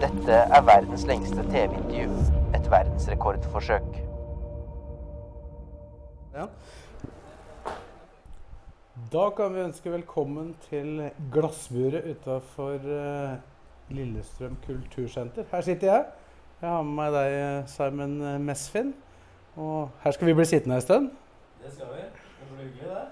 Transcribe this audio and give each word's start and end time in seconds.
Dette 0.00 0.32
er 0.32 0.62
verdens 0.66 1.06
lengste 1.06 1.42
TV-intervju. 1.50 2.10
Et 2.54 2.70
verdensrekordforsøk. 2.70 4.02
Da 9.12 9.30
kan 9.36 9.54
vi 9.54 9.60
ønske 9.60 9.92
velkommen 9.92 10.54
til 10.68 11.10
glassburet 11.32 12.04
utafor 12.10 12.78
Lillestrøm 13.88 14.56
kultursenter. 14.66 15.44
Her 15.52 15.60
sitter 15.60 15.92
jeg. 15.92 16.04
Jeg 16.60 16.70
har 16.70 16.82
med 16.82 16.94
meg 16.96 17.12
deg, 17.12 17.34
eh, 17.36 17.66
Simon 17.68 18.20
eh, 18.24 18.38
Mesfin. 18.40 18.94
Og 19.60 19.90
her 20.00 20.14
skal 20.16 20.26
vi 20.26 20.34
bli 20.34 20.44
sittende 20.48 20.78
en 20.78 20.80
stund. 20.80 21.10
Det 21.62 21.72
skal 21.74 21.90
vi. 21.92 22.04
Det 22.38 22.46
blir 22.48 22.64
hyggelig, 22.64 22.94
det. 22.94 23.02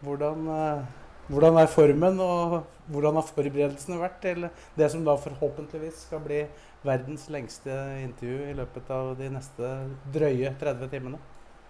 Hvordan, 0.00 0.48
eh, 0.48 1.01
hvordan 1.32 1.58
er 1.62 1.70
formen, 1.72 2.20
og 2.22 2.62
hvordan 2.92 3.18
har 3.18 3.26
forberedelsene 3.28 3.98
vært 4.00 4.20
til 4.24 4.46
det 4.78 4.90
som 4.92 5.04
da 5.06 5.14
forhåpentligvis 5.20 6.04
skal 6.06 6.22
bli 6.24 6.42
verdens 6.86 7.28
lengste 7.32 7.74
intervju 8.02 8.48
i 8.50 8.56
løpet 8.58 8.90
av 8.92 9.12
de 9.20 9.28
neste 9.32 9.68
drøye 10.14 10.54
30 10.60 10.90
timene? 10.92 11.20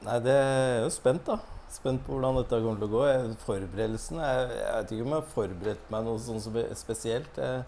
Nei, 0.02 0.16
det 0.24 0.34
er 0.34 0.80
jo 0.82 0.88
spent, 0.90 1.22
da. 1.28 1.36
Spent 1.72 2.02
på 2.04 2.16
hvordan 2.16 2.40
dette 2.40 2.58
kommer 2.64 2.80
til 2.82 2.88
å 2.88 2.96
gå. 2.96 3.36
Forberedelsene 3.46 4.24
Jeg, 4.26 4.48
jeg 4.58 4.72
vet 4.80 4.90
ikke 4.96 5.04
om 5.06 5.12
jeg 5.14 5.20
har 5.22 5.30
forberedt 5.36 5.92
meg 5.94 6.04
noe 6.08 6.20
sånn 6.20 6.42
spe- 6.42 6.66
spesielt. 6.76 7.38
Jeg 7.38 7.62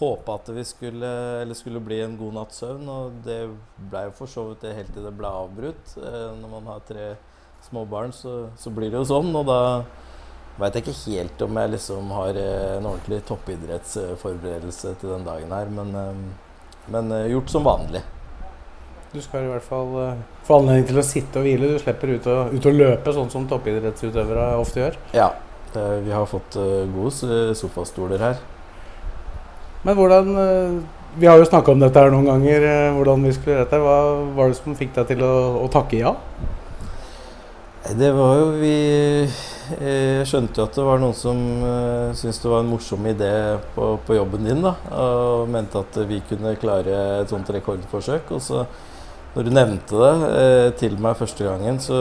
håpa 0.00 0.34
at 0.40 0.48
vi 0.56 0.64
skulle, 0.66 1.10
skulle 1.56 1.80
bli 1.84 2.00
en 2.04 2.16
god 2.20 2.34
natts 2.40 2.58
søvn, 2.62 2.88
og 2.92 3.20
det 3.26 3.38
ble 3.92 4.06
jo 4.08 4.16
for 4.18 4.32
så 4.32 4.46
vidt 4.50 4.64
det 4.66 4.74
helt 4.78 4.92
til 4.96 5.06
det 5.06 5.14
ble 5.20 5.30
avbrutt. 5.44 5.94
Eh, 6.00 6.32
Når 6.40 6.52
man 6.56 6.66
har 6.72 6.82
tre 6.88 7.06
små 7.68 7.84
barn, 7.88 8.12
så, 8.14 8.48
så 8.60 8.72
blir 8.72 8.90
det 8.92 9.00
jo 9.02 9.08
sånn, 9.12 9.30
og 9.36 9.46
da 9.48 9.60
veit 10.60 10.76
ikke 10.80 10.94
helt 11.04 11.42
om 11.44 11.58
jeg 11.60 11.72
liksom 11.74 12.12
har 12.16 12.38
eh, 12.40 12.76
en 12.78 12.88
ordentlig 12.88 13.20
toppidrettsforberedelse 13.28 14.94
til 15.00 15.12
den 15.12 15.26
dagen 15.26 15.52
her, 15.52 15.72
men, 15.72 15.94
eh, 16.00 16.92
men 16.94 17.12
eh, 17.12 17.30
gjort 17.34 17.52
som 17.52 17.66
vanlig. 17.66 18.02
Du 19.12 19.20
skal 19.24 19.46
i 19.46 19.50
hvert 19.50 19.64
fall 19.64 19.92
få 20.44 20.58
anledning 20.58 20.88
til 20.90 20.98
å 21.00 21.04
sitte 21.06 21.40
og 21.40 21.46
hvile. 21.46 21.70
Du 21.72 21.80
slipper 21.80 22.10
ut 22.10 22.26
og, 22.28 22.52
ut 22.52 22.66
og 22.68 22.74
løpe, 22.76 23.14
sånn 23.16 23.30
som 23.32 23.46
toppidrettsutøvere 23.48 24.48
ofte 24.60 24.82
gjør. 24.82 24.98
Ja, 25.16 25.30
vi 25.72 26.12
har 26.12 26.26
fått 26.28 26.58
gode 26.92 27.54
sofastoler 27.56 28.20
her. 28.20 28.42
Men 29.86 29.96
hvordan 29.96 30.28
Vi 31.16 31.28
har 31.30 31.38
jo 31.40 31.46
snakka 31.48 31.72
om 31.72 31.80
dette 31.80 31.96
her 31.96 32.12
noen 32.12 32.28
ganger, 32.28 32.66
hvordan 32.92 33.22
vi 33.24 33.32
skulle 33.32 33.54
gjøre 33.54 33.64
dette. 33.64 33.78
Hva 33.80 33.96
var 34.36 34.50
det 34.52 34.58
som 34.58 34.76
fikk 34.76 34.92
deg 34.98 35.14
til 35.14 35.22
å, 35.24 35.32
å 35.64 35.68
takke 35.72 36.02
ja? 36.02 36.12
Det 37.94 38.08
var 38.10 38.34
jo 38.34 38.46
vi 38.58 38.76
eh, 39.22 40.22
skjønte 40.26 40.58
jo 40.58 40.64
at 40.66 40.74
det 40.74 40.84
var 40.86 40.98
noen 40.98 41.14
som 41.14 41.38
uh, 41.62 42.14
syntes 42.18 42.40
det 42.42 42.50
var 42.50 42.64
en 42.64 42.70
morsom 42.72 43.04
idé 43.06 43.30
på, 43.76 43.92
på 44.02 44.16
jobben 44.16 44.48
din, 44.48 44.64
da. 44.64 44.72
Og 44.90 45.50
mente 45.52 45.78
at 45.84 45.98
vi 46.08 46.18
kunne 46.26 46.56
klare 46.58 46.96
et 47.20 47.30
sånt 47.30 47.50
rekordforsøk. 47.54 48.32
Og 48.34 48.42
så, 48.42 48.64
når 49.36 49.46
du 49.46 49.50
nevnte 49.54 50.00
det 50.00 50.30
eh, 50.40 50.70
til 50.80 50.96
meg 51.04 51.18
første 51.20 51.46
gangen, 51.46 51.78
så 51.78 52.00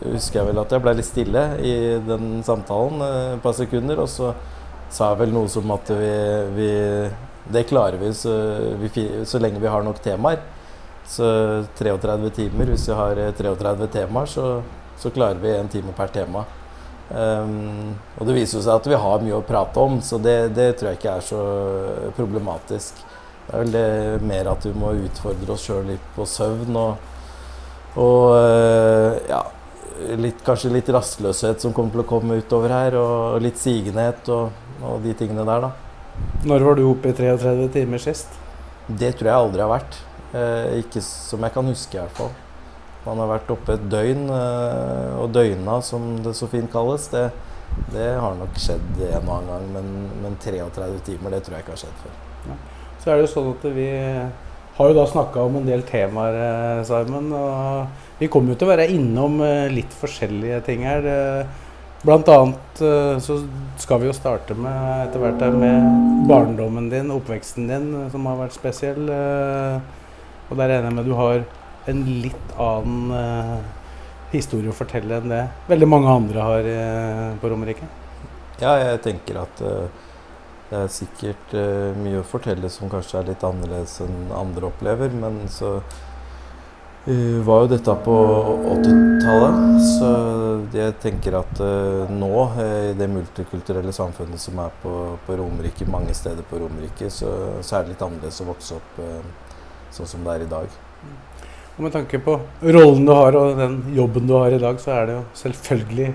husker 0.00 0.40
jeg 0.40 0.48
vel 0.48 0.62
at 0.64 0.74
jeg 0.74 0.82
ble 0.82 0.94
litt 0.98 1.08
stille 1.08 1.44
i 1.62 1.74
den 2.08 2.40
samtalen 2.46 3.04
eh, 3.06 3.34
et 3.36 3.44
par 3.44 3.54
sekunder. 3.58 4.00
Og 4.02 4.10
så 4.10 4.32
sa 4.90 5.12
jeg 5.12 5.20
vel 5.20 5.36
noe 5.36 5.52
som 5.52 5.70
at 5.76 5.92
vi, 5.92 6.14
vi 6.56 6.72
Det 7.52 7.62
klarer 7.68 8.00
vi 8.00 8.10
så, 8.16 8.32
vi 8.80 8.90
så 9.22 9.38
lenge 9.38 9.62
vi 9.62 9.70
har 9.70 9.86
nok 9.86 10.02
temaer. 10.02 10.42
Så 11.06 11.28
33 11.78 12.32
timer, 12.34 12.72
hvis 12.74 12.88
vi 12.90 12.98
har 12.98 13.22
eh, 13.22 13.30
33 13.38 13.86
temaer, 13.94 14.26
så, 14.26 14.48
så 14.98 15.12
klarer 15.14 15.40
vi 15.42 15.56
en 15.56 15.68
time 15.68 15.94
per 15.96 16.12
tema. 16.14 16.44
Um, 17.08 17.94
og 18.18 18.26
det 18.26 18.34
viser 18.34 18.64
seg 18.64 18.80
at 18.80 18.86
vi 18.90 18.98
har 18.98 19.22
mye 19.22 19.38
å 19.38 19.44
prate 19.46 19.78
om, 19.78 20.00
så 20.02 20.18
det, 20.18 20.36
det 20.56 20.72
tror 20.76 20.90
jeg 20.90 20.98
ikke 20.98 21.18
er 21.18 21.26
så 21.26 21.42
problematisk. 22.16 23.02
Det 23.46 23.52
er 23.54 23.62
vel 23.62 23.74
det 23.76 24.24
mer 24.26 24.50
at 24.50 24.64
vi 24.66 24.72
må 24.74 24.94
utfordre 25.06 25.54
oss 25.54 25.66
sjøl 25.68 25.84
litt 25.92 26.06
på 26.16 26.26
søvn 26.26 26.78
og, 26.80 27.12
og 28.02 28.24
uh, 28.34 29.12
ja, 29.30 29.44
litt, 30.18 30.42
kanskje 30.46 30.72
litt 30.74 30.90
rastløshet 30.90 31.62
som 31.62 31.74
kommer 31.76 31.94
til 31.94 32.02
å 32.02 32.08
komme 32.10 32.40
utover 32.42 32.74
her, 32.74 32.98
og 32.98 33.38
litt 33.44 33.60
sigenhet 33.60 34.26
og, 34.34 34.50
og 34.82 34.98
de 35.06 35.14
tingene 35.18 35.46
der, 35.46 35.68
da. 35.68 35.72
Når 36.48 36.64
var 36.64 36.78
du 36.78 36.88
oppe 36.88 37.12
i 37.12 37.14
33 37.14 37.68
timer 37.76 38.02
sist? 38.02 38.34
Det 38.86 39.12
tror 39.14 39.30
jeg 39.30 39.44
aldri 39.44 39.62
har 39.62 39.70
vært. 39.76 40.00
Uh, 40.34 40.82
ikke 40.82 41.04
som 41.04 41.46
jeg 41.46 41.54
kan 41.54 41.70
huske, 41.70 41.94
i 41.94 42.02
hvert 42.02 42.18
fall. 42.18 42.34
Man 43.06 43.20
har 43.22 43.28
vært 43.30 43.50
oppe 43.54 43.76
et 43.76 43.84
døgn, 43.90 44.24
eh, 44.34 45.12
og 45.20 45.30
døgna, 45.34 45.78
som 45.84 46.16
det 46.24 46.32
så 46.34 46.48
fint 46.50 46.70
kalles, 46.72 47.06
det, 47.12 47.28
det 47.94 48.08
har 48.18 48.34
nok 48.38 48.56
skjedd 48.58 49.02
en 49.12 49.28
og 49.28 49.36
annen 49.36 49.52
gang. 49.52 49.68
Men, 49.76 49.92
men 50.24 50.38
33 50.42 50.88
timer, 51.06 51.36
det 51.36 51.44
tror 51.46 51.56
jeg 51.56 51.66
ikke 51.66 51.76
har 51.76 51.84
skjedd 51.84 52.00
før. 52.02 52.16
Så 53.02 53.12
er 53.12 53.14
det 53.14 53.26
jo 53.26 53.30
sånn 53.30 53.52
at 53.52 53.68
vi 53.76 53.90
har 54.76 54.90
jo 54.90 54.96
da 54.96 55.04
snakka 55.08 55.44
om 55.46 55.60
en 55.60 55.68
del 55.68 55.84
temaer, 55.86 56.38
eh, 56.46 56.80
Simon. 56.88 57.30
Og 57.30 58.18
vi 58.18 58.30
kommer 58.32 58.52
jo 58.52 58.58
til 58.58 58.68
å 58.68 58.72
være 58.72 58.88
innom 58.96 59.38
eh, 59.46 59.68
litt 59.70 59.94
forskjellige 60.00 60.64
ting 60.66 60.82
her. 60.88 61.06
Blant 62.06 62.28
annet 62.30 62.80
så 63.24 63.38
skal 63.80 64.02
vi 64.02 64.06
jo 64.06 64.14
starte 64.14 64.54
med 64.54 65.06
etter 65.08 65.22
hvert 65.22 65.40
med 65.56 66.26
barndommen 66.28 66.90
din, 66.92 67.08
oppveksten 67.10 67.66
din, 67.70 67.88
som 68.12 68.28
har 68.28 68.36
vært 68.44 68.54
spesiell. 68.54 69.08
Og 69.08 70.52
der 70.60 70.70
regner 70.70 70.90
jeg 70.92 70.98
med 71.00 71.08
du 71.08 71.14
har 71.18 71.40
en 71.90 72.02
litt 72.22 72.56
annen 72.60 73.12
eh, 73.16 73.58
historie 74.32 74.72
å 74.72 74.76
fortelle 74.76 75.20
enn 75.20 75.30
det 75.30 75.44
veldig 75.70 75.88
mange 75.88 76.10
andre 76.10 76.48
har 76.48 76.72
eh, 76.72 77.30
på 77.40 77.52
Romerike. 77.52 77.86
Ja, 78.60 78.74
jeg 78.80 79.02
tenker 79.04 79.42
at 79.44 79.62
eh, 79.62 80.02
det 80.70 80.80
er 80.80 80.90
sikkert 80.90 81.54
eh, 81.54 81.94
mye 82.00 82.22
å 82.22 82.26
fortelle 82.26 82.70
som 82.72 82.90
kanskje 82.90 83.20
er 83.20 83.30
litt 83.30 83.46
annerledes 83.46 84.00
enn 84.02 84.32
andre 84.34 84.66
opplever, 84.70 85.12
men 85.14 85.44
så 85.52 85.76
eh, 87.06 87.38
var 87.46 87.62
jo 87.62 87.70
dette 87.76 87.94
på 88.02 88.16
80-tallet, 88.72 89.60
så 89.92 90.10
jeg 90.74 90.96
tenker 91.04 91.38
at 91.38 91.62
eh, 91.62 92.10
nå, 92.10 92.32
i 92.58 92.96
det 92.98 93.10
multikulturelle 93.12 93.94
samfunnet 93.94 94.42
som 94.42 94.58
er 94.64 94.74
på, 94.82 94.96
på 95.28 95.38
Romerike, 95.38 95.86
mange 95.92 96.16
steder 96.18 96.42
på 96.50 96.58
Romerike, 96.64 97.12
så, 97.14 97.30
så 97.62 97.78
er 97.78 97.86
det 97.86 97.94
litt 97.94 98.06
annerledes 98.08 98.42
å 98.42 98.50
vokse 98.50 98.80
opp 98.80 99.02
eh, 99.06 99.52
sånn 99.94 100.10
som 100.16 100.26
det 100.26 100.34
er 100.34 100.48
i 100.48 100.50
dag. 100.50 100.80
Og 101.76 101.84
med 101.84 101.92
tanke 101.92 102.18
på 102.24 102.38
rollen 102.64 103.04
du 103.04 103.12
har 103.12 103.36
og 103.36 103.58
den 103.58 103.74
jobben 103.96 104.24
du 104.28 104.32
har 104.38 104.54
i 104.54 104.60
dag, 104.60 104.78
så 104.80 104.94
er 104.94 105.08
det 105.10 105.16
jo 105.18 105.24
selvfølgelig 105.42 106.06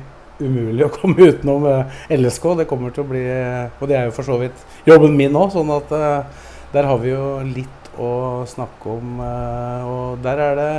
umulig 0.41 0.87
å 0.87 0.93
komme 0.95 1.27
utenom 1.29 1.67
eh, 1.69 1.99
LSK. 2.17 2.47
Det 2.57 2.65
kommer 2.69 2.95
til 2.95 3.03
å 3.05 3.09
bli 3.11 3.21
Og 3.77 3.83
det 3.89 3.99
er 3.99 4.07
jo 4.07 4.15
for 4.15 4.25
så 4.25 4.39
vidt 4.41 4.63
jobben 4.89 5.13
min 5.19 5.37
òg, 5.37 5.51
sånn 5.53 5.69
at 5.75 5.93
eh, 5.93 6.47
der 6.73 6.89
har 6.89 7.01
vi 7.03 7.13
jo 7.13 7.27
litt 7.45 7.91
å 8.01 8.41
snakke 8.49 8.95
om. 8.95 9.21
eh, 9.21 9.85
Og 9.91 10.25
der 10.25 10.41
er 10.47 10.57
det 10.57 10.71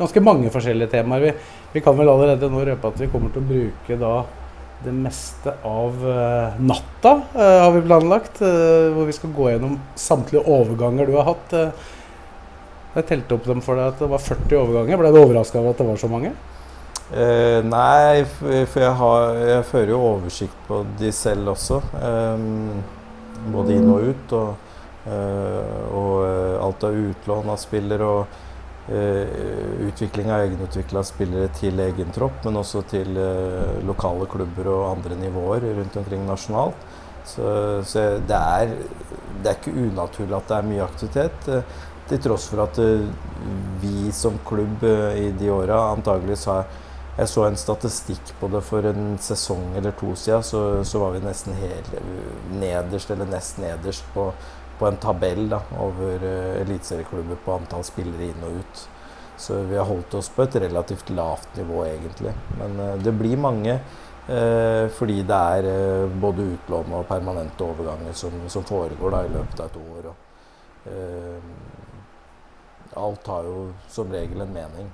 ganske 0.00 0.24
mange 0.26 0.50
forskjellige 0.50 0.96
temaer. 0.96 1.28
Vi, 1.28 1.34
vi 1.76 1.84
kan 1.84 1.94
vel 1.94 2.10
allerede 2.10 2.50
nå 2.50 2.66
røpe 2.66 2.90
at 2.90 3.04
vi 3.04 3.12
kommer 3.12 3.30
til 3.30 3.44
å 3.44 3.50
bruke 3.52 4.00
da 4.00 4.16
det 4.84 4.92
meste 4.92 5.52
av 5.64 5.94
natta, 6.60 7.12
har 7.32 7.70
vi 7.72 7.80
planlagt. 7.86 8.42
hvor 8.42 9.06
vi 9.08 9.14
skal 9.16 9.30
gå 9.32 9.46
gjennom 9.48 9.78
samtlige 9.96 10.42
overganger 10.50 11.08
du 11.08 11.14
har 11.14 11.30
hatt. 11.30 11.54
Eh, 12.94 13.00
jeg 13.00 13.10
telte 13.10 13.36
opp 13.36 13.46
dem 13.50 13.62
for 13.64 13.78
deg 13.78 13.92
at 13.92 14.02
det 14.02 14.10
var 14.10 14.22
40 14.22 14.58
overganger. 14.62 15.00
Ble 15.00 15.12
du 15.12 15.20
overraska 15.20 15.60
over 15.60 15.74
at 15.74 15.82
det 15.82 15.88
var 15.90 16.00
så 16.00 16.10
mange? 16.12 16.34
Eh, 17.12 17.60
nei, 17.66 18.24
for 18.24 18.80
jeg, 18.80 18.94
har, 19.00 19.36
jeg 19.36 19.66
fører 19.68 19.92
jo 19.92 20.00
oversikt 20.14 20.62
på 20.68 20.80
de 20.98 21.10
selv 21.12 21.52
også. 21.52 21.82
Ehm, 22.00 22.80
både 23.52 23.76
inn 23.76 23.90
og 23.92 24.08
ut. 24.08 24.34
Og, 24.38 24.72
eh, 25.10 25.84
og 25.92 26.16
eh, 26.24 26.56
alt 26.64 26.88
av 26.88 26.98
utlån 27.10 27.52
av 27.52 27.60
spillere 27.60 28.08
og 28.08 28.40
eh, 28.88 29.86
utvikling 29.88 30.32
av 30.32 30.46
egenutvikla 30.46 31.04
spillere 31.04 31.52
til 31.60 31.80
egen 31.84 32.12
tropp, 32.14 32.40
men 32.46 32.62
også 32.62 32.84
til 32.90 33.16
eh, 33.20 33.80
lokale 33.86 34.28
klubber 34.30 34.72
og 34.72 34.90
andre 34.94 35.18
nivåer 35.20 35.68
rundt 35.80 36.00
omkring 36.00 36.24
nasjonalt. 36.28 36.92
Så, 37.24 37.46
så 37.88 38.02
det, 38.20 38.36
er, 38.36 38.74
det 39.40 39.48
er 39.48 39.56
ikke 39.56 39.72
unaturlig 39.72 40.36
at 40.36 40.50
det 40.50 40.56
er 40.56 40.66
mye 40.68 40.84
aktivitet. 40.84 41.46
Til 42.08 42.20
tross 42.24 42.48
for 42.52 42.64
at 42.64 42.78
eh, 42.82 43.06
vi 43.82 44.10
som 44.12 44.36
klubb 44.46 44.84
eh, 44.84 45.20
i 45.26 45.30
de 45.38 45.50
åra 45.52 45.80
antageligvis 45.92 46.48
har 46.50 46.66
Jeg 47.14 47.30
så 47.30 47.44
en 47.46 47.54
statistikk 47.54 48.32
på 48.40 48.48
det 48.50 48.58
for 48.66 48.82
en 48.88 49.12
sesong 49.22 49.76
eller 49.78 49.92
to 49.94 50.16
siden, 50.18 50.42
så, 50.42 50.82
så 50.82 50.98
var 50.98 51.12
vi 51.14 51.20
nesten 51.22 51.54
helt 51.54 51.92
nederst 52.50 53.12
eller 53.14 53.28
nest 53.30 53.60
nederst 53.62 54.08
på, 54.10 54.24
på 54.80 54.88
en 54.88 54.98
tabell 54.98 55.44
da, 55.52 55.60
over 55.78 56.24
uh, 56.26 56.56
eliteserieklubber 56.64 57.38
på 57.44 57.54
antall 57.54 57.86
spillere 57.86 58.32
inn 58.32 58.42
og 58.48 58.56
ut. 58.58 58.82
Så 59.38 59.60
vi 59.70 59.78
har 59.78 59.86
holdt 59.86 60.16
oss 60.18 60.32
på 60.34 60.42
et 60.42 60.58
relativt 60.64 61.14
lavt 61.14 61.54
nivå, 61.60 61.84
egentlig. 61.86 62.34
Men 62.58 62.74
uh, 62.82 62.90
det 62.98 63.14
blir 63.14 63.38
mange 63.38 63.78
uh, 63.78 64.90
fordi 64.98 65.20
det 65.22 65.38
er 65.54 65.70
uh, 65.70 66.18
både 66.26 66.50
utlån 66.56 66.98
og 66.98 67.06
permanente 67.14 67.62
overganger 67.62 68.18
som, 68.24 68.42
som 68.50 68.66
foregår 68.66 69.14
da, 69.14 69.22
i 69.22 69.34
løpet 69.38 69.62
av 69.62 69.70
et 69.70 69.80
år. 69.84 70.10
Og, 70.10 70.20
alt 73.00 73.26
har 73.30 73.48
jo 73.48 73.64
som 73.90 74.12
regel 74.12 74.44
en 74.44 74.54
mening. 74.54 74.92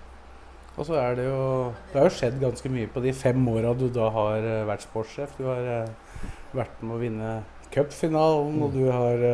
Og 0.76 0.86
så 0.88 0.96
er 0.96 1.16
det 1.18 1.26
jo 1.26 1.72
Det 1.90 1.98
har 1.98 2.06
jo 2.08 2.16
skjedd 2.16 2.40
ganske 2.40 2.72
mye 2.72 2.88
på 2.88 3.02
de 3.04 3.12
fem 3.12 3.48
åra 3.52 3.74
du 3.76 3.88
da 3.92 4.08
har 4.14 4.46
vært 4.68 4.86
sportssjef. 4.86 5.36
Du 5.38 5.44
har 5.50 5.90
vært 6.56 6.82
med 6.82 6.96
å 6.96 7.00
vinne 7.00 7.32
cupfinalen, 7.74 8.56
mm. 8.56 8.62
og 8.64 8.74
du 8.74 8.84
har 8.90 9.24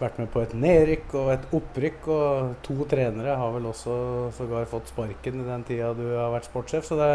vært 0.00 0.18
med 0.20 0.30
på 0.32 0.42
et 0.44 0.54
nedrykk 0.56 1.14
og 1.20 1.32
et 1.34 1.50
opprykk. 1.56 2.08
Og 2.12 2.54
to 2.66 2.78
trenere 2.90 3.36
har 3.40 3.52
vel 3.56 3.68
også 3.72 3.96
sågar 4.36 4.70
fått 4.70 4.92
sparken 4.92 5.42
i 5.42 5.50
den 5.50 5.66
tida 5.68 5.92
du 5.96 6.06
har 6.14 6.32
vært 6.34 6.48
sportssjef. 6.50 6.86
Så 6.88 6.98
det 7.00 7.10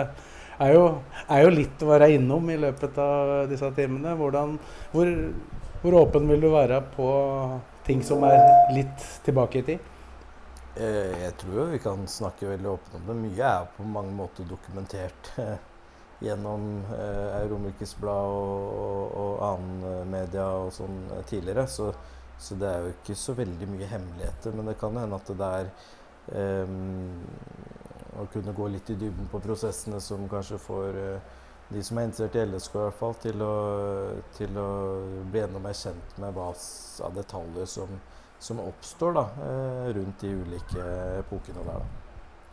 er 0.61 0.75
jo, 0.75 0.85
er 1.29 1.45
jo 1.45 1.55
litt 1.55 1.83
å 1.83 1.91
være 1.91 2.11
innom 2.17 2.49
i 2.51 2.59
løpet 2.61 2.99
av 3.01 3.33
disse 3.51 3.71
timene. 3.77 4.15
Hvordan, 4.19 4.57
hvor, 4.93 5.13
hvor, 5.81 5.99
åpen 6.03 6.29
vil 6.29 6.43
du 6.43 6.51
være 6.53 6.81
på 6.95 7.09
ting 7.87 8.03
som 8.05 8.23
er 8.27 8.41
litt 8.75 9.07
tilbake 9.25 9.61
i 9.61 9.67
tid? 9.71 9.89
Eh, 10.75 11.17
jeg 11.23 11.35
tror 11.41 11.57
jo 11.59 11.67
vi 11.73 11.81
kan 11.83 12.07
snakke 12.07 12.53
veldig 12.53 12.71
åpent 12.71 12.95
om 13.01 13.09
det. 13.09 13.17
Mye 13.25 13.51
er 13.57 13.67
på 13.75 13.83
mange 13.87 14.15
måter 14.15 14.47
dokumentert 14.47 15.33
gjennom 16.25 16.71
eh, 16.95 17.43
Romerikes 17.51 17.97
Blad 17.99 18.37
og, 18.37 18.65
og, 18.85 19.19
og 19.25 19.45
annen 19.49 20.09
media 20.11 20.47
og 20.61 20.73
sånn 20.75 21.03
tidligere. 21.29 21.67
Så 21.67 21.91
så 22.41 22.55
det 22.57 22.67
er 22.67 22.79
jo 22.81 22.93
ikke 22.95 23.15
så 23.15 23.35
veldig 23.37 23.67
mye 23.69 23.87
hemmeligheter. 23.89 24.55
Men 24.57 24.71
det 24.71 24.79
kan 24.81 24.97
hende 24.97 25.17
at 25.19 25.27
det 25.41 25.49
er 25.57 25.67
eh, 26.39 26.71
å 28.17 28.25
kunne 28.33 28.55
gå 28.57 28.69
litt 28.73 28.89
i 28.89 28.97
dybden 28.97 29.29
på 29.29 29.41
prosessene 29.43 30.01
som 30.01 30.25
kanskje 30.29 30.57
får 30.61 30.97
eh, 31.03 31.37
de 31.71 31.83
som 31.85 31.99
er 32.01 32.09
interessert 32.09 32.35
i 32.35 32.47
LSK, 32.49 32.73
i 32.73 32.81
hvert 32.81 32.97
fall, 32.99 33.13
til 33.23 33.43
å, 33.45 33.53
til 34.35 34.57
å 34.59 34.69
bli 35.31 35.43
enda 35.43 35.61
mer 35.63 35.77
kjent 35.77 36.17
med 36.19 36.33
hva 36.35 36.49
av 36.51 37.13
detaljer 37.15 37.69
som, 37.69 37.93
som 38.41 38.61
oppstår 38.63 39.15
da, 39.19 39.25
uh, 39.37 39.89
rundt 39.95 40.23
de 40.23 40.33
ulike 40.41 40.85
epokene 41.21 41.65
der. 41.67 41.83
Da. 41.83 42.01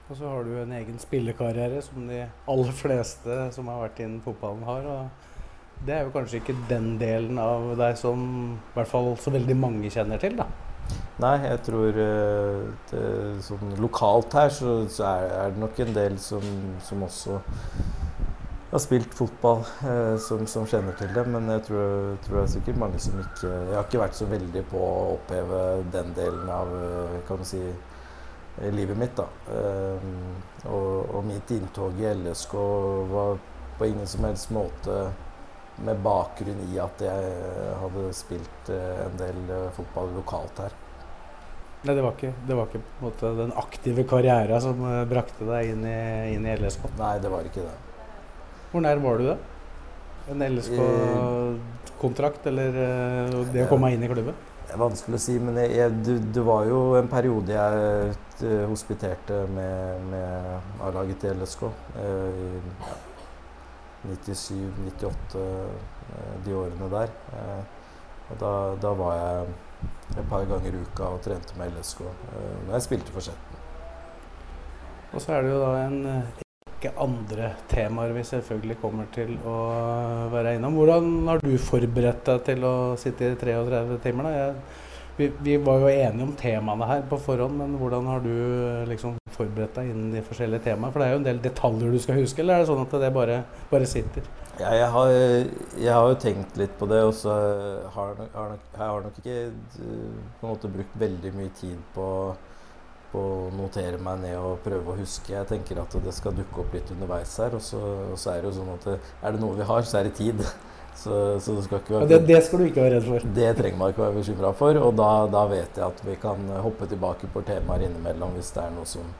Og 0.08 0.17
så 0.17 0.29
har 0.29 0.44
du 0.44 0.55
en 0.56 0.73
egen 0.73 1.00
spillekarriere 1.00 1.82
som 1.85 2.06
de 2.08 2.23
aller 2.49 2.76
fleste 2.76 3.40
som 3.52 3.69
har 3.69 3.82
vært 3.87 4.00
innen 4.05 4.23
fotballen, 4.25 4.64
har. 4.69 4.87
og 4.88 5.85
det 5.87 5.94
er 5.94 6.06
jo 6.06 6.14
kanskje 6.14 6.40
ikke 6.40 6.56
den 6.69 6.96
delen 6.99 7.38
av 7.38 7.70
deg 7.79 7.99
som 8.00 8.25
i 8.56 8.73
hvert 8.75 8.90
fall 8.90 9.12
så 9.20 9.31
veldig 9.31 9.56
mange 9.58 9.93
kjenner 9.93 10.20
til, 10.20 10.35
da. 10.38 10.49
Nei, 11.20 11.35
jeg 11.43 11.61
tror 11.67 11.96
uh, 11.99 12.69
det, 12.90 13.02
sånn 13.44 13.75
lokalt 13.82 14.37
her 14.38 14.52
så, 14.55 14.81
så 14.93 15.08
er, 15.08 15.32
er, 15.40 15.55
det 15.55 15.62
nok 15.64 15.81
en 15.85 15.96
del 15.96 16.19
som, 16.23 16.44
som 16.85 17.02
også 17.05 17.40
har 18.70 18.82
spilt 18.84 19.14
fotball, 19.16 19.62
uh, 19.84 20.16
som, 20.20 20.46
som, 20.50 20.66
kjenner 20.68 20.96
til 20.98 21.12
det. 21.14 21.24
Men 21.30 21.48
jeg 21.54 21.66
tror, 21.68 22.16
tror, 22.24 22.40
det 22.40 22.42
er 22.44 22.50
sikkert 22.56 22.80
mange 22.84 23.02
som 23.02 23.20
ikke 23.22 23.52
Jeg 23.52 23.76
har 23.76 23.86
ikke 23.86 24.02
vært 24.02 24.18
så 24.18 24.28
veldig 24.30 24.64
på 24.72 24.82
å 24.82 25.14
oppheve 25.14 25.62
den 25.94 26.10
delen 26.18 26.50
av 26.52 26.74
uh, 26.74 27.20
kan 27.28 27.40
man 27.40 27.48
si, 27.48 27.62
livet 28.74 28.98
mitt. 28.98 29.14
da. 29.14 29.28
Og, 30.66 31.14
og, 31.14 31.20
mitt 31.28 31.50
inntog 31.54 32.00
i 32.02 32.08
LSK 32.10 32.54
var 33.12 33.38
på 33.78 33.86
ingen 33.86 34.08
som 34.10 34.26
helst 34.26 34.50
måte 34.50 34.96
med 35.84 36.00
bakgrunn 36.02 36.60
i 36.72 36.78
at 36.82 37.02
jeg 37.02 37.32
hadde 37.80 38.04
spilt 38.16 38.70
eh, 38.74 39.02
en 39.04 39.18
del 39.20 39.38
eh, 39.54 39.66
fotball 39.76 40.10
lokalt 40.16 40.62
her. 40.64 40.76
Nei, 41.86 41.94
det 41.94 42.02
var 42.02 42.16
ikke, 42.16 42.32
det 42.48 42.56
var 42.58 42.70
ikke 42.70 42.80
måte, 43.04 43.34
den 43.38 43.52
aktive 43.60 44.04
karrieren 44.10 44.64
som 44.64 44.82
eh, 44.88 45.04
brakte 45.10 45.46
deg 45.46 45.74
inn 45.74 45.84
i, 45.86 46.00
inn 46.34 46.48
i 46.48 46.56
LSK? 46.58 46.88
Nei, 46.98 47.14
det 47.22 47.30
var 47.32 47.46
ikke 47.46 47.66
det. 47.66 47.76
Hvor 48.72 48.80
nær 48.84 48.98
var 49.04 49.14
du 49.18 49.24
da? 49.30 49.36
En 50.28 50.40
LSK-kontrakt, 50.44 52.42
eller 52.50 52.68
det 53.52 53.64
å 53.64 53.68
komme 53.70 53.86
inn 53.94 54.04
i 54.04 54.10
klubben? 54.10 54.36
Det 54.68 54.74
er 54.76 54.80
vanskelig 54.82 55.16
å 55.16 55.24
si, 55.24 55.34
men 55.40 55.56
jeg, 55.62 55.68
jeg, 55.78 55.88
det, 56.04 56.14
det, 56.36 56.42
var 56.44 56.62
jo 56.68 56.78
en 56.98 57.08
periode 57.08 57.50
jeg 57.54 57.74
hospiterte 58.68 59.36
med, 59.56 59.78
med 60.10 60.82
A-laget 60.84 61.18
til 61.24 61.32
LSK. 61.40 61.62
Eh, 61.96 62.58
ja 62.84 62.92
97, 64.02 64.72
98, 64.98 65.38
eh, 65.38 66.44
de 66.44 66.54
årene 66.54 66.90
der. 66.90 67.08
Eh, 67.32 67.62
og 68.30 68.40
da, 68.40 68.52
da, 68.82 68.92
var 68.94 69.14
jeg 69.16 69.46
et 70.18 70.28
par 70.28 70.44
ganger 70.44 70.74
i 70.74 70.82
uka 70.82 71.14
og 71.14 71.22
trente 71.24 71.56
med 71.56 71.72
LSK 71.72 72.02
eh, 72.04 72.72
jeg 72.72 72.84
spilte 72.84 73.14
for 73.14 73.24
Skjetten. 73.24 73.56
Og 75.12 75.20
så 75.24 75.32
er 75.32 75.42
det 75.42 75.50
jo 75.54 75.60
da 75.62 75.70
en 75.86 75.98
rekke 76.78 76.94
andre 77.02 77.52
temaer 77.69 78.12
vi 78.14 78.22
selvfølgelig 78.22 78.78
kommer 78.80 79.06
til 79.14 79.34
å 79.42 80.28
være 80.30 80.56
innom. 80.56 80.76
Hvordan 80.78 81.26
har 81.26 81.40
du 81.42 81.56
forberedt 81.58 82.25
deg 82.26 82.44
til 82.46 82.64
å 82.64 82.75
sitte 82.96 83.32
i 83.32 83.38
33 83.38 83.98
timer? 84.04 84.28
da? 84.28 84.36
Jeg 84.36 84.54
vi, 85.19 85.32
vi, 85.42 85.56
var 85.58 85.80
jo 85.82 85.88
enige 85.90 86.22
om 86.22 86.34
temaene 86.38 86.86
her 86.86 87.00
på 87.10 87.16
forhånd, 87.19 87.56
men 87.58 87.72
hvordan 87.75 88.06
har 88.06 88.20
du 88.22 88.84
liksom 88.86 89.16
forberedt 89.34 89.75
deg 89.75 89.88
innen 89.90 90.12
de 90.14 90.20
forskjellige 90.22 90.62
temaene? 90.69 90.92
For 90.94 91.02
det 91.02 91.08
er 91.08 91.16
jo 91.16 91.19
en 91.19 91.26
del 91.26 91.40
detaljer 91.42 91.90
du 91.90 91.98
skal 91.98 92.20
huske, 92.20 92.44
eller 92.44 92.54
er 92.54 92.62
det 92.62 92.69
sånn 92.69 92.84
at 92.84 92.94
det 93.02 93.10
bare, 93.16 93.40
bare 93.72 93.88
sitter? 93.90 94.28
Ja, 94.60 94.70
jeg 94.78 94.92
har, 94.94 95.10
jeg 95.75 95.90
har, 95.90 96.06
jo 96.06 96.20
tenkt 96.22 96.60
litt 96.62 96.78
på 96.78 96.86
det, 96.86 97.00
og 97.02 97.10
så 97.19 97.34
har 97.96 98.14
jeg 98.14 98.30
nok, 98.36 98.70
har 98.78 99.02
nok 99.08 99.19
ikke 99.19 99.40
på 99.75 100.46
en 100.46 100.52
måte 100.52 100.70
brukt 100.76 100.94
veldig 101.02 101.34
mye 101.34 101.50
tid 101.58 101.82
på, 101.98 102.06
på 103.12 103.20
og 103.20 103.55
notere 103.56 103.99
meg 104.02 104.22
ned 104.22 104.37
og 104.37 104.60
prøve 104.64 104.93
å 104.93 104.99
huske. 104.99 105.32
Jeg 105.32 105.49
tenker 105.49 105.81
at 105.82 105.94
det 106.05 106.14
skal 106.16 106.37
dukke 106.37 106.62
opp 106.64 106.75
litt 106.76 106.90
underveis 106.94 107.37
her, 107.40 107.56
og 107.56 107.64
så, 107.64 107.81
og 108.12 108.19
så 108.20 108.34
er 108.34 108.43
det 108.43 108.50
jo 108.50 108.56
sånn 108.58 108.75
at 108.75 108.88
er 108.93 109.37
det 109.37 109.43
noe 109.43 109.56
vi 109.56 109.69
har, 109.69 109.87
så 109.88 110.00
er 110.00 110.10
det 110.10 110.19
tid. 110.20 110.44
Så, 110.99 111.14
så 111.38 111.52
det, 111.55 111.60
skal 111.62 111.78
være, 111.87 112.06
det, 112.10 112.16
det, 112.26 112.38
skal 112.43 112.58
du 112.58 112.64
ikke 112.66 112.82
være 112.82 112.96
redd 112.96 113.05
for? 113.06 113.26
Det 113.37 113.50
trenger 113.55 113.78
man 113.78 113.93
ikke 113.93 114.02
være 114.02 114.14
bekymra 114.16 114.49
for. 114.58 114.78
Og 114.82 114.96
da, 114.99 115.10
da, 115.31 115.44
vet 115.46 115.76
jeg 115.78 115.84
at 115.87 116.00
vi 116.02 116.16
kan 116.19 116.49
hoppe 116.58 116.88
tilbake 116.90 117.28
på 117.31 117.43
temaer 117.46 117.84
innimellom 117.87 118.34
hvis 118.34 118.50
det 118.56 118.64
er 118.64 118.72
noe 118.75 118.88
som, 118.90 119.12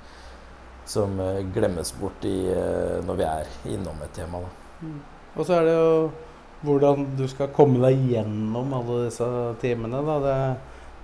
som 0.91 1.15
eh, 1.23 1.39
glemmes 1.55 1.93
bort 2.01 2.27
i, 2.27 2.35
eh, 2.51 2.97
når 3.07 3.21
vi 3.21 3.29
er 3.29 3.53
innom 3.77 4.03
et 4.03 4.11
tema. 4.19 4.43
Mm. 4.83 4.99
Og 5.37 5.47
så 5.47 5.61
er 5.61 5.69
det 5.69 5.77
jo 5.77 5.93
hvordan 6.67 7.07
du 7.21 7.29
skal 7.31 7.55
komme 7.55 7.79
deg 7.87 8.03
gjennom 8.11 8.75
alle 8.81 9.05
disse 9.05 9.29
timene. 9.63 10.03
Da. 10.11 10.19
Det, 10.27 10.37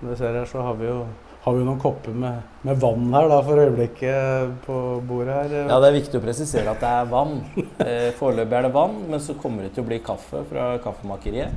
vi 0.01 0.19
ser 0.19 0.35
her, 0.41 0.49
så 0.49 0.65
har 0.65 0.75
vi 0.81 0.89
jo 0.89 1.05
har 1.45 1.53
vi 1.53 1.65
noen 1.65 1.77
kopper 1.81 2.13
med, 2.17 2.41
med, 2.65 2.79
vann 2.81 3.11
her 3.13 3.27
da, 3.29 3.37
for 3.45 3.61
øyeblikket 3.61 4.53
på 4.65 4.77
bordet 5.05 5.35
her. 5.35 5.55
Ja, 5.69 5.77
det 5.83 5.91
er 5.91 5.97
viktig 5.99 6.17
å 6.17 6.23
presisere 6.23 6.71
at 6.73 6.81
det 6.81 6.89
er 6.89 7.11
vann. 7.11 7.35
Eh, 7.85 8.09
foreløpig 8.17 8.57
er 8.57 8.65
det 8.65 8.71
vann, 8.73 8.95
men 9.11 9.21
så 9.21 9.35
kommer 9.37 9.65
det 9.65 9.75
til 9.75 9.83
å 9.83 9.89
bli 9.91 9.99
kaffe 10.01 10.41
fra 10.49 10.71
kaffemakeriet. 10.81 11.53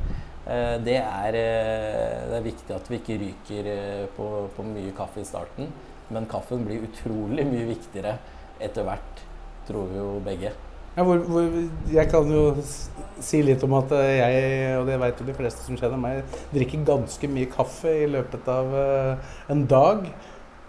Eh, 0.48 0.76
det, 0.84 0.98
er, 1.00 1.36
eh, 1.36 2.20
det, 2.28 2.36
er, 2.36 2.44
viktig 2.44 2.76
at 2.76 2.86
vi 2.88 3.00
ikke 3.00 3.18
ryker 3.20 3.70
eh, 3.72 4.04
på, 4.16 4.28
på, 4.56 4.64
mye 4.64 4.92
kaffe 4.96 5.24
i 5.24 5.28
starten. 5.28 5.72
Men 6.12 6.28
kaffen 6.28 6.68
blir 6.68 6.84
utrolig 6.84 7.44
mye 7.48 7.66
viktigere 7.68 8.14
etter 8.64 8.84
hvert, 8.84 9.24
tror 9.68 9.88
vi 9.88 10.00
jo 10.00 10.14
begge. 10.24 10.52
Ja, 10.98 11.04
hvor, 11.06 11.20
hvor, 11.30 11.44
jeg 11.94 12.10
kan 12.10 12.30
jo 12.34 12.48
si 13.22 13.38
litt 13.46 13.62
om 13.62 13.76
at 13.78 13.92
jeg, 13.94 14.72
og 14.80 14.88
det 14.88 14.96
vet 14.98 15.20
jo 15.22 15.26
de 15.28 15.36
fleste 15.36 15.62
som 15.62 15.78
kjenner 15.78 16.00
meg, 16.02 16.24
drikker 16.50 16.82
ganske 16.88 17.30
mye 17.30 17.46
kaffe 17.52 17.92
i 18.00 18.08
løpet 18.10 18.50
av 18.50 18.74
uh, 18.74 19.36
en 19.54 19.62
dag. 19.70 20.08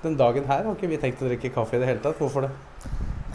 Den 0.04 0.20
dagen 0.20 0.46
her 0.46 0.68
har 0.68 0.78
ikke 0.78 0.92
vi 0.92 1.02
tenkt 1.02 1.26
å 1.26 1.32
drikke 1.32 1.50
kaffe 1.56 1.80
i 1.80 1.82
det 1.82 1.90
hele 1.90 2.04
tatt. 2.04 2.22
Hvorfor 2.22 2.46
det? 2.46 2.54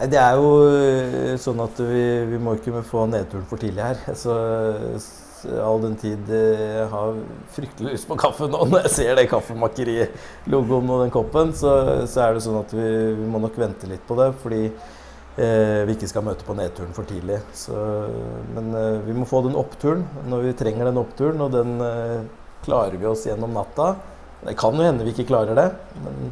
Det 0.07 0.21
er 0.23 0.39
jo 0.39 0.55
eh, 0.71 1.35
sånn 1.39 1.59
at 1.63 1.83
vi, 1.83 2.07
vi 2.31 2.39
må 2.39 2.55
ikke 2.55 2.79
få 2.87 3.05
nedturen 3.11 3.45
for 3.51 3.59
tidlig 3.59 3.83
her. 3.83 4.15
Så, 4.15 4.39
all 5.67 5.83
den 5.83 5.99
tid 5.99 6.31
eh, 6.31 6.65
jeg 6.79 6.89
har 6.95 7.15
fryktelig 7.59 7.97
lyst 7.97 8.07
på 8.07 8.17
kaffe 8.23 8.47
nå 8.49 8.63
når 8.71 8.87
jeg 8.87 8.95
ser 8.95 9.19
det 9.19 9.27
kaffemakerilogoen 9.35 10.95
og 10.95 11.03
den 11.03 11.13
koppen, 11.13 11.51
så, 11.59 11.75
så, 12.07 12.23
er 12.23 12.35
det 12.35 12.45
sånn 12.47 12.63
at 12.63 12.71
vi, 12.75 12.87
vi 13.19 13.27
må 13.29 13.43
nok 13.43 13.59
vente 13.59 13.91
litt 13.91 14.07
på 14.07 14.17
det. 14.19 14.31
fordi 14.41 14.63
eh, 14.71 14.94
vi 15.35 15.95
ikke 15.95 16.07
skal 16.07 16.23
møte 16.23 16.45
på 16.47 16.55
nedturen 16.55 16.93
for 16.95 17.07
tidlig. 17.09 17.41
Så, 17.57 17.75
men 18.55 18.71
eh, 18.71 19.01
vi 19.03 19.15
må 19.17 19.27
få 19.27 19.41
den 19.43 19.57
oppturen 19.59 20.05
når 20.31 20.49
vi 20.49 20.57
trenger 20.61 20.87
den 20.87 20.99
oppturen, 21.01 21.41
og 21.43 21.51
den 21.51 21.75
eh, 21.83 22.21
klarer 22.65 22.97
vi 22.99 23.07
oss 23.09 23.25
gjennom 23.27 23.55
natta. 23.55 23.93
Det 24.45 24.55
kan 24.59 24.77
jo 24.77 24.85
hende 24.85 25.05
vi 25.05 25.13
ikke 25.15 25.29
klarer 25.31 25.57
det, 25.57 25.69
men 26.03 26.29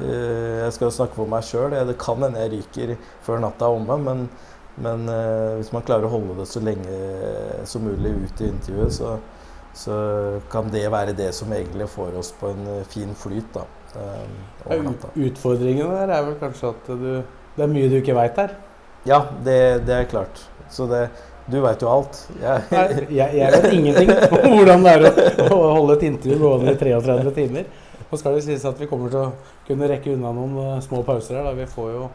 eh, 0.00 0.64
jeg 0.64 0.74
skal 0.76 0.88
jo 0.88 0.96
snakke 0.96 1.18
for 1.18 1.30
meg 1.30 1.46
sjøl. 1.46 1.76
Det 1.88 1.96
kan 2.00 2.20
hende 2.24 2.42
jeg 2.42 2.52
ryker 2.56 2.96
før 3.24 3.40
natta 3.44 3.68
er 3.68 3.78
omme, 3.78 3.96
men, 4.02 4.26
men 4.84 5.06
eh, 5.12 5.54
hvis 5.60 5.72
man 5.74 5.86
klarer 5.86 6.08
å 6.08 6.12
holde 6.16 6.36
det 6.40 6.48
så 6.50 6.62
lenge 6.64 6.98
som 7.70 7.86
mulig 7.86 8.12
ut 8.24 8.42
i 8.42 8.50
intervjuet, 8.50 8.96
så, 8.98 9.14
så 9.78 9.96
kan 10.52 10.68
det 10.74 10.84
være 10.92 11.16
det 11.16 11.30
som 11.36 11.52
egentlig 11.54 11.88
får 11.94 12.18
oss 12.20 12.34
på 12.40 12.52
en 12.52 12.68
eh, 12.78 12.84
fin 12.90 13.14
flyt. 13.18 13.56
da. 13.56 13.64
Utfordringen 15.14 15.94
der 15.94 16.10
er 16.10 16.28
vel 16.28 16.36
kanskje 16.40 16.74
at 16.74 16.92
du 16.98 17.08
det 17.54 17.64
er 17.64 17.70
mye 17.70 17.90
du 17.90 17.98
ikke 18.00 18.16
veit 18.16 18.38
her? 18.40 18.56
Ja, 19.04 19.20
det, 19.44 19.84
det, 19.86 19.94
er 19.94 20.10
klart. 20.10 20.42
Så 20.72 20.86
det, 20.90 21.08
Du 21.50 21.58
veit 21.60 21.82
jo 21.84 21.90
alt. 21.92 22.18
Jeg, 22.40 22.62
Nei, 22.72 22.84
jeg, 23.12 23.36
jeg 23.36 23.52
vet 23.52 23.66
ingenting 23.76 24.12
om 24.14 24.54
hvordan 24.56 24.86
det 24.86 24.94
er 24.94 25.02
å, 25.44 25.58
å 25.58 25.72
holde 25.76 25.98
et 25.98 26.06
intervju 26.08 26.38
gående 26.40 26.72
i 26.72 26.78
33 26.80 27.34
timer. 27.36 27.66
Nå 28.08 28.20
skal 28.20 28.38
det 28.38 28.46
sies 28.46 28.64
at 28.64 28.80
vi 28.80 28.88
kommer 28.88 29.12
til 29.12 29.26
å 29.26 29.34
kunne 29.68 29.90
rekke 29.90 30.14
unna 30.14 30.32
noen 30.32 30.56
uh, 30.56 30.80
små 30.84 31.02
pauser 31.04 31.36
her. 31.36 31.44
Da. 31.44 31.52
Vi 31.58 31.68
får 31.68 31.92
jo 31.92 32.08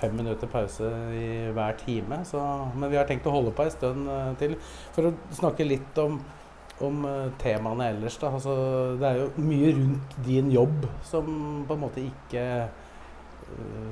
fem 0.00 0.16
minutter 0.16 0.48
pause 0.48 0.88
i 1.12 1.28
hver 1.52 1.76
time. 1.84 2.22
Så, 2.24 2.40
men 2.72 2.88
vi 2.88 2.96
har 2.96 3.08
tenkt 3.08 3.28
å 3.28 3.34
holde 3.34 3.52
på 3.52 3.66
en 3.66 3.74
stund 3.74 4.08
uh, 4.08 4.30
til 4.40 4.56
for 4.94 5.10
å 5.10 5.14
snakke 5.36 5.68
litt 5.68 6.00
om, 6.00 6.16
om 6.86 7.04
uh, 7.04 7.26
temaene 7.42 7.92
ellers. 7.92 8.16
Altså, 8.24 8.54
det 9.00 9.10
er 9.10 9.20
jo 9.26 9.30
mye 9.44 9.74
rundt 9.76 10.20
din 10.24 10.48
jobb 10.56 10.88
som 11.04 11.28
på 11.68 11.76
en 11.76 11.84
måte 11.84 12.06
ikke 12.06 12.46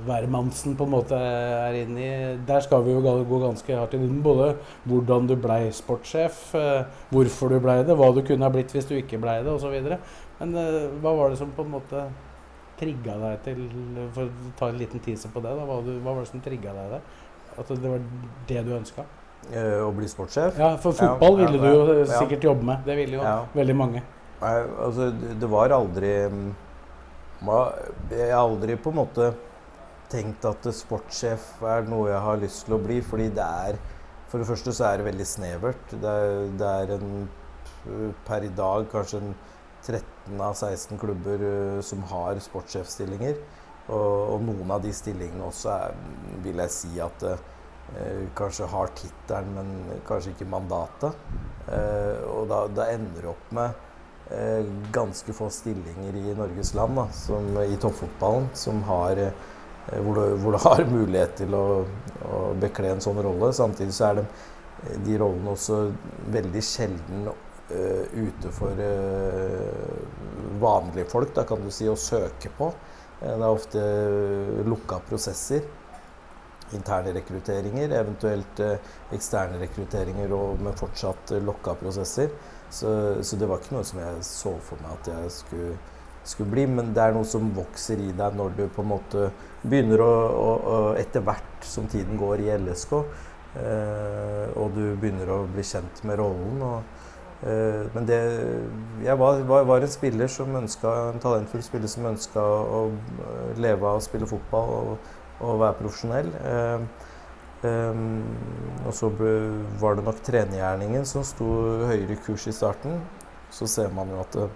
hvermannsen 0.09 0.77
på 0.79 0.87
en 0.87 0.93
måte 0.93 1.19
er 1.19 1.77
inne 1.83 2.00
i. 2.00 2.12
Der 2.49 2.62
skal 2.65 2.85
vi 2.87 2.95
jo 2.95 3.03
gå 3.03 3.41
ganske 3.43 3.77
hardt 3.77 3.97
i 3.97 4.00
den. 4.00 4.23
Både 4.25 4.55
hvordan 4.88 5.29
du 5.29 5.35
blei 5.37 5.69
sportssjef, 5.75 6.41
eh, 6.59 6.87
hvorfor 7.12 7.53
du 7.53 7.59
blei 7.65 7.83
det, 7.85 7.97
hva 7.97 8.11
du 8.15 8.23
kunne 8.27 8.47
ha 8.47 8.53
blitt 8.55 8.73
hvis 8.75 8.88
du 8.88 8.97
ikke 8.99 9.21
blei 9.23 9.41
det 9.45 9.53
osv. 9.53 9.77
Men 10.38 10.55
uh, 10.55 10.88
hva 11.03 11.15
var 11.19 11.33
det 11.33 11.41
som 11.41 11.50
på 11.55 11.65
en 11.67 11.73
måte 11.73 12.05
trigga 12.79 13.17
deg 13.19 13.41
til 13.43 13.62
For 14.15 14.29
å 14.29 14.50
ta 14.59 14.69
en 14.71 14.77
liten 14.79 15.03
teaser 15.03 15.33
på 15.35 15.43
det, 15.43 15.50
da, 15.50 15.65
hva, 15.67 15.81
var 15.83 16.21
det 16.23 16.29
som 16.31 16.45
trigga 16.45 16.75
deg 16.77 16.93
der? 16.95 17.09
At 17.59 17.73
det 17.73 17.91
var 17.91 18.05
det 18.47 18.62
du 18.69 18.77
ønska? 18.77 19.07
Uh, 19.49 19.88
å 19.88 19.91
bli 19.97 20.07
sportssjef? 20.11 20.59
Ja, 20.61 20.77
for 20.83 20.95
fotball 20.95 21.43
ja, 21.43 21.49
ville 21.49 21.59
du 21.59 21.69
jo 21.69 21.99
ja, 22.05 22.07
sikkert 22.15 22.49
jobbe 22.50 22.71
med. 22.71 22.87
Det 22.87 22.97
ville 22.99 23.19
jo 23.19 23.35
veldig 23.59 23.77
mange. 23.77 24.05
Nei, 24.38 24.55
altså, 24.79 25.11
det 25.11 25.49
var 25.50 25.73
aldri 25.75 26.12
mm, 26.31 26.50
Jeg 28.12 28.29
har 28.31 28.38
aldri 28.38 28.77
på 28.79 28.93
en 28.93 28.99
måte 29.00 29.33
tenkt 30.12 30.47
at 30.49 30.67
sportssjef 30.75 31.62
er 31.67 31.87
noe 31.88 32.09
jeg 32.11 32.25
har 32.25 32.41
lyst 32.41 32.67
til 32.67 32.77
å 32.77 32.83
bli, 32.83 33.00
fordi 33.05 33.31
det 33.35 33.45
er 33.45 33.79
For 34.29 34.43
det 34.43 34.49
første 34.50 34.75
så 34.77 34.85
er 34.85 34.99
det 35.00 35.07
veldig 35.07 35.25
snevert. 35.25 35.93
Det 36.03 36.11
er, 36.23 36.50
det 36.61 36.73
er 36.83 36.91
en 36.99 37.12
per 38.29 38.45
i 38.45 38.50
dag 38.53 38.85
kanskje 38.93 39.23
en 39.23 39.31
13 39.87 40.43
av 40.45 40.53
16 40.53 40.99
klubber 41.00 41.41
uh, 41.41 41.79
som 41.81 42.03
har 42.11 42.37
sportssjefstillinger. 42.45 43.38
Og, 43.88 44.35
og, 44.35 44.43
noen 44.45 44.75
av 44.75 44.83
de 44.85 44.93
stillingene 44.93 45.47
også 45.47 45.71
er, 45.73 45.97
vil 46.45 46.61
jeg 46.61 46.75
si 46.75 46.91
at 47.00 47.23
eh, 47.25 48.27
kanskje 48.37 48.69
har 48.69 48.91
tittelen, 48.93 49.55
men 49.57 50.03
kanskje 50.05 50.35
ikke 50.35 50.49
mandatet. 50.53 51.17
Eh, 51.73 52.21
og 52.29 52.50
da, 52.50 52.67
da, 52.69 52.91
ender 52.93 53.25
du 53.25 53.31
opp 53.33 53.55
med 53.57 53.87
ganske 54.93 55.33
få 55.33 55.47
stillinger 55.49 56.19
i 56.21 56.35
Norges 56.37 56.75
land, 56.77 57.00
da, 57.00 57.07
som, 57.17 57.49
i 57.65 57.79
toppfotballen, 57.81 58.50
som 58.53 58.83
har 58.85 59.23
Eh, 59.25 59.58
hvor 59.97 60.14
du, 60.14 60.37
hvor 60.42 60.52
du, 60.54 60.59
har 60.66 60.85
mulighet 60.90 61.37
til 61.42 61.57
å, 61.57 61.64
å 62.28 62.40
bekle 62.61 62.92
en 62.92 63.02
sånn 63.04 63.21
rolle. 63.25 63.52
Samtidig 63.57 63.97
så 63.97 64.11
er 64.11 64.21
de, 64.21 64.26
de 65.07 65.18
rollene 65.21 65.54
også 65.54 65.80
veldig 66.35 66.62
sjelden 66.64 67.30
uh, 67.30 68.04
ute 68.14 68.52
for 68.54 68.85
uh, 68.85 69.99
vanlige 70.61 71.09
folk, 71.11 71.35
da 71.37 71.47
kan 71.49 71.64
du 71.64 71.73
si, 71.75 71.88
å 71.88 71.97
søke 71.99 72.52
på. 72.59 72.73
Det 73.18 73.35
er 73.35 73.49
ofte 73.49 73.83
lukka 74.68 75.00
prosesser. 75.09 75.64
Interne 76.76 77.14
rekrutteringer, 77.16 77.95
eventuelt 77.97 78.61
eksterne 79.16 79.57
rekrutteringer 79.62 80.35
og 80.37 80.61
med 80.62 80.76
fortsatt 80.78 81.33
lokka 81.42 81.73
prosesser. 81.80 82.28
Så, 82.71 82.90
så 83.25 83.38
det 83.40 83.49
var 83.49 83.62
ikke 83.62 83.78
noe 83.78 83.87
som 83.88 84.02
jeg 84.02 84.25
så 84.28 84.52
for 84.68 84.85
meg 84.85 84.99
at 84.99 85.09
jeg 85.09 85.33
skulle 85.33 85.71
skulle 86.28 86.52
bli, 86.52 86.66
men 86.70 86.92
det 86.97 87.02
er 87.02 87.16
noe 87.16 87.26
som 87.28 87.50
vokser 87.56 88.00
i 88.04 88.12
deg 88.16 88.37
når 88.38 88.54
du 88.56 88.64
på 88.75 88.85
en 88.85 88.92
måte 88.92 89.28
begynner 89.62 90.02
å, 90.04 90.12
å, 90.28 90.49
å 90.73 90.78
Etter 91.00 91.25
hvert 91.25 91.66
som 91.66 91.88
tiden 91.90 92.18
går 92.20 92.44
i 92.44 92.50
LSK, 92.56 92.94
eh, 93.62 94.47
og 94.58 94.76
du 94.76 94.85
begynner 95.00 95.35
å 95.35 95.42
bli 95.50 95.64
kjent 95.66 96.02
med 96.08 96.20
rollen. 96.20 96.62
Og, 96.68 97.04
eh, 97.42 97.85
men 97.94 98.08
det 98.08 98.20
Jeg 99.04 99.18
var, 99.20 99.42
var, 99.49 99.68
var 99.68 99.85
en 99.85 99.94
spiller 99.94 100.32
som 100.32 100.56
ønska, 100.62 100.94
en 101.12 101.23
talentfull 101.23 101.64
spiller 101.66 101.90
som 101.90 102.08
ønska 102.12 102.42
å 102.42 102.88
leve 103.56 103.87
av 103.87 104.00
å 104.00 104.04
spille 104.04 104.28
fotball 104.28 104.75
og, 104.78 105.12
og 105.40 105.62
være 105.64 105.80
profesjonell. 105.82 106.35
Eh, 106.44 107.06
Um, 107.58 108.23
og 108.87 108.92
så 108.94 109.08
ble, 109.11 109.30
var 109.80 109.97
det 109.99 110.04
nok 110.06 110.20
trenergjerningen 110.23 111.06
som 111.08 111.25
sto 111.26 111.47
høyere 111.88 112.14
kurs 112.23 112.47
i 112.47 112.54
starten. 112.54 113.00
Så 113.50 113.66
ser 113.66 113.90
man 113.94 114.12
jo 114.12 114.20
at 114.23 114.37
det, 114.37 114.47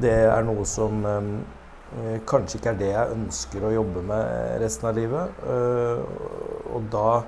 det 0.00 0.14
er 0.24 0.44
noe 0.46 0.64
som 0.68 1.04
eh, 1.04 2.18
kanskje 2.28 2.58
ikke 2.58 2.72
er 2.72 2.80
det 2.80 2.90
jeg 2.92 3.16
ønsker 3.16 3.66
å 3.66 3.72
jobbe 3.74 4.04
med 4.08 4.60
resten 4.62 4.88
av 4.88 4.98
livet. 4.98 5.42
Eh, 5.44 6.04
og 6.72 6.86
da, 6.92 7.22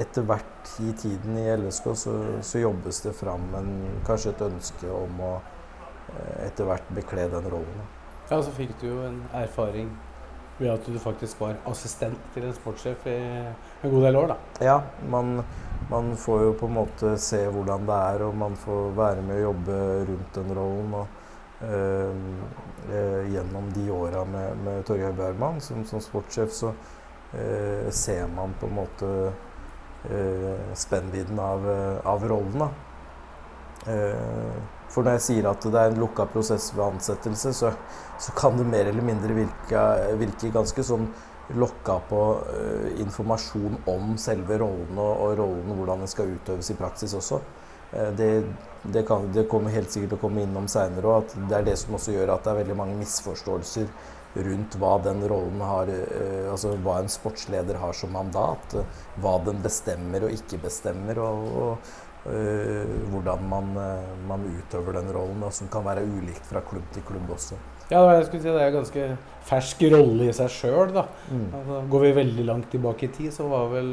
etter 0.00 0.24
hvert 0.28 0.76
i 0.80 0.92
tiden 0.96 1.36
i 1.40 1.48
LSK, 1.56 1.90
så, 2.04 2.14
så 2.40 2.62
jobbes 2.62 3.02
det 3.06 3.16
fram 3.18 3.50
en, 3.58 3.74
kanskje 4.06 4.32
et 4.32 4.46
ønske 4.48 4.88
om 4.92 5.20
å 5.20 5.34
eh, 5.36 6.46
etter 6.46 6.68
hvert 6.68 6.94
bekle 6.96 7.28
den 7.34 7.50
rollen. 7.52 7.84
Ja, 8.30 8.40
så 8.40 8.52
fikk 8.56 8.78
du 8.80 8.88
jo 8.88 9.02
en 9.04 9.20
erfaring 9.36 9.90
ved 10.58 10.70
at 10.72 10.86
du 10.86 10.96
faktisk 11.00 11.40
var 11.42 11.56
assistent 11.68 12.20
til 12.34 12.46
en 12.46 12.54
sportssjef 12.54 13.06
i 13.10 13.18
en 13.18 13.90
god 13.92 14.04
del 14.06 14.18
år, 14.20 14.32
da. 14.32 14.36
Ja, 14.64 14.76
man, 15.10 15.40
man 15.90 16.12
får 16.20 16.44
jo 16.46 16.52
på 16.60 16.68
en 16.68 16.76
måte 16.76 17.16
se 17.20 17.40
hvordan 17.50 17.88
det 17.88 17.98
er, 18.12 18.24
og 18.28 18.36
man 18.38 18.54
får 18.60 18.94
være 18.96 19.24
med 19.26 19.40
å 19.40 19.48
jobbe 19.50 19.80
rundt 20.12 20.38
den 20.38 20.54
rollen. 20.56 20.94
og 21.02 21.18
gjennom 23.32 23.68
de 23.72 23.84
åra 23.94 24.24
med, 24.26 24.56
med 24.64 24.80
Torgeir 24.86 25.12
Bergman 25.14 25.60
som, 25.62 25.84
som 25.86 26.00
sportssjef, 26.02 26.50
så 26.50 26.72
eh, 27.38 27.86
ser 27.94 28.26
man 28.34 28.56
på 28.60 28.66
en 28.66 28.78
måte 28.80 29.10
spennvidden 30.74 31.38
av, 31.38 31.66
av 32.10 32.24
rollen. 32.26 32.64
For 34.92 35.06
når 35.06 35.16
jeg 35.16 35.24
sier 35.24 35.46
at 35.48 35.62
det 35.62 35.78
er 35.78 35.92
en 35.92 36.00
lukka 36.02 36.26
prosess 36.32 36.72
ved 36.74 36.82
ansettelse, 36.84 37.52
så, 37.56 37.70
så 38.20 38.34
kan 38.36 38.58
det 38.58 38.66
mer 38.68 38.90
eller 38.90 39.06
mindre 39.06 39.36
virke, 39.36 39.84
virke 40.20 40.50
ganske 40.52 40.84
sånn 40.84 41.06
lokka 41.58 41.98
på 42.08 42.20
uh, 42.46 43.00
informasjon 43.02 43.78
om 43.90 44.14
selve 44.20 44.58
rollen 44.60 44.98
og, 44.98 45.12
og 45.24 45.34
rollen, 45.40 45.72
hvordan 45.76 46.04
den 46.04 46.12
skal 46.12 46.34
utøves 46.36 46.70
i 46.70 46.78
praksis 46.78 47.14
også. 47.18 47.40
Uh, 47.92 48.10
det, 48.18 48.30
det, 48.82 49.04
kan, 49.08 49.28
det, 49.34 49.46
kommer 49.50 49.74
helt 49.74 49.92
sikkert 49.92 50.14
til 50.14 50.20
å 50.20 50.24
komme 50.26 50.44
innom 50.46 50.68
seinere 50.70 51.08
òg, 51.08 51.26
at 51.26 51.48
det 51.50 51.58
er 51.58 51.68
det 51.70 51.78
som 51.80 51.98
også 51.98 52.16
gjør 52.16 52.34
at 52.34 52.44
det 52.44 52.52
er 52.52 52.62
veldig 52.62 52.78
mange 52.78 52.98
misforståelser 53.02 53.90
rundt 54.46 54.78
hva 54.80 54.94
den 55.04 55.20
rollen 55.28 55.60
har 55.60 55.90
uh, 55.92 56.52
Altså 56.52 56.72
hva 56.84 57.00
en 57.02 57.12
sportsleder 57.12 57.80
har 57.80 57.96
som 57.96 58.14
mandat. 58.16 58.78
Hva 59.20 59.36
den 59.46 59.60
bestemmer 59.64 60.28
og 60.28 60.38
ikke 60.38 60.62
bestemmer. 60.64 61.20
Og, 61.20 61.52
og 61.66 61.92
og 62.22 62.90
hvordan 63.10 63.40
man, 63.50 63.70
man, 64.28 64.44
utøver 64.46 64.94
den 64.94 65.08
rollen, 65.10 65.40
og 65.42 65.50
som 65.50 65.66
kan 65.66 65.82
være 65.82 66.04
ulikt 66.06 66.44
fra 66.46 66.60
klubb 66.62 66.84
til 66.94 67.02
klubb 67.02 67.32
også. 67.34 67.58
Ja, 67.90 68.02
jeg 68.14 68.26
skulle 68.26 68.42
si 68.42 68.48
Det 68.48 68.60
er 68.60 68.70
en 68.70 68.76
ganske 68.78 69.06
fersk 69.48 69.82
rolle 69.92 70.28
i 70.30 70.36
seg 70.36 70.52
sjøl. 70.54 70.94
Mm. 71.28 71.48
Altså, 71.58 71.80
går 71.90 72.06
vi 72.06 72.12
veldig 72.20 72.46
langt 72.46 72.70
tilbake 72.72 73.08
i 73.08 73.12
tid, 73.16 73.32
så 73.34 73.48
var 73.50 73.68
vel 73.72 73.90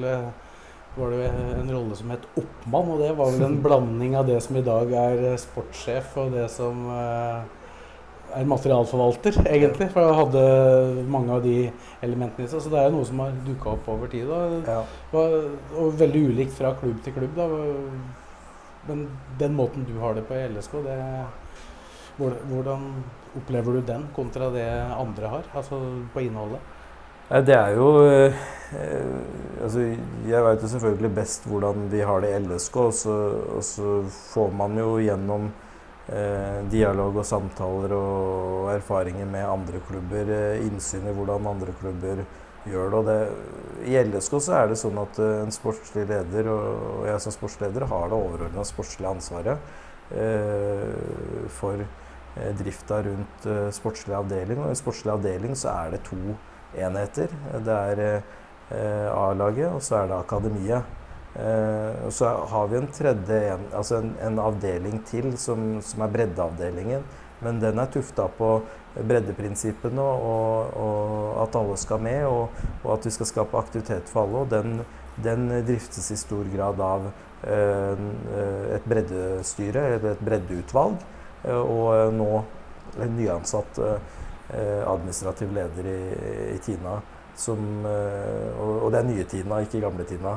var 0.99 1.13
det 1.15 1.29
en 1.29 1.71
rolle 1.73 1.95
som 1.97 2.11
het 2.13 2.25
oppmann. 2.39 2.91
Og 2.93 3.01
det 3.03 3.13
var 3.17 3.31
vel 3.33 3.45
en 3.47 3.61
blanding 3.63 4.17
av 4.19 4.27
det 4.29 4.39
som 4.45 4.59
i 4.59 4.65
dag 4.65 4.91
er 5.05 5.23
eh, 5.31 5.39
sportssjef, 5.41 6.13
og 6.21 6.35
det 6.35 6.45
som 6.53 6.85
eh, 6.93 7.59
er 8.37 8.49
materialforvalter, 8.49 9.41
egentlig. 9.45 9.89
For 9.93 10.05
jeg 10.05 10.19
hadde 10.19 10.45
mange 11.09 11.35
av 11.35 11.43
de 11.45 11.57
elementene 12.05 12.47
i 12.47 12.51
seg. 12.51 12.63
Så 12.63 12.73
det 12.73 12.81
er 12.83 12.93
noe 12.93 13.07
som 13.07 13.21
har 13.23 13.35
dukka 13.47 13.75
opp 13.75 13.91
over 13.95 14.11
tid. 14.11 14.31
Ja. 14.67 14.81
Og 15.15 15.99
veldig 15.99 16.25
ulikt 16.31 16.57
fra 16.57 16.75
klubb 16.79 17.01
til 17.05 17.15
klubb. 17.17 17.37
Da. 17.37 17.47
Men 18.89 19.07
den 19.39 19.55
måten 19.57 19.85
du 19.87 19.95
har 20.01 20.15
det 20.17 20.25
på 20.27 20.37
i 20.37 20.47
LSK, 20.49 20.79
det, 20.85 20.99
hvordan 22.19 22.87
opplever 23.37 23.77
du 23.77 23.81
den 23.85 24.07
kontra 24.15 24.49
det 24.53 24.69
andre 24.95 25.33
har? 25.35 25.49
Altså 25.53 25.79
på 26.13 26.23
innholdet? 26.25 26.61
Det 27.29 27.53
er 27.53 27.75
jo 27.77 27.89
eh, 28.09 28.33
altså 28.73 29.81
Jeg 30.29 30.43
veit 30.45 30.61
jo 30.61 30.69
selvfølgelig 30.69 31.09
best 31.15 31.47
hvordan 31.49 31.87
de 31.91 32.03
har 32.05 32.21
det 32.21 32.29
i 32.33 32.41
LSK, 32.43 32.75
og 32.77 32.93
så, 32.93 33.15
og 33.55 33.63
så 33.65 33.95
får 34.33 34.51
man 34.59 34.77
jo 34.77 34.91
gjennom 35.01 35.49
eh, 36.09 36.59
dialog 36.71 37.17
og 37.21 37.25
samtaler 37.25 37.95
og 37.97 38.69
erfaringer 38.75 39.25
med 39.29 39.47
andre 39.47 39.81
klubber 39.87 40.33
eh, 40.35 40.65
innsyn 40.67 41.07
i 41.09 41.15
hvordan 41.15 41.49
andre 41.49 41.73
klubber 41.79 42.23
gjør 42.69 42.91
det. 42.93 42.99
Og 42.99 43.09
det, 43.09 43.17
I 43.89 43.97
LSK 44.03 44.37
så 44.37 44.57
er 44.59 44.71
det 44.71 44.79
sånn 44.81 44.99
at 45.01 45.21
eh, 45.23 45.39
en 45.45 45.55
sportslig 45.55 46.05
leder, 46.09 46.51
og 46.53 47.07
jeg 47.09 47.23
som 47.25 47.35
sportsleder, 47.35 47.87
har 47.89 48.11
det 48.11 48.19
overordna 48.19 48.67
sportslige 48.67 49.15
ansvaret 49.15 49.71
eh, 50.13 51.49
for 51.57 51.81
eh, 51.81 52.53
drifta 52.59 53.01
rundt 53.07 53.49
sportslig 53.75 54.17
avdeling. 54.19 54.61
Og 54.61 54.73
i 54.73 54.79
sportslig 54.79 55.15
avdeling 55.15 55.57
så 55.57 55.73
er 55.73 55.97
det 55.97 56.05
to 56.09 56.37
enheter. 56.77 57.33
Det 57.65 57.79
er 57.93 58.03
eh, 58.05 58.37
A-laget, 58.69 59.71
og 59.73 59.81
så 59.81 60.01
er 60.01 60.11
det 60.11 60.17
akademiet. 60.19 60.95
Eh, 61.39 62.05
og 62.05 62.13
så 62.13 62.29
har 62.51 62.69
vi 62.69 62.77
en 62.79 62.91
tredje 62.93 63.39
altså 63.77 63.99
en, 64.01 64.13
en 64.25 64.39
avdeling 64.41 65.01
til 65.05 65.31
som, 65.37 65.79
som, 65.85 66.05
er 66.05 66.13
breddeavdelingen. 66.13 67.03
Men 67.39 67.61
den 67.61 67.79
er 67.79 67.87
tufta 67.93 68.25
på 68.35 68.49
breddeprinsippene 68.99 70.03
og, 70.03 70.73
og, 70.75 71.03
at 71.45 71.55
alle 71.55 71.77
skal 71.79 72.01
med, 72.03 72.25
og, 72.27 72.63
og, 72.83 72.89
at 72.97 73.05
vi 73.07 73.13
skal 73.15 73.29
skape 73.29 73.61
aktivitet 73.61 74.11
for 74.11 74.25
alle. 74.25 74.41
Og 74.43 74.51
den 74.51 74.81
den 75.23 75.49
driftes 75.65 76.11
i 76.11 76.17
stor 76.17 76.47
grad 76.55 76.79
av 76.81 77.09
eh, 77.43 78.03
et 78.75 78.87
breddestyre, 78.87 79.85
eller 79.95 80.13
et 80.13 80.23
breddeutvalg, 80.23 80.99
eh, 81.43 81.59
og 81.59 82.13
nå 82.15 82.29
en 83.03 83.15
nyansatt 83.17 83.81
eh, 83.83 84.83
administrativ 84.87 85.51
leder 85.55 85.89
i, 85.91 85.99
i 86.55 86.59
Tina. 86.63 86.99
Som, 87.39 87.59
og, 87.85 88.89
det 88.91 88.99
er 88.99 89.05
nye 89.07 89.23
Tina, 89.31 89.61
ikke 89.63 89.79
gamle 89.79 90.03
Tina. 90.03 90.33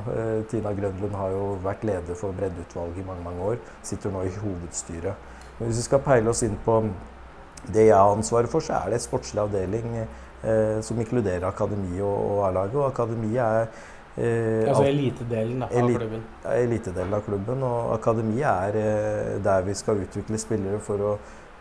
Tina 0.50 0.70
Grønlund 0.76 1.16
har 1.18 1.32
jo 1.34 1.46
vært 1.64 1.82
leder 1.88 2.14
for 2.14 2.36
breddeutvalget 2.38 3.00
i 3.02 3.06
mange 3.08 3.24
mange 3.24 3.48
år. 3.48 3.56
Sitter 3.82 4.14
nå 4.14 4.22
i 4.22 4.30
hovedstyret. 4.36 5.32
Men 5.58 5.66
hvis 5.66 5.80
vi 5.80 5.86
skal 5.88 6.04
peile 6.04 6.30
oss 6.30 6.44
inn 6.46 6.54
på 6.62 6.76
det 7.74 7.88
jeg 7.88 7.96
har 7.96 8.12
ansvaret 8.14 8.50
for, 8.50 8.62
så 8.62 8.80
er 8.80 8.94
det 8.94 9.02
sportslig 9.02 9.42
avdeling 9.42 9.98
eh, 9.98 10.78
som 10.82 11.00
inkluderer 11.02 11.48
akademi 11.50 11.98
og, 12.00 12.14
og 12.36 12.46
A-laget. 12.48 12.78
Og 12.78 12.86
akademi 12.92 13.34
er 13.36 13.66
Eh, 14.12 14.68
altså 14.68 14.84
elitedelen 14.84 15.62
av 15.64 15.70
klubben? 15.72 16.24
Elitedelen 16.44 17.14
av 17.16 17.22
klubben. 17.24 17.62
Og 17.64 17.94
akademi 17.94 18.42
er 18.44 18.76
eh, 18.76 19.30
der 19.44 19.62
vi 19.64 19.74
skal 19.78 20.02
utvikle 20.04 20.40
spillere 20.40 20.80
for 20.84 21.00
å 21.00 21.14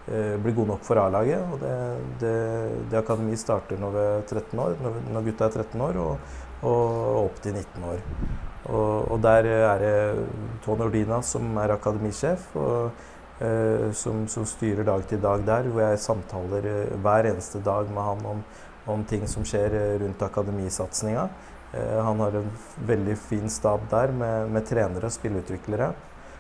eh, 0.08 0.38
god 0.38 0.56
gode 0.56 0.68
nok 0.74 0.86
for 0.88 1.02
A-laget. 1.02 1.42
Og 1.52 1.60
det, 1.62 1.76
det, 2.24 2.38
det 2.92 3.02
akademiet 3.02 3.42
starter 3.42 3.80
når, 3.82 3.98
vi 3.98 4.06
13 4.30 4.60
år, 4.60 4.78
når, 5.12 5.28
gutta 5.28 5.50
er 5.50 5.60
13 5.66 5.88
år, 5.90 6.00
og, 6.06 6.40
og 6.62 7.26
opp 7.26 7.44
til 7.44 7.58
19 7.58 7.92
år. 7.92 8.02
Og, 8.70 9.12
og, 9.12 9.18
der 9.24 9.48
er 9.50 9.82
det 9.82 9.96
Tony 10.66 10.86
Ordina 10.86 11.22
som 11.26 11.56
er 11.58 11.74
akademisjef, 11.74 12.52
og, 12.60 12.92
eh, 13.42 13.88
som, 13.98 14.28
som, 14.30 14.46
styrer 14.46 14.86
dag 14.88 15.08
til 15.10 15.22
dag 15.22 15.46
der. 15.48 15.70
Hvor 15.72 15.84
jeg 15.88 16.04
samtaler 16.04 16.68
eh, 16.70 16.94
hver 17.02 17.32
eneste 17.32 17.64
dag 17.66 17.90
med 17.90 18.06
han 18.06 18.28
om, 18.36 18.44
om 18.94 19.08
ting 19.10 19.26
som 19.30 19.46
skjer 19.48 19.78
eh, 19.78 19.96
rundt 20.04 20.22
akademisatsinga. 20.30 21.30
Han 21.72 22.20
har 22.20 22.36
en 22.36 22.48
veldig 22.84 23.14
fin 23.16 23.46
stab 23.48 23.86
der 23.88 24.12
med, 24.12 24.50
med 24.52 24.66
trenere, 24.68 25.08
spilleutviklere, 25.08 25.86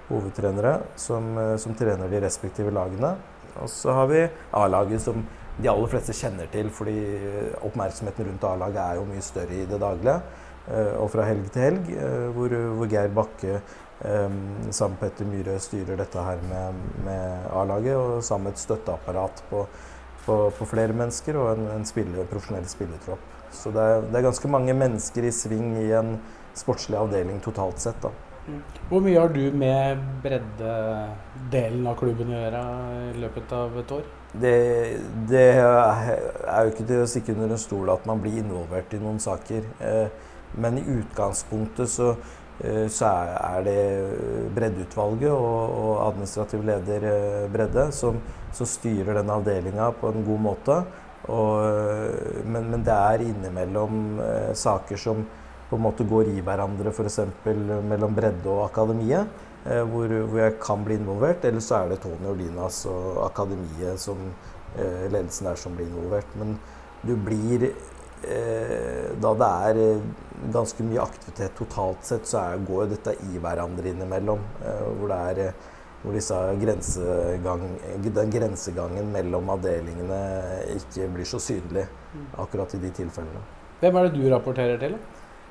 hovedtrenere, 0.09 0.73
som, 0.99 1.29
som, 1.55 1.71
trener 1.79 2.11
de 2.11 2.19
respektive 2.19 2.73
lagene. 2.75 3.13
Og 3.59 3.69
så 3.69 3.93
har 3.95 4.09
vi 4.11 4.23
A-laget, 4.57 5.03
som 5.03 5.21
de 5.61 5.69
aller 5.69 5.91
fleste 5.91 6.15
kjenner 6.15 6.49
til, 6.53 6.71
fordi 6.73 6.97
oppmerksomheten 7.67 8.29
rundt 8.29 8.47
A-laget 8.47 8.81
er 8.83 8.99
jo 8.99 9.07
mye 9.09 9.23
større 9.25 9.59
i 9.59 9.67
det 9.69 9.81
daglige. 9.81 10.17
Eh, 10.71 10.93
og 11.01 11.09
fra 11.13 11.27
helg 11.27 11.49
til 11.51 11.67
helg, 11.67 11.93
hvor, 12.35 12.55
hvor 12.77 12.91
Geir 12.91 13.13
Bakke 13.15 13.61
sammen 14.01 14.95
med 14.95 14.97
Petter 14.97 15.27
Myhre 15.29 15.59
styrer 15.61 15.99
dette 15.99 16.21
her 16.25 16.39
med, 16.49 16.77
med 17.05 17.43
A-laget, 17.53 17.97
og 17.97 18.23
sammen 18.25 18.49
med 18.49 18.55
et 18.55 18.63
støtteapparat 18.63 19.43
på, 19.49 19.67
på, 20.25 20.37
på 20.57 20.65
flere 20.65 20.95
mennesker 20.97 21.37
og 21.37 21.51
en, 21.53 21.67
en 21.75 21.85
spiller, 21.85 22.25
profesjonell 22.31 22.65
spillertropp. 22.69 23.29
Så 23.53 23.71
det 23.75 23.83
er, 23.83 24.01
det 24.07 24.17
er, 24.17 24.25
ganske 24.29 24.51
mange 24.51 24.73
mennesker 24.73 25.27
i 25.27 25.33
sving 25.35 25.75
i 25.83 25.91
en 25.97 26.15
sportslig 26.57 26.97
avdeling 26.99 27.41
totalt 27.43 27.83
sett. 27.83 27.99
da. 28.01 28.13
Hvor 28.89 29.03
mye 29.03 29.19
har 29.19 29.31
du 29.31 29.43
med 29.55 30.01
breddedelen 30.23 31.85
av 31.87 31.95
klubben 31.99 32.33
å 32.33 32.41
gjøre 32.41 32.63
i 33.11 33.21
løpet 33.23 33.53
av 33.55 33.77
et 33.79 33.93
år? 33.95 34.09
Det, 34.31 34.51
det 35.27 35.47
er 35.59 36.63
jo 36.63 36.71
ikke 36.71 36.85
til 36.87 37.01
å 37.03 37.07
stikke 37.09 37.33
under 37.35 37.51
en 37.51 37.59
stol 37.59 37.91
at 37.91 38.05
man 38.07 38.21
blir 38.23 38.39
involvert 38.39 38.93
i 38.95 38.99
noen 39.01 39.19
saker. 39.19 39.65
Eh, 39.83 40.29
men 40.61 40.79
i 40.79 40.85
utgangspunktet 40.97 41.91
så, 41.91 42.13
eh, 42.63 42.87
så 42.91 43.11
er 43.11 43.65
det 43.67 43.81
breddeutvalget 44.55 45.31
og, 45.31 45.75
og 45.81 45.91
administrativ 46.05 46.63
leder 46.67 47.07
eh, 47.11 47.49
Bredde 47.51 47.89
som, 47.95 48.19
som 48.55 48.67
styrer 48.67 49.19
den 49.19 49.31
avdelinga 49.35 49.91
på 49.99 50.11
en 50.11 50.27
god 50.27 50.45
måte. 50.47 50.81
Og, 51.31 51.61
men, 52.49 52.71
men, 52.71 52.81
det 52.83 52.95
er 52.95 53.21
innimellom 53.27 54.17
saker 54.57 54.97
som 54.97 55.19
på 55.71 55.79
en 55.79 55.85
måte 55.85 56.03
går 56.03 56.33
i 56.33 56.41
hverandre, 56.43 56.91
f.eks. 56.91 57.21
mellom 57.87 58.15
bredde 58.15 58.49
og 58.51 58.65
akademiet, 58.65 59.29
eh, 59.63 59.79
hvor, 59.87 60.11
hvor, 60.27 60.39
jeg 60.43 60.57
kan 60.59 60.83
bli 60.83 60.97
involvert. 60.99 61.45
Eller 61.47 61.63
så 61.63 61.77
er 61.79 61.93
det 61.93 62.01
Tony 62.03 62.27
Olinas 62.33 62.83
og 62.91 63.21
akademiet 63.29 64.01
som 64.03 64.19
eh, 64.75 65.07
ledelsen 65.07 65.47
der 65.47 65.61
som 65.61 65.77
blir 65.77 65.87
involvert. 65.87 66.35
Men 66.41 66.57
du 67.07 67.15
blir 67.15 67.69
eh, 67.71 69.07
Da 69.21 69.31
det 69.33 69.51
er 69.69 70.01
ganske 70.51 70.83
mye 70.85 71.05
aktivitet 71.05 71.55
totalt 71.57 72.03
sett, 72.05 72.27
så 72.27 72.41
er, 72.41 72.65
går 72.67 72.91
dette 72.91 73.15
i 73.29 73.39
hverandre 73.39 73.93
innimellom. 73.93 74.43
hvor 74.99 75.07
det 75.07 75.21
er 75.31 75.53
hvor 76.01 76.15
disse 76.17 76.35
grensegang, 76.57 77.63
den 78.01 78.31
grensegangen 78.33 79.11
mellom 79.13 79.51
avdelingene 79.53 80.21
ikke 80.73 81.09
blir 81.13 81.29
så 81.29 81.37
synlig 81.37 81.85
akkurat 82.41 82.73
i 82.73 82.81
de 82.81 82.89
tilfellene. 83.03 83.43
Hvem 83.81 83.97
er 83.97 84.07
det 84.07 84.17
du 84.17 84.25
rapporterer 84.33 84.81
til? 84.81 84.97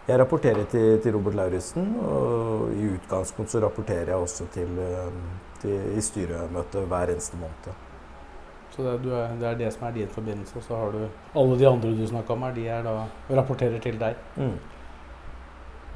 Jeg 0.09 0.19
rapporterer 0.19 0.65
til, 0.71 1.01
til 1.03 1.15
Robert 1.15 1.35
Lauritzen. 1.35 1.93
Og 2.01 2.73
i 2.73 2.89
utgangspunkt 2.95 3.51
så 3.51 3.61
rapporterer 3.65 4.13
jeg 4.13 4.17
også 4.17 4.49
til, 4.55 4.79
um, 4.79 5.23
til 5.61 5.99
i 5.99 6.01
styremøtet 6.01 6.89
hver 6.89 7.15
eneste 7.15 7.37
måned. 7.37 7.87
Så 8.71 8.83
det 8.83 9.13
er, 9.13 9.33
det 9.39 9.47
er, 9.49 9.55
det 9.59 9.73
som 9.75 9.87
er 9.87 9.95
din 9.95 10.09
forbindelse, 10.09 10.57
og 10.57 10.63
så 10.63 10.77
har 10.77 10.93
du 10.95 11.01
alle 11.41 11.59
de 11.59 11.69
andre 11.69 11.91
du 11.91 12.05
snakka 12.07 12.35
her, 12.35 12.53
de 12.55 12.67
er 12.69 12.83
da 12.87 12.93
rapporterer 13.37 13.81
til 13.83 13.99
deg. 14.01 14.15
Mm. 14.37 14.59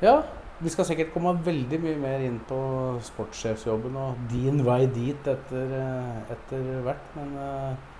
Ja, 0.02 0.16
vi 0.60 0.68
skal 0.68 0.84
sikkert 0.84 1.12
komme 1.14 1.32
veldig 1.46 1.78
mye 1.80 1.96
mer 2.02 2.24
inn 2.26 2.40
på 2.48 2.58
sportssjefsjobben 3.02 3.96
og 3.96 4.18
din 4.30 4.64
vei 4.66 4.84
dit 4.86 5.30
etter, 5.30 5.72
eh, 5.78 6.34
etter 6.34 6.66
hvert. 6.86 7.08
Men 7.14 7.32
uh, 7.38 7.93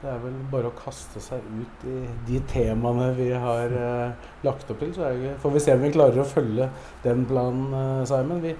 det 0.00 0.08
er 0.08 0.20
vel 0.22 0.36
bare 0.52 0.70
å 0.70 0.76
kaste 0.78 1.20
seg 1.20 1.44
ut 1.44 1.82
i 1.88 1.96
de 2.28 2.38
temaene 2.48 3.10
vi 3.18 3.28
har 3.36 3.74
eh, 3.76 4.28
lagt 4.46 4.70
opp 4.72 4.80
til. 4.80 4.94
Så 4.96 5.10
det, 5.20 5.34
får 5.42 5.52
vi 5.52 5.62
se 5.64 5.74
om 5.76 5.84
vi 5.84 5.92
klarer 5.92 6.22
å 6.22 6.28
følge 6.28 6.70
den 7.04 7.26
planen, 7.28 7.74
eh, 7.76 8.04
Simon. 8.08 8.40
Vi 8.44 8.54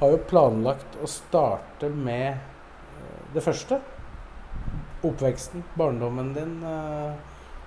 har 0.00 0.14
jo 0.14 0.22
planlagt 0.30 0.96
å 1.02 1.10
starte 1.10 1.90
med 1.92 2.40
det 3.34 3.42
første. 3.44 3.78
Oppveksten, 5.04 5.64
barndommen 5.76 6.32
din 6.36 6.54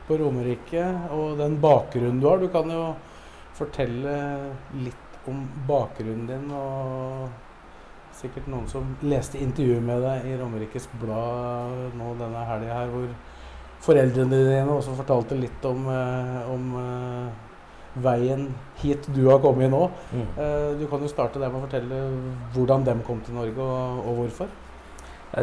på 0.08 0.18
Romerike 0.18 0.88
og 1.14 1.38
den 1.38 1.60
bakgrunnen 1.62 2.20
du 2.22 2.26
har. 2.30 2.42
Du 2.42 2.50
kan 2.54 2.70
jo 2.74 2.84
fortelle 3.58 4.16
litt 4.82 5.30
om 5.30 5.44
bakgrunnen 5.68 6.26
din, 6.30 6.50
og 6.56 7.30
sikkert 8.20 8.48
noen 8.52 8.68
som 8.70 8.88
leste 9.06 9.40
intervjuet 9.42 9.84
med 9.84 10.02
deg 10.04 10.30
i 10.30 10.38
Romerikes 10.40 10.88
Blad 11.02 11.96
nå 11.98 12.14
denne 12.20 12.46
helga 12.50 12.80
her, 12.82 12.94
hvor 12.94 13.12
foreldrene 13.84 14.42
dine 14.44 14.74
også 14.76 14.96
fortalte 14.98 15.38
litt 15.40 15.64
om, 15.68 15.86
eh, 15.94 16.50
om 16.52 16.74
uh, 16.76 17.30
veien 18.04 18.50
hit 18.82 19.08
du 19.16 19.22
har 19.30 19.40
kommet 19.44 19.72
nå. 19.72 19.86
Mm. 20.12 20.26
Uh, 20.36 20.72
du 20.82 20.84
kan 20.92 21.06
jo 21.06 21.12
starte 21.12 21.40
der 21.40 21.52
med 21.52 21.62
å 21.62 21.68
fortelle 21.68 22.02
hvordan 22.56 22.84
de 22.88 22.98
kom 23.08 23.22
til 23.24 23.40
Norge, 23.40 23.56
og, 23.64 24.02
og 24.04 24.20
hvorfor. 24.24 24.52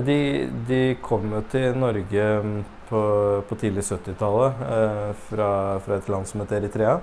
De, 0.05 0.19
de, 0.69 0.83
kom 1.01 1.31
jo 1.31 1.41
til 1.49 1.79
Norge 1.79 2.29
mm, 2.43 2.55
på, 2.91 3.01
på 3.49 3.59
tidlig 3.63 3.87
70-tallet 3.87 4.61
uh, 4.67 5.11
fra, 5.31 5.51
fra, 5.81 5.97
et 5.97 6.13
land 6.13 6.29
som 6.29 6.43
heter 6.43 6.61
Eritrea 6.61 6.99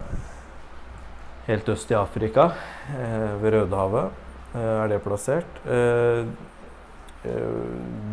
helt 1.48 1.70
øst 1.70 1.92
i 1.92 1.96
Afrika, 1.96 2.52
eh, 2.90 3.42
ved 3.42 3.54
Rødehavet, 3.54 4.06
eh, 4.06 4.23
er 4.54 4.90
det 4.92 5.02
plassert. 5.06 5.60
Eh, 5.66 6.24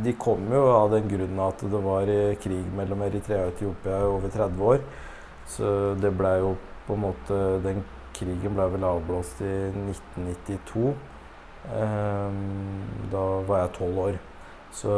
de 0.05 0.13
kom 0.23 0.45
jo 0.55 0.63
av 0.71 0.93
den 0.93 1.09
grunnen 1.11 1.41
at 1.43 1.63
det 1.67 1.81
var 1.83 2.11
krig 2.41 2.67
mellom 2.79 3.01
Eritrea 3.03 3.49
og 3.49 3.57
Etiopia 3.57 3.97
i 3.99 4.11
over 4.11 4.31
30 4.31 4.67
år. 4.73 4.85
Så 5.51 5.71
det 5.99 6.13
blei 6.15 6.37
jo 6.39 6.55
på 6.87 6.95
en 6.95 7.03
måte 7.09 7.39
Den 7.65 7.83
krigen 8.15 8.55
ble 8.55 8.69
vel 8.71 8.87
avblåst 8.87 9.43
i 9.43 9.55
1992. 9.73 10.93
Da 13.11 13.25
var 13.49 13.65
jeg 13.65 13.73
tolv 13.79 14.03
år. 14.07 14.19
Så, 14.71 14.95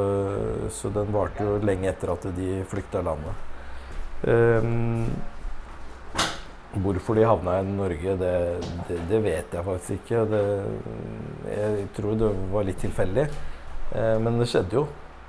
så, 0.68 0.90
den 0.92 1.12
varte 1.14 1.46
jo 1.46 1.56
lenge 1.64 1.88
etter 1.88 2.12
at 2.12 2.26
de 2.36 2.60
flykta 2.68 3.00
landet. 3.06 3.48
Hvorfor 6.72 7.18
de 7.18 7.24
havna 7.28 7.58
i 7.60 7.64
Norge, 7.68 8.14
det, 8.16 8.36
det, 8.88 8.98
det, 9.10 9.18
vet 9.24 9.52
jeg 9.52 9.64
faktisk 9.66 9.98
ikke. 9.98 10.22
Det, 10.30 10.44
jeg 11.50 11.88
tror 11.98 12.16
det 12.16 12.30
var 12.54 12.64
litt 12.64 12.80
tilfeldig. 12.80 13.26
Eh, 13.92 14.16
men 14.24 14.40
det 14.40 14.48
skjedde 14.48 14.78
jo. 14.78 14.86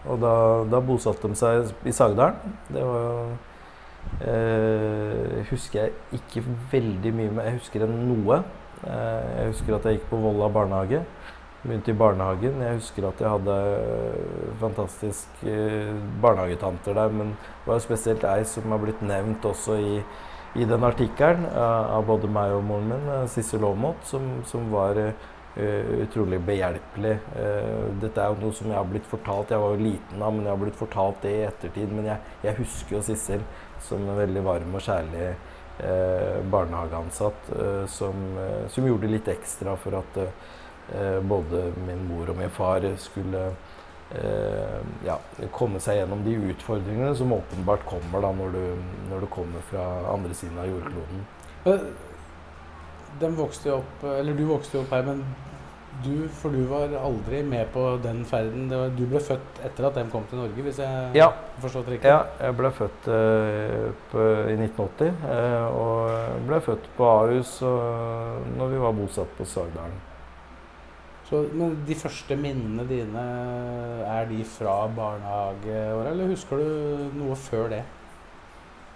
Og 0.08 0.20
da, 0.20 0.36
da, 0.72 0.80
bosatte 0.84 1.28
de 1.32 1.40
seg 1.40 1.74
i 1.88 1.96
Sagdalen. 1.96 2.56
Det 2.72 2.84
var 2.84 3.04
jo 3.04 3.20
eh, 4.28 5.44
Husker 5.52 5.86
jeg 5.86 6.20
ikke 6.20 6.44
veldig 6.72 7.14
mye 7.16 7.36
med 7.36 7.48
Jeg 7.48 7.60
husker 7.60 7.88
noe. 7.92 8.42
Eh, 8.84 9.30
jeg 9.40 9.54
husker 9.54 9.78
at 9.78 9.88
jeg 9.88 10.00
gikk 10.00 10.10
på 10.12 10.24
Volla 10.24 10.52
barnehage. 10.52 11.04
Begynte 11.64 11.94
i 11.94 11.96
barnehagen. 11.96 12.60
Jeg 12.60 12.80
husker 12.82 13.08
at 13.08 13.22
jeg 13.24 13.32
hadde 13.32 13.58
fantastisk 14.60 15.44
eh, 15.48 15.94
barnehagetanter 16.24 16.96
der. 16.98 17.16
Men 17.16 17.36
det 17.36 17.72
var 17.72 17.84
spesielt 17.84 18.28
ei 18.28 18.44
som 18.48 18.72
har 18.72 18.84
blitt 18.84 19.04
nevnt 19.04 19.46
også 19.48 19.80
i 19.80 19.98
i 20.56 20.66
den 20.70 20.84
artikkelen 20.86 21.48
uh, 21.50 21.96
av 21.98 22.06
både 22.06 22.30
meg 22.30 22.54
og 22.54 22.66
moren 22.68 22.92
min, 22.92 23.08
uh, 23.10 23.24
Sissel 23.32 23.66
Aamodt, 23.66 24.04
som, 24.06 24.28
som, 24.50 24.68
var 24.74 25.00
uh, 25.00 25.32
utrolig 26.04 26.40
behjelpelig. 26.42 27.18
dette 28.02 28.22
er 28.22 28.32
jo 28.32 28.40
noe 28.42 28.56
som 28.58 28.72
jeg 28.72 28.78
har 28.80 28.88
blitt 28.90 29.06
fortalt, 29.06 29.52
jeg 29.54 29.62
var 29.62 29.76
jo 29.76 29.84
liten 29.86 30.24
da, 30.24 30.30
men 30.34 30.48
jeg 30.48 30.50
har 30.50 30.62
blitt 30.64 30.80
fortalt 30.80 31.20
det 31.22 31.34
i 31.34 31.44
ettertid. 31.46 31.92
Men 31.94 32.08
jeg, 32.10 32.32
jeg 32.42 32.58
husker 32.58 32.96
jo 32.96 33.02
Sissel 33.06 33.44
som 33.86 34.02
en 34.08 34.18
veldig 34.18 34.42
varm 34.48 34.74
og 34.74 34.82
kjærlig 34.82 35.28
eh, 35.78 36.40
barnehageansatt 36.52 37.52
eh, 37.60 37.86
som, 37.86 38.26
eh, 38.38 38.68
som, 38.70 38.88
gjorde 38.88 39.12
litt 39.12 39.30
ekstra 39.32 39.76
for 39.78 40.00
at 40.00 40.20
eh, 40.24 41.20
både 41.22 41.68
min 41.88 42.06
mor 42.10 42.34
og 42.34 42.40
min 42.40 42.54
far 42.54 42.86
skulle 43.02 43.46
eh, 43.52 43.72
ja, 45.06 45.16
komme 45.56 45.80
seg 45.82 45.98
gjennom 45.98 46.20
de 46.26 46.36
utfordringene 46.52 47.16
som 47.18 47.32
åpenbart 47.34 47.86
kommer 47.90 48.22
da 48.22 48.30
når 48.38 48.54
du, 48.54 48.66
når 49.10 49.24
du 49.26 49.30
kommer 49.34 49.64
fra 49.72 49.86
andre 50.12 50.36
siden 50.38 50.60
av 50.62 50.70
jordkloden. 50.70 51.24
Den 53.22 53.38
vokste 53.38 53.70
jo 53.70 53.80
opp, 53.82 54.06
eller 54.10 54.38
Du 54.38 54.46
vokste 54.50 54.78
jo 54.78 54.84
opp 54.84 54.94
her, 54.94 55.06
men 55.08 55.24
du, 56.02 56.28
for 56.34 56.50
du 56.50 56.64
var 56.66 56.94
aldri 56.98 57.44
med 57.46 57.68
på 57.74 57.84
den 58.04 58.24
ferden. 58.26 58.70
Var, 58.72 58.94
du 58.98 59.04
ble 59.10 59.22
født 59.24 59.60
etter 59.66 59.88
at 59.88 60.00
de 60.00 60.06
kom 60.12 60.26
til 60.30 60.42
Norge, 60.42 60.66
hvis 60.66 60.80
jeg 60.82 61.12
ja. 61.18 61.30
det 61.62 61.72
riktig? 61.72 62.10
Ja, 62.10 62.24
jeg 62.42 62.58
ble 62.58 62.72
født 62.74 63.10
uh, 63.10 63.92
på, 64.12 64.24
i 64.50 64.56
1980. 64.58 65.14
Uh, 65.28 65.68
og 65.84 66.48
ble 66.50 66.62
født 66.66 66.90
på 66.98 67.12
Ahus 67.12 67.60
når 67.62 68.74
vi 68.74 68.82
var 68.82 68.98
bosatt 68.98 69.38
på 69.38 69.48
Sagdalen. 69.48 70.02
Så, 71.34 71.40
de 71.88 71.96
første 71.98 72.36
minnene 72.38 72.84
dine, 72.86 73.22
er 74.06 74.28
de 74.30 74.44
fra 74.46 74.84
barnehageåra, 74.94 76.12
eller 76.12 76.28
husker 76.30 76.60
du 76.62 77.08
noe 77.18 77.34
før 77.42 77.72
det? 77.72 77.80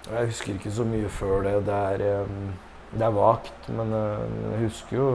Jeg 0.06 0.28
husker 0.30 0.54
ikke 0.54 0.74
så 0.76 0.84
mye 0.86 1.10
før 1.10 1.48
det. 1.48 1.54
Det 1.66 1.80
er, 1.96 2.28
det 2.92 3.08
er 3.08 3.16
vagt, 3.16 3.70
men 3.74 3.90
jeg 3.96 4.60
husker 4.68 5.00
jo 5.00 5.08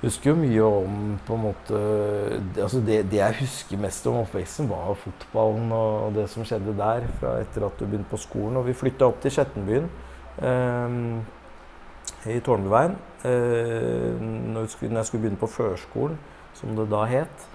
husker 0.00 0.32
jo 0.32 0.40
mye 0.40 0.64
om 0.66 0.96
på 1.26 1.36
en 1.36 1.44
måte 1.44 1.78
altså 2.64 2.80
det, 2.86 2.98
det, 3.12 3.18
jeg 3.18 3.36
husker 3.40 3.80
mest 3.82 4.06
om 4.10 4.18
oppveksten, 4.24 4.68
var 4.70 4.98
fotballen 4.98 5.70
og 5.74 6.18
det 6.18 6.26
som 6.32 6.46
skjedde 6.46 6.74
der 6.78 7.06
fra 7.20 7.36
etter 7.44 7.66
at 7.66 7.78
du 7.78 7.86
begynte 7.86 8.10
på 8.10 8.18
skolen. 8.26 8.58
Og 8.58 8.66
vi 8.66 8.74
flytta 8.78 9.06
opp 9.06 9.22
til 9.22 9.36
Skjettenbyen 9.36 9.86
eh, 10.42 10.98
i 12.34 12.42
Tårnbyveien 12.42 12.98
når, 13.24 14.66
når, 14.88 14.98
jeg 15.00 15.06
skulle 15.08 15.22
begynne 15.22 15.40
på 15.40 15.50
førskolen, 15.50 16.18
som 16.58 16.76
det 16.76 16.88
da 16.90 17.04
het. 17.08 17.48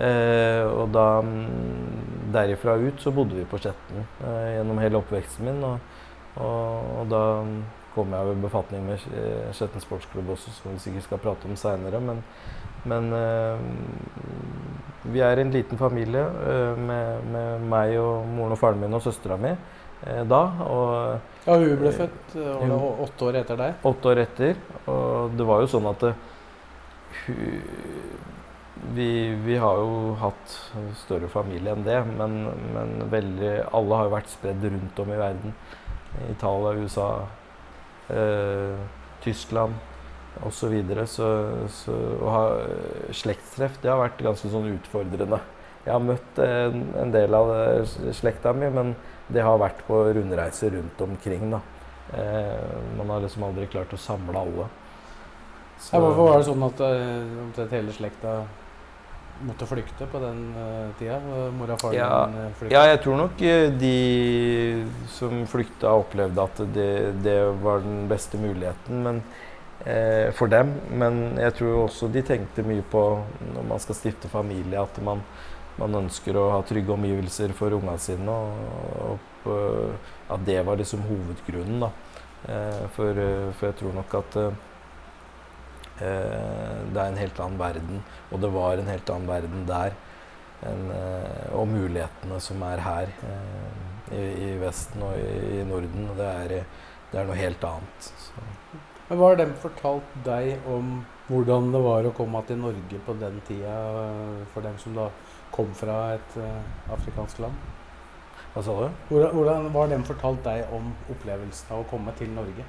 Eh, 0.00 0.64
og 0.64 0.92
da 0.94 1.20
derifra 2.32 2.78
ut 2.80 3.02
så 3.02 3.12
bodde 3.12 3.36
vi 3.36 3.48
på 3.48 3.58
Skjetten 3.60 4.00
eh, 4.00 4.54
gjennom 4.54 4.78
hele 4.80 5.00
oppveksten 5.00 5.50
min. 5.50 5.60
Og, 5.66 5.98
og, 6.40 6.86
og 7.02 7.10
da 7.10 7.24
kom 7.94 8.14
jeg 8.14 8.30
i 8.32 8.38
befatning 8.40 8.86
med 8.86 9.02
Skjetten 9.56 9.82
sportsklubb 9.82 10.30
også, 10.36 10.54
som 10.56 10.72
vi 10.72 10.84
sikkert 10.84 11.08
skal 11.08 11.22
prate 11.24 11.50
om 11.50 11.58
seinere. 11.58 12.00
Men, 12.00 12.22
men 12.88 13.10
vi 15.10 15.20
er 15.26 15.42
en 15.42 15.52
liten 15.52 15.80
familie 15.80 16.22
med, 16.78 17.26
med, 17.34 17.66
meg 17.68 17.98
og 18.00 18.28
moren 18.30 18.54
og 18.54 18.62
faren 18.62 18.80
min 18.80 18.96
og 18.96 19.04
søstera 19.04 19.36
mi 19.40 19.52
da. 20.00 20.42
Og, 20.64 21.40
ja, 21.46 21.56
hun 21.56 21.78
ble 21.80 21.92
født 21.96 22.36
hun, 22.36 22.76
åtte 23.06 23.26
år 23.28 23.40
etter 23.42 23.58
deg? 23.60 23.80
Åtte 23.90 24.12
år 24.12 24.22
etter. 24.24 24.60
Og 24.90 25.34
det 25.36 25.48
var 25.48 25.64
jo 25.64 25.72
sånn 25.74 25.88
at 25.90 26.06
vi, 28.94 29.10
vi, 29.44 29.56
har 29.60 29.76
jo 29.76 30.14
hatt 30.20 30.54
større 31.02 31.28
familie 31.30 31.74
enn 31.74 31.84
det, 31.84 31.98
men, 32.16 32.40
men 32.74 32.96
veldig, 33.12 33.52
alle 33.76 33.98
har 33.98 34.08
jo 34.08 34.14
vært 34.14 34.32
spredd 34.32 34.64
rundt 34.66 35.02
om 35.02 35.12
i 35.12 35.20
verden. 35.20 35.54
Italia, 36.30 36.72
USA, 36.80 37.10
eh, 38.10 38.80
Tyskland 39.22 39.76
osv. 40.40 40.56
Så, 40.56 40.68
videre. 40.72 41.06
så 41.06 41.28
Så 41.68 41.94
å 41.94 42.34
ha 42.34 42.44
eh, 42.64 43.12
slektstreff 43.14 43.78
det 43.82 43.92
har 43.92 44.00
vært 44.00 44.22
ganske 44.24 44.50
sånn 44.50 44.72
utfordrende. 44.72 45.40
Jeg 45.84 45.94
har 45.94 46.02
møtt 46.04 46.40
en, 46.44 46.82
en 47.00 47.12
del 47.14 47.34
av 47.36 47.52
slekta 48.16 48.52
mi, 48.56 48.68
men 48.72 48.94
det 49.32 49.44
har 49.46 49.60
vært 49.60 49.84
på 49.86 50.02
rundreiser 50.16 50.74
rundt 50.76 51.00
omkring. 51.06 51.50
da. 51.50 51.60
Eh, 52.12 52.78
man 52.98 53.10
har 53.10 53.20
liksom 53.24 53.44
aldri 53.46 53.66
klart 53.70 53.92
å 53.94 54.00
samle 54.00 54.38
alle. 54.38 54.70
Så, 55.80 55.94
ja, 55.94 56.00
hvorfor 56.02 56.26
var 56.26 56.40
det 56.40 56.48
sånn 56.48 56.64
at 56.66 56.80
uh, 56.84 57.60
hele 57.70 57.92
slekta 57.96 58.32
måtte 59.48 59.64
flykte 59.64 60.04
på 60.12 60.20
den 60.20 60.40
uh, 60.52 60.90
tida? 60.98 61.16
Mora 61.56 61.78
og 61.78 61.80
faren 61.80 61.96
ja, 61.96 62.08
din 62.28 62.56
flykta? 62.58 62.74
Ja, 62.74 62.82
jeg 62.90 63.00
tror 63.04 63.16
nok 63.22 63.44
de 63.80 63.94
som 65.14 65.38
flykta, 65.48 65.94
opplevde 66.02 66.44
at 66.44 66.60
det, 66.74 66.90
det, 67.24 67.38
var 67.62 67.80
den 67.86 68.02
beste 68.10 68.40
muligheten 68.42 69.00
men, 69.06 69.22
eh, 69.86 70.28
for 70.36 70.52
dem. 70.52 70.74
Men 70.92 71.22
jeg 71.40 71.56
tror 71.62 71.86
også 71.86 72.10
de 72.12 72.26
tenkte 72.28 72.66
mye 72.66 72.84
på 72.92 73.06
når 73.54 73.70
man 73.72 73.80
skal 73.80 73.96
stifte 73.96 74.28
familie, 74.28 74.82
at 74.82 75.00
man, 75.06 75.24
man 75.78 76.00
ønsker 76.02 76.36
å 76.36 76.48
ha 76.54 76.62
trygge 76.66 76.94
omgivelser 76.96 77.54
for 77.56 77.76
ungene 77.76 77.98
sine. 78.02 78.38
Og, 79.04 79.28
og, 79.50 80.10
at 80.30 80.42
det 80.46 80.58
var 80.66 80.80
liksom 80.80 81.06
hovedgrunnen. 81.06 81.86
da. 81.86 81.92
Eh, 82.48 82.82
for, 82.96 83.22
for, 83.54 83.70
jeg 83.70 83.78
tror 83.80 83.96
nok 83.96 84.18
at 84.22 84.42
Eh, 86.00 86.76
det 86.94 87.00
er 87.00 87.10
en 87.10 87.20
helt 87.20 87.40
annen 87.44 87.60
verden, 87.60 87.98
og 88.32 88.40
det 88.40 88.48
var 88.54 88.80
en 88.80 88.88
helt 88.88 89.10
annen 89.12 89.28
verden 89.28 89.66
der. 89.68 89.96
En, 90.64 90.86
eh, 90.92 91.48
og 91.56 91.68
mulighetene 91.68 92.38
som 92.40 92.62
er 92.64 92.80
her 92.84 93.12
eh, 93.28 94.14
i, 94.16 94.22
i, 94.46 94.50
Vesten 94.60 95.04
og 95.04 95.18
i, 95.20 95.60
i 95.60 95.66
Norden. 95.68 96.08
Det 96.16 96.28
er, 96.28 96.54
det 97.12 97.20
er, 97.20 97.28
noe 97.28 97.36
helt 97.36 97.64
annet. 97.68 98.08
Så. 98.08 98.46
Men 99.10 99.20
Hva 99.20 99.32
har 99.32 99.40
de 99.40 99.48
fortalt 99.60 100.16
deg 100.24 100.68
om 100.70 101.00
hvordan 101.28 101.68
det 101.74 101.82
var 101.84 102.06
å 102.06 102.14
komme 102.16 102.40
til 102.46 102.60
Norge 102.62 103.00
på 103.06 103.16
den 103.20 103.40
tida, 103.48 103.76
for 104.54 104.64
dem 104.64 104.76
som 104.80 104.96
da 104.96 105.10
kom 105.54 105.70
fra 105.76 105.98
et 106.16 106.38
uh, 106.40 106.94
afrikansk 106.94 107.42
land? 107.44 107.68
Hva 108.54 108.64
sa 108.66 108.76
du? 108.80 108.88
Hvordan, 109.10 109.34
hvordan, 109.36 109.68
var 109.74 109.86
har 109.86 109.92
de 109.92 110.08
fortalt 110.08 110.42
deg 110.46 110.72
om 110.74 110.90
opplevelsen 111.12 111.74
av 111.74 111.84
å 111.84 111.88
komme 111.90 112.14
til 112.18 112.32
Norge? 112.34 112.66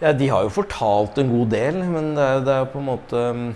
Ja, 0.00 0.14
de 0.16 0.30
har 0.32 0.46
jo 0.46 0.54
fortalt 0.54 1.18
en 1.20 1.28
god 1.28 1.52
del, 1.52 1.82
men 1.84 2.14
det 2.16 2.24
er, 2.24 2.40
det 2.46 2.54
er 2.56 2.70
på 2.72 2.80
en 2.80 2.88
måte 2.88 3.24
um, 3.34 3.50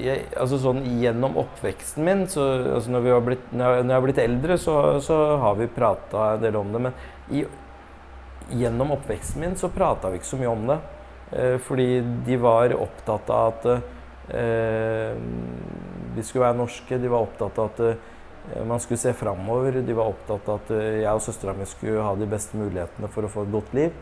jeg, 0.00 0.22
altså 0.38 0.58
sånn 0.62 0.80
Gjennom 1.00 1.36
oppveksten 1.42 2.06
min, 2.06 2.22
så, 2.30 2.46
altså 2.76 2.94
når, 2.94 3.08
blitt, 3.26 3.50
når, 3.52 3.60
jeg, 3.60 3.84
når, 3.84 3.92
jeg, 3.92 3.96
har 3.96 4.06
blitt 4.06 4.22
eldre, 4.22 4.56
så, 4.60 4.76
så 5.04 5.18
har 5.42 5.58
vi 5.58 5.68
prata 5.74 6.30
en 6.34 6.44
del 6.44 6.56
om 6.60 6.72
det. 6.72 6.82
Men 6.86 7.36
i, 7.36 7.44
gjennom 8.60 8.96
oppveksten 8.96 9.44
min 9.44 9.56
så 9.58 9.70
prata 9.72 10.10
vi 10.10 10.20
ikke 10.20 10.30
så 10.30 10.40
mye 10.40 10.54
om 10.54 10.66
det. 10.70 10.78
Eh, 11.32 11.56
fordi 11.62 12.00
de 12.26 12.38
var 12.40 12.74
opptatt 12.74 13.30
av 13.30 13.52
at 13.52 13.68
eh, 14.34 15.18
vi 16.14 16.24
skulle 16.26 16.48
være 16.48 16.60
norske. 16.62 16.98
De 16.98 17.12
var 17.12 17.28
opptatt 17.28 17.58
av 17.58 17.70
at 17.70 18.08
Eh, 18.54 18.64
man 18.64 18.80
skulle 18.80 18.98
se 18.98 19.12
framover. 19.12 19.72
De 19.72 19.92
var 19.92 20.08
opptatt 20.08 20.48
av 20.48 20.60
at 20.62 20.72
eh, 20.74 21.00
jeg 21.02 21.12
og 21.12 21.24
søstera 21.24 21.54
mi 21.56 21.66
skulle 21.68 22.04
ha 22.04 22.14
de 22.16 22.28
beste 22.30 22.58
mulighetene 22.58 23.10
for 23.12 23.26
å 23.26 23.32
få 23.32 23.46
et 23.46 23.54
godt 23.54 23.74
liv. 23.76 23.98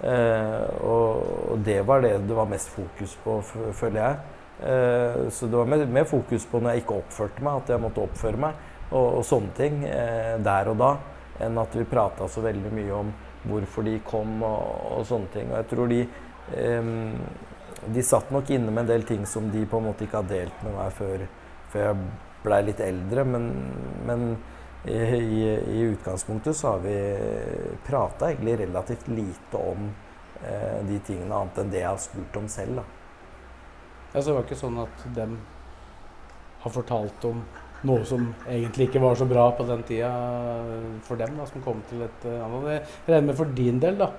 Eh, 0.00 0.84
og, 0.86 1.58
det 1.64 1.80
var 1.86 2.04
det 2.04 2.14
det 2.28 2.36
var 2.36 2.48
mest 2.48 2.70
fokus 2.72 3.16
på, 3.24 3.40
føler 3.76 4.00
jeg. 4.00 4.36
så 5.32 5.46
det 5.48 5.56
var 5.56 5.68
mer, 5.72 5.82
mer, 5.88 6.04
fokus 6.04 6.44
på 6.44 6.58
når 6.60 6.74
jeg 6.74 6.82
ikke 6.82 6.96
oppførte 7.00 7.44
meg, 7.44 7.62
at 7.62 7.70
jeg 7.72 7.80
måtte 7.80 8.02
oppføre 8.02 8.40
meg, 8.40 8.58
og, 8.90 9.06
og 9.18 9.22
sånne 9.24 9.54
ting 9.56 9.78
der 10.44 10.68
og 10.68 10.76
da, 10.80 10.90
enn 11.40 11.56
at 11.62 11.76
vi 11.78 11.86
prata 11.88 12.28
så 12.28 12.42
veldig 12.44 12.72
mye 12.76 12.98
om 12.98 13.12
hvorfor 13.48 13.88
de 13.88 13.94
kom 14.04 14.42
og, 14.44 14.74
og 14.98 15.06
sånne 15.08 15.32
ting. 15.32 15.48
Og 15.48 15.56
jeg 15.62 15.68
tror 15.72 15.88
de 15.88 16.02
De 16.50 18.02
satt 18.04 18.30
nok 18.34 18.50
inne 18.52 18.72
med 18.72 18.84
en 18.84 18.90
del 18.90 19.04
ting 19.08 19.22
som 19.26 19.48
de 19.52 19.62
på 19.66 19.78
en 19.78 19.86
måte 19.88 20.04
ikke 20.04 20.20
har 20.20 20.28
delt 20.28 20.64
med 20.66 20.74
meg 20.76 20.92
før, 20.96 21.22
før 21.72 21.86
jeg 21.86 22.08
blei 22.44 22.60
litt 22.66 22.82
eldre. 22.84 23.24
Men, 23.24 23.46
men 24.08 24.26
i, 24.84 24.96
i, 24.96 25.42
i, 25.54 25.82
utgangspunktet 25.92 26.56
så 26.56 26.74
har 26.74 26.84
vi 26.84 26.96
prata 27.86 28.30
egentlig 28.30 28.58
relativt 28.64 29.08
lite 29.08 29.62
om 29.72 29.88
eh, 30.44 30.78
de 30.88 30.98
tingene, 31.06 31.36
annet 31.36 31.62
enn 31.62 31.72
det 31.72 31.82
jeg 31.82 31.90
har 31.90 32.02
spurt 32.02 32.38
om 32.40 32.48
selv. 32.48 32.80
da. 32.80 32.84
Ja, 34.12 34.20
Så 34.20 34.30
det 34.30 34.36
var 34.36 34.46
ikke 34.46 34.60
sånn 34.60 34.78
at 34.82 35.08
dem 35.16 35.38
har 36.60 36.72
fortalt 36.74 37.24
om 37.28 37.42
noe 37.88 38.04
som 38.04 38.26
egentlig 38.44 38.90
ikke 38.90 39.00
var 39.00 39.16
så 39.16 39.24
bra 39.28 39.46
på 39.56 39.64
den 39.68 39.84
tida 39.88 40.10
for 41.06 41.20
dem, 41.20 41.38
da, 41.38 41.46
som 41.48 41.62
kom 41.64 41.80
til 41.88 42.02
et 42.04 42.26
uh, 42.28 42.42
annet. 42.44 42.90
Jeg 43.06 43.14
regner 43.14 43.30
med 43.30 43.38
for 43.38 43.54
din 43.56 43.78
del, 43.80 43.96
da. 44.02 44.10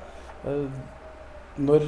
Når 1.62 1.86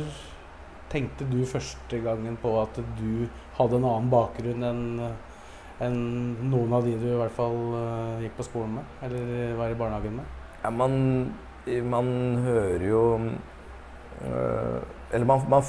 tenkte 0.93 1.27
du 1.27 1.41
første 1.49 1.99
gangen 2.06 2.38
på 2.41 2.53
at 2.62 2.77
du 2.99 3.25
hadde 3.58 3.79
en 3.79 3.88
annen 3.89 4.12
bakgrunn 4.13 4.67
enn 4.69 4.84
enn 5.82 5.97
noen 6.51 6.75
av 6.77 6.86
de 6.86 6.93
du 6.99 7.08
i 7.10 7.17
hvert 7.17 7.34
fall 7.36 7.58
uh, 7.73 8.21
gikk 8.21 8.38
på 8.38 8.45
skolen 8.47 8.77
med, 8.77 8.91
eller 9.06 9.56
var 9.60 9.73
i 9.73 9.79
barnehagen 9.79 10.19
med? 10.19 10.38
Ja, 10.62 10.71
man, 10.71 10.93
man 11.89 12.12
hører 12.45 12.86
jo 12.88 13.01
uh, 13.17 14.79
Eller 15.12 15.27
man, 15.27 15.43
man, 15.51 15.65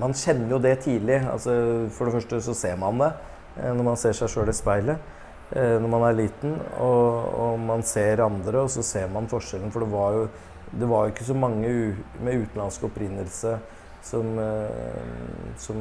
man, 0.00 0.16
kjenner 0.16 0.56
jo 0.56 0.58
det 0.62 0.74
tidlig. 0.84 1.20
Altså, 1.30 1.52
for 1.94 2.08
det 2.08 2.18
første 2.18 2.40
så 2.48 2.56
ser 2.56 2.80
man 2.80 3.00
det 3.00 3.12
uh, 3.60 3.70
når 3.70 3.86
man 3.92 4.00
ser 4.00 4.16
seg 4.16 4.32
sjøl 4.32 4.52
i 4.52 4.56
speilet 4.56 5.14
når 5.48 5.88
man 5.88 6.02
er 6.04 6.12
liten. 6.12 6.58
Og, 6.76 7.28
og, 7.32 7.54
man 7.64 7.80
ser 7.80 8.20
andre, 8.20 8.66
og 8.66 8.68
så 8.68 8.82
ser 8.84 9.06
man 9.08 9.30
forskjellen. 9.30 9.70
For 9.72 9.80
det 9.80 9.88
var 9.88 10.12
jo, 10.12 10.26
det 10.76 10.88
var 10.90 11.06
jo 11.06 11.14
ikke 11.14 11.24
så 11.24 11.36
mange 11.40 11.70
med 12.20 12.42
utenlandsk 12.42 12.84
opprinnelse 12.90 13.54
som, 14.04 14.28
som 15.60 15.78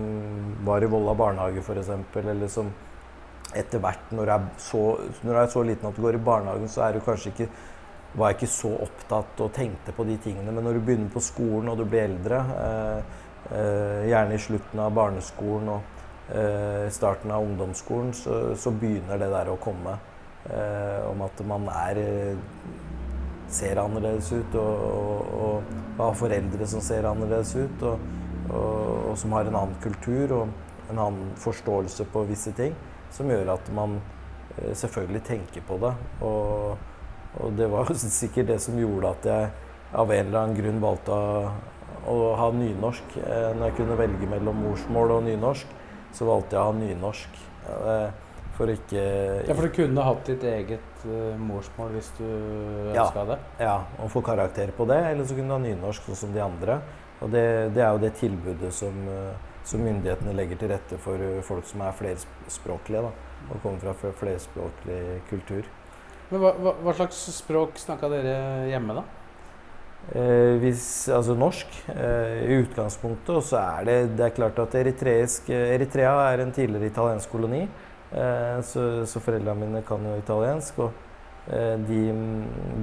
var 0.66 0.84
i 0.84 0.90
Volla 0.92 1.14
barnehage, 1.16 1.62
f.eks., 1.64 1.90
eller 2.24 2.52
som 2.52 2.72
etter 3.56 3.80
hvert, 3.80 4.12
når 4.12 4.32
er 4.34 4.46
så, 4.60 4.84
er 5.24 5.50
så 5.52 5.64
liten 5.64 5.88
at 5.88 5.96
du 5.96 6.04
går 6.04 6.18
i 6.18 6.24
barnehagen, 6.24 6.70
så 6.70 6.84
er 6.88 6.98
du 6.98 7.06
kanskje 7.06 7.32
ikke 7.34 7.50
var 8.18 8.32
jeg 8.32 8.38
ikke 8.40 8.50
så 8.50 8.72
opptatt 8.86 9.42
og 9.44 9.54
tenkte 9.54 9.94
på 9.94 10.06
de 10.08 10.16
tingene. 10.22 10.52
Men 10.52 10.66
når 10.66 10.78
du 10.78 10.86
begynner 10.86 11.12
på 11.14 11.24
skolen 11.24 11.70
og 11.72 11.78
du 11.80 11.86
blir 11.86 12.08
eldre, 12.08 12.40
eh, 12.64 13.18
eh, 13.52 14.08
gjerne 14.10 14.36
i 14.38 14.42
slutten 14.42 14.82
av 14.82 14.96
barneskolen 14.96 15.72
og 15.76 16.34
eh, 16.34 16.88
starten 16.94 17.34
av 17.36 17.46
ungdomsskolen, 17.46 18.14
så, 18.18 18.40
så, 18.58 18.74
begynner 18.74 19.22
det 19.22 19.30
der 19.34 19.52
å 19.52 19.60
komme. 19.62 19.98
Eh, 20.48 21.04
om 21.12 21.22
at 21.26 21.44
man 21.46 21.68
er 21.74 22.02
eh, 22.02 22.44
ser 23.50 23.80
annerledes 23.82 24.32
ut, 24.34 24.56
og, 24.60 24.82
og, 24.88 25.76
og, 25.98 26.02
har 26.02 26.18
foreldre 26.20 26.68
som 26.70 26.84
ser 26.84 27.08
annerledes 27.10 27.54
ut, 27.56 27.86
og, 27.88 28.04
og, 28.52 29.14
som 29.20 29.34
har 29.38 29.48
en 29.48 29.60
annen 29.62 29.80
kultur 29.84 30.34
og 30.36 30.92
en 30.92 31.00
annen 31.00 31.32
forståelse 31.42 32.08
på 32.12 32.26
visse 32.30 32.54
ting, 32.58 32.76
som 33.12 33.32
gjør 33.32 33.54
at 33.56 33.72
man 33.76 33.98
eh, 34.58 34.74
selvfølgelig 34.76 35.24
tenker 35.28 35.66
på 35.68 35.80
det. 35.84 35.94
Og, 36.26 36.78
og 37.38 37.58
det 37.58 37.72
var 37.72 37.92
sikkert 38.22 38.52
det 38.54 38.60
som 38.64 38.78
gjorde 38.80 39.16
at 39.16 39.32
jeg 39.32 39.50
av 39.98 40.12
en 40.12 40.28
eller 40.28 40.40
annen 40.42 40.58
grunn 40.58 40.80
valgte 40.84 41.16
å, 41.16 41.50
å 42.12 42.16
ha 42.40 42.52
nynorsk. 42.56 43.20
Eh, 43.24 43.50
når 43.56 43.70
jeg 43.70 43.80
kunne 43.82 44.00
velge 44.00 44.32
mellom 44.32 44.64
morsmål 44.68 45.18
og 45.18 45.28
nynorsk, 45.28 45.76
så 46.16 46.28
valgte 46.28 46.58
jeg 46.58 46.64
å 46.64 46.72
ha 46.72 46.78
nynorsk. 46.78 47.44
Eh, 48.58 48.60
for 48.60 48.74
ikke 48.74 49.02
Ja, 49.48 49.54
For 49.54 49.68
du 49.68 49.74
kunne 49.76 50.04
hatt 50.04 50.26
ditt 50.26 50.44
eget 50.44 51.04
uh, 51.06 51.36
morsmål 51.38 51.92
hvis 51.94 52.10
du 52.18 52.26
ønska 52.26 53.22
ja, 53.22 53.26
det? 53.30 53.38
Ja, 53.62 53.76
og 54.02 54.10
få 54.12 54.22
karakter 54.26 54.72
på 54.76 54.88
det. 54.90 54.98
Eller 55.12 55.26
så 55.26 55.36
kunne 55.38 55.48
du 55.48 55.54
ha 55.54 55.62
nynorsk 55.62 56.08
sånn 56.10 56.22
som 56.24 56.34
de 56.34 56.42
andre. 56.42 56.80
Og 57.22 57.30
det, 57.34 57.46
det 57.76 57.84
er 57.84 57.94
jo 57.94 58.02
det 58.02 58.14
tilbudet 58.18 58.74
som, 58.74 58.98
som, 59.66 59.82
myndighetene 59.82 60.36
legger 60.38 60.60
til 60.62 60.70
rette 60.70 61.00
for 61.02 61.22
folk 61.46 61.66
som 61.66 61.82
er 61.86 61.96
flerspråklige. 61.98 63.02
Da, 63.08 63.14
og 63.48 63.62
kommer 63.64 63.82
fra 63.82 64.12
flerspråklig 64.20 65.00
kultur. 65.30 65.70
Men 66.30 66.44
hva, 66.44 66.52
hva, 66.62 66.76
hva 66.84 66.94
slags 66.98 67.24
språk 67.38 67.80
snakka 67.82 68.10
dere 68.12 68.36
hjemme, 68.70 69.00
da? 69.00 69.06
Eh, 70.16 70.56
hvis, 70.62 71.10
altså 71.12 71.34
norsk 71.36 71.74
eh, 71.92 72.46
i 72.46 72.60
utgangspunktet. 72.62 73.34
Og 73.36 73.44
så 73.44 73.60
er 73.60 73.88
det, 73.88 73.98
det 74.20 74.28
er 74.28 74.36
klart 74.38 74.60
at 74.64 74.78
eritreisk 74.80 75.50
Eritrea 75.52 76.14
er 76.32 76.44
en 76.44 76.54
tidligere 76.56 76.92
italiensk 76.94 77.32
koloni. 77.34 77.66
Eh, 78.12 78.62
så, 78.64 79.06
så 79.06 79.20
foreldrene 79.20 79.66
mine 79.66 79.84
kan 79.88 80.04
jo 80.06 80.16
italiensk. 80.20 80.80
Og 80.86 81.52
eh, 81.52 81.76
de, 81.88 82.02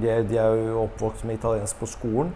de, 0.01 0.09
er, 0.09 0.23
de, 0.27 0.37
er, 0.37 0.61
jo 0.67 0.83
oppvokst 0.85 1.25
med 1.25 1.39
italiensk 1.39 1.81
på 1.81 1.89
skolen. 1.89 2.31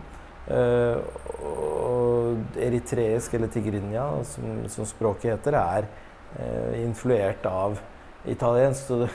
Eh, 0.49 0.97
og 1.45 2.57
eritreisk, 2.57 3.33
eller 3.37 3.51
tigrinja, 3.53 4.05
som, 4.27 4.63
som 4.71 4.87
språket 4.87 5.35
heter, 5.35 5.57
er 5.59 5.89
influert 6.77 7.45
av 7.49 7.79
italiensk. 8.29 8.85
Så 8.85 8.99
det, 9.03 9.09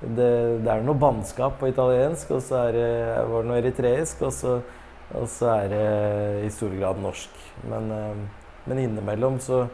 det, 0.00 0.32
det 0.64 0.72
er 0.72 0.84
noe 0.84 0.96
bannskap 1.00 1.58
på 1.60 1.70
italiensk, 1.72 2.32
og 2.36 2.42
så 2.44 2.66
er 2.66 2.76
det, 2.76 2.90
var 3.30 3.44
det 3.44 3.50
noe 3.50 3.60
eritreisk, 3.60 4.24
og 4.28 4.34
så, 4.36 4.58
og 5.16 5.28
så, 5.28 5.54
er 5.54 5.72
det 5.72 5.86
i 6.46 6.52
stor 6.52 6.72
grad 6.76 7.00
norsk. 7.00 7.40
Men, 7.68 7.88
men 8.68 8.82
innimellom 8.84 9.40
så 9.44 9.64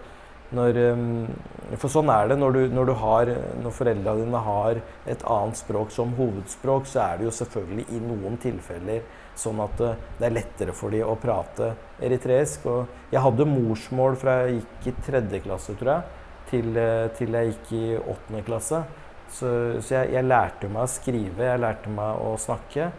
når, 0.55 0.77
eh, 0.79 1.77
For 1.81 1.91
sånn 1.91 2.11
er 2.13 2.29
det 2.31 2.39
når, 2.39 2.53
du, 2.55 2.75
når, 2.75 2.93
har, 3.01 3.31
når 3.63 3.75
foreldrene 3.75 4.25
dine 4.25 4.43
har 4.47 4.81
et 5.07 5.25
annet 5.27 5.59
språk 5.59 5.91
som 5.95 6.15
hovedspråk, 6.19 6.87
så 6.87 7.03
er 7.03 7.19
det 7.19 7.27
jo 7.27 7.33
selvfølgelig 7.41 7.87
i 7.91 8.03
noen 8.05 8.39
tilfeller 8.43 9.03
sånn 9.37 9.59
at 9.65 9.83
eh, 9.83 9.97
det 10.21 10.29
er 10.29 10.37
lettere 10.37 10.77
for 10.77 10.95
dem 10.95 11.09
å 11.09 11.17
prate 11.21 11.73
eritreisk. 12.03 12.69
Og 12.71 13.11
jeg 13.15 13.25
hadde 13.25 13.49
morsmål 13.51 14.21
fra 14.21 14.39
jeg 14.45 14.61
gikk 14.61 14.93
i 14.93 14.97
tredje 15.09 15.43
klasse, 15.49 15.75
tror 15.81 15.93
jeg, 15.97 16.23
til, 16.53 16.79
til 17.19 17.41
jeg 17.41 17.53
gikk 17.53 17.75
i 17.75 17.85
åttende 17.99 18.47
klasse. 18.47 18.85
Så, 19.27 19.49
så 19.83 19.99
jeg, 19.99 20.15
jeg, 20.15 20.29
lærte 20.31 20.71
meg 20.71 20.85
å 20.85 20.91
skrive, 20.91 21.49
jeg 21.49 21.63
lærte 21.63 21.91
meg 21.93 22.23
å 22.23 22.37
snakke. 22.39 22.91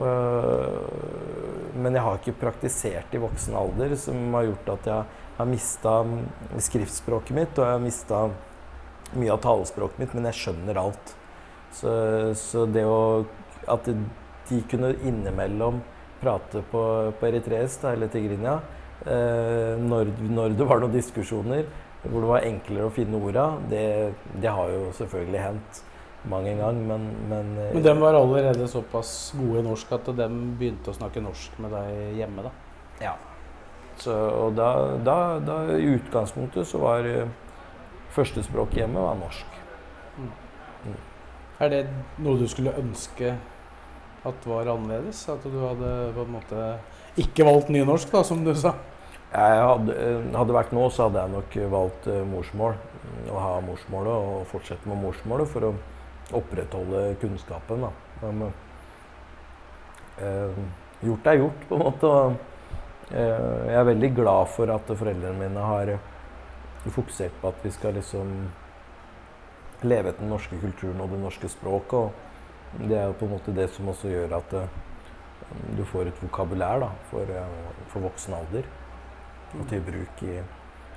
Øh, 0.00 1.72
men 1.80 1.96
jeg 1.96 2.04
har 2.04 2.20
ikke 2.20 2.38
praktisert 2.40 3.14
i 3.14 3.20
voksen 3.20 3.56
alder, 3.58 3.96
som 4.00 4.36
har 4.36 4.48
gjort 4.48 4.72
at 4.76 4.90
jeg 4.90 5.26
har 5.40 5.50
mista 5.50 5.94
skriftspråket 6.62 7.36
mitt, 7.36 7.58
og 7.58 7.66
jeg 7.66 7.76
har 7.76 7.84
mista 7.84 8.22
mye 9.16 9.34
av 9.34 9.42
talespråket 9.44 10.02
mitt, 10.02 10.14
men 10.16 10.28
jeg 10.30 10.38
skjønner 10.40 10.80
alt. 10.80 11.14
Så, 11.74 11.90
så 12.38 12.66
det 12.66 12.82
å 12.86 13.24
At 13.70 13.86
de 13.86 14.56
kunne 14.66 14.88
innimellom 15.06 15.82
prate 16.20 16.62
på, 16.72 16.80
på 17.20 17.28
eritreisk, 17.28 17.84
eller 17.86 18.08
tigrinja 18.10 18.56
eh, 19.06 19.76
når, 19.78 20.10
når 20.32 20.56
det 20.58 20.66
var 20.66 20.80
noen 20.82 20.96
diskusjoner, 20.96 21.68
hvor 22.02 22.24
det 22.24 22.30
var 22.32 22.48
enklere 22.48 22.88
å 22.88 22.94
finne 22.94 23.20
orda, 23.20 23.46
det, 23.70 23.84
det 24.40 24.50
har 24.56 24.72
jo 24.72 24.90
selvfølgelig 24.96 25.44
hendt 25.44 25.82
mang 26.30 26.48
en 26.48 26.58
gang, 26.64 26.80
men 26.88 27.06
Men, 27.28 27.58
eh, 27.58 27.74
men 27.74 27.82
de 27.82 27.94
var 28.00 28.14
allerede 28.14 28.68
såpass 28.68 29.32
gode 29.38 29.60
i 29.60 29.68
norsk 29.68 29.92
at 29.92 30.10
de 30.16 30.28
begynte 30.58 30.90
å 30.90 30.96
snakke 30.96 31.22
norsk 31.24 31.60
med 31.62 31.76
deg 31.76 32.18
hjemme, 32.20 32.48
da? 32.48 32.52
Ja. 33.00 33.14
Så, 34.00 34.14
og 34.14 34.54
da, 34.56 34.70
da, 35.04 35.16
da, 35.44 35.56
i 35.76 35.88
utgangspunktet 35.98 36.68
så 36.68 36.80
var 36.80 37.04
uh, 37.04 37.28
førstespråk 38.14 38.78
hjemme 38.78 39.02
var 39.04 39.18
norsk. 39.20 39.58
Mm. 40.16 40.30
Mm. 40.86 41.00
Er 41.60 41.72
det 41.74 41.80
noe 42.24 42.40
du 42.40 42.46
skulle 42.48 42.72
ønske 42.80 43.34
at 44.24 44.48
var 44.48 44.70
annerledes? 44.72 45.26
At 45.28 45.44
du 45.44 45.58
hadde 45.60 45.92
på 46.16 46.24
en 46.24 46.34
måte 46.38 46.70
ikke 47.20 47.44
valgt 47.44 47.68
nynorsk, 47.74 48.08
da, 48.14 48.24
som 48.24 48.44
du 48.46 48.54
sa? 48.56 48.74
Jeg 49.30 49.62
hadde, 49.62 49.94
eh, 49.94 50.32
hadde 50.34 50.54
vært 50.56 50.72
nå, 50.74 50.88
så 50.90 51.06
hadde 51.06 51.20
jeg 51.22 51.34
nok 51.36 51.56
valgt 51.76 52.08
uh, 52.10 52.22
morsmål. 52.32 52.78
Å 53.30 53.40
ha 53.42 53.54
morsmålet 53.62 54.12
og 54.30 54.46
fortsette 54.50 54.88
med 54.88 54.98
morsmålet 55.04 55.50
for 55.50 55.68
å 55.68 55.74
opprettholde 56.40 57.04
kunnskapen. 57.20 57.84
Da. 57.84 57.90
Men, 58.22 58.52
eh, 60.18 60.60
gjort 61.04 61.26
er 61.26 61.42
gjort, 61.44 61.66
på 61.68 61.76
en 61.76 61.84
måte. 61.84 62.12
Uh, 63.10 63.66
jeg 63.66 63.78
er 63.80 63.88
veldig 63.90 64.10
glad 64.14 64.50
for 64.54 64.70
at 64.70 64.90
foreldrene 64.90 65.38
mine 65.38 65.64
har 65.66 65.94
fokusert 66.86 67.34
på 67.40 67.50
at 67.50 67.64
vi 67.64 67.72
skal 67.74 67.96
liksom 67.98 68.30
leve 69.82 70.12
etter 70.12 70.22
den 70.22 70.30
norske 70.32 70.58
kulturen 70.60 71.00
og 71.02 71.10
det 71.12 71.20
norske 71.22 71.50
språket. 71.50 71.98
Og 72.78 72.86
det 72.86 72.98
er 72.98 73.08
jo 73.10 73.18
på 73.18 73.26
en 73.26 73.34
måte 73.34 73.54
det 73.56 73.66
som 73.74 73.88
også 73.90 74.12
gjør 74.12 74.36
at 74.38 74.54
du 75.76 75.82
får 75.84 76.10
et 76.10 76.22
vokabulær 76.22 76.80
da, 76.84 76.90
for, 77.10 77.32
for 77.90 78.06
voksen 78.06 78.36
alder 78.38 78.68
og 79.58 79.66
til 79.70 79.80
bruk 79.82 80.22
i, 80.22 80.36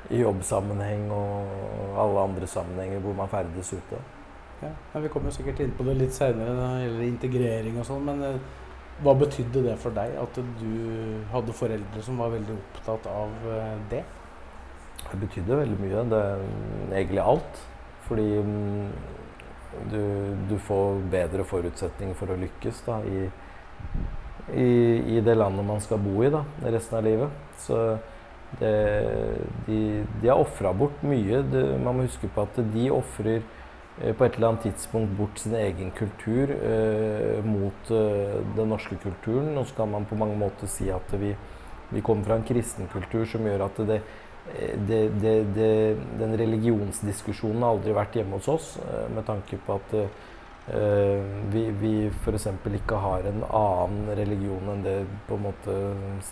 i, 0.09 0.19
jobbsammenheng 0.21 1.07
og 1.13 2.01
alle 2.03 2.25
andre 2.27 2.47
sammenhenger 2.47 3.01
hvor 3.01 3.15
man 3.17 3.31
ferdes 3.31 3.73
ute. 3.73 4.01
Ja, 4.61 4.99
Vi 4.99 5.09
kommer 5.11 5.33
sikkert 5.33 5.59
inn 5.59 5.73
på 5.75 5.83
det 5.87 5.97
litt 5.99 6.13
seinere 6.15 6.53
når 6.53 6.67
det 6.75 6.83
gjelder 6.83 7.07
integrering 7.07 7.79
og 7.81 7.87
sånn, 7.87 8.05
men 8.07 8.21
eh, 8.27 8.51
hva 9.01 9.15
betydde 9.17 9.63
det 9.65 9.77
for 9.81 9.95
deg 9.95 10.13
at 10.21 10.37
du 10.59 10.73
hadde 11.31 11.55
foreldre 11.57 12.03
som 12.05 12.19
var 12.21 12.33
veldig 12.35 12.57
opptatt 12.59 13.07
av 13.09 13.47
eh, 13.49 13.77
det? 13.91 14.03
Det 15.03 15.19
betydde 15.19 15.59
veldig 15.63 15.79
mye. 15.81 16.03
Det 16.11 16.23
egentlig 16.93 17.23
alt. 17.23 17.61
Fordi 18.07 18.27
mm, 18.43 18.91
du, 19.91 20.01
du 20.49 20.57
får 20.67 21.01
bedre 21.11 21.45
forutsetninger 21.47 22.17
for 22.19 22.33
å 22.33 22.39
lykkes 22.39 22.83
da, 22.85 22.99
i, 23.07 23.25
i, 24.53 24.69
i, 25.15 25.21
det 25.23 25.37
landet 25.37 25.65
man 25.67 25.81
skal 25.83 26.01
bo 26.03 26.23
i 26.23 26.31
da, 26.33 26.43
resten 26.67 26.99
av 26.99 27.07
livet. 27.07 27.41
Så 27.63 27.79
det, 28.59 28.73
de, 29.65 29.79
de, 30.21 30.29
har 30.29 30.39
ofra 30.39 30.73
bort 30.77 31.01
mye. 31.07 31.41
Det, 31.49 31.65
man 31.81 31.97
må 31.97 32.07
huske 32.07 32.29
på 32.29 32.45
at 32.45 32.59
de 32.75 32.89
ofrer 32.93 33.41
på 33.93 34.25
et 34.25 34.35
eller 34.35 34.47
annet 34.47 34.65
tidspunkt 34.65 35.13
bort 35.17 35.37
sin 35.37 35.53
egen 35.53 35.91
kultur 35.93 36.49
eh, 36.49 37.45
mot 37.45 37.91
eh, 37.93 38.39
den 38.57 38.71
norske 38.73 38.97
kulturen. 38.97 39.53
Og 39.57 39.67
så 39.69 39.77
kan 39.77 39.91
man 39.91 40.07
på 40.09 40.17
mange 40.17 40.37
måter 40.37 40.69
si 40.71 40.89
at 40.89 41.13
vi, 41.21 41.35
vi 41.93 42.01
kommer 42.01 42.25
fra 42.25 42.39
en 42.39 42.47
kristen 42.47 42.89
kultur 42.91 43.25
som 43.29 43.45
gjør 43.45 43.67
at 43.67 43.81
det, 43.85 44.01
det, 45.21 45.35
den 46.19 46.35
religionsdiskusjonen 46.41 47.61
har 47.63 47.77
aldri 47.77 47.93
vært 47.95 48.17
hjemme 48.17 48.41
hos 48.41 48.49
oss, 48.49 48.73
eh, 48.81 49.05
med 49.13 49.29
tanke 49.29 49.61
på 49.61 49.77
at 49.77 49.95
eh, 50.01 51.29
vi, 51.53 51.67
vi 51.77 51.93
f.eks. 52.09 52.49
ikke 52.81 52.97
har 53.05 53.29
en 53.29 53.45
annen 53.45 54.09
religion 54.17 54.73
enn 54.73 54.83
det 54.83 54.97
på 55.29 55.37
en 55.37 55.47
måte 55.51 55.79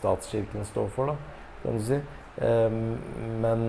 statskirken 0.01 0.65
står 0.65 0.89
for. 0.97 1.13
da 1.13 1.37
kan 1.61 1.77
du 1.77 1.83
si. 1.85 1.97
Men 3.43 3.65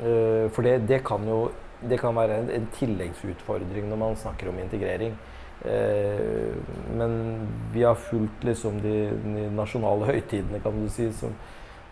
For 0.00 0.64
det, 0.64 0.88
det, 0.88 1.02
kan 1.04 1.26
jo 1.28 1.50
det 1.88 1.98
kan 2.00 2.16
være 2.16 2.40
en, 2.42 2.50
en, 2.54 2.66
tilleggsutfordring 2.76 3.88
når 3.88 4.00
man 4.00 4.18
snakker 4.18 4.50
om 4.50 4.58
integrering. 4.60 5.14
Eh, 5.64 6.52
men 6.96 7.16
vi 7.72 7.84
har 7.84 7.98
fulgt 8.00 8.44
liksom 8.44 8.80
de, 8.84 8.94
de 9.24 9.48
nasjonale 9.54 10.08
høytidene, 10.12 10.60
kan 10.64 10.76
du 10.76 10.88
si, 10.92 11.10
som, 11.16 11.34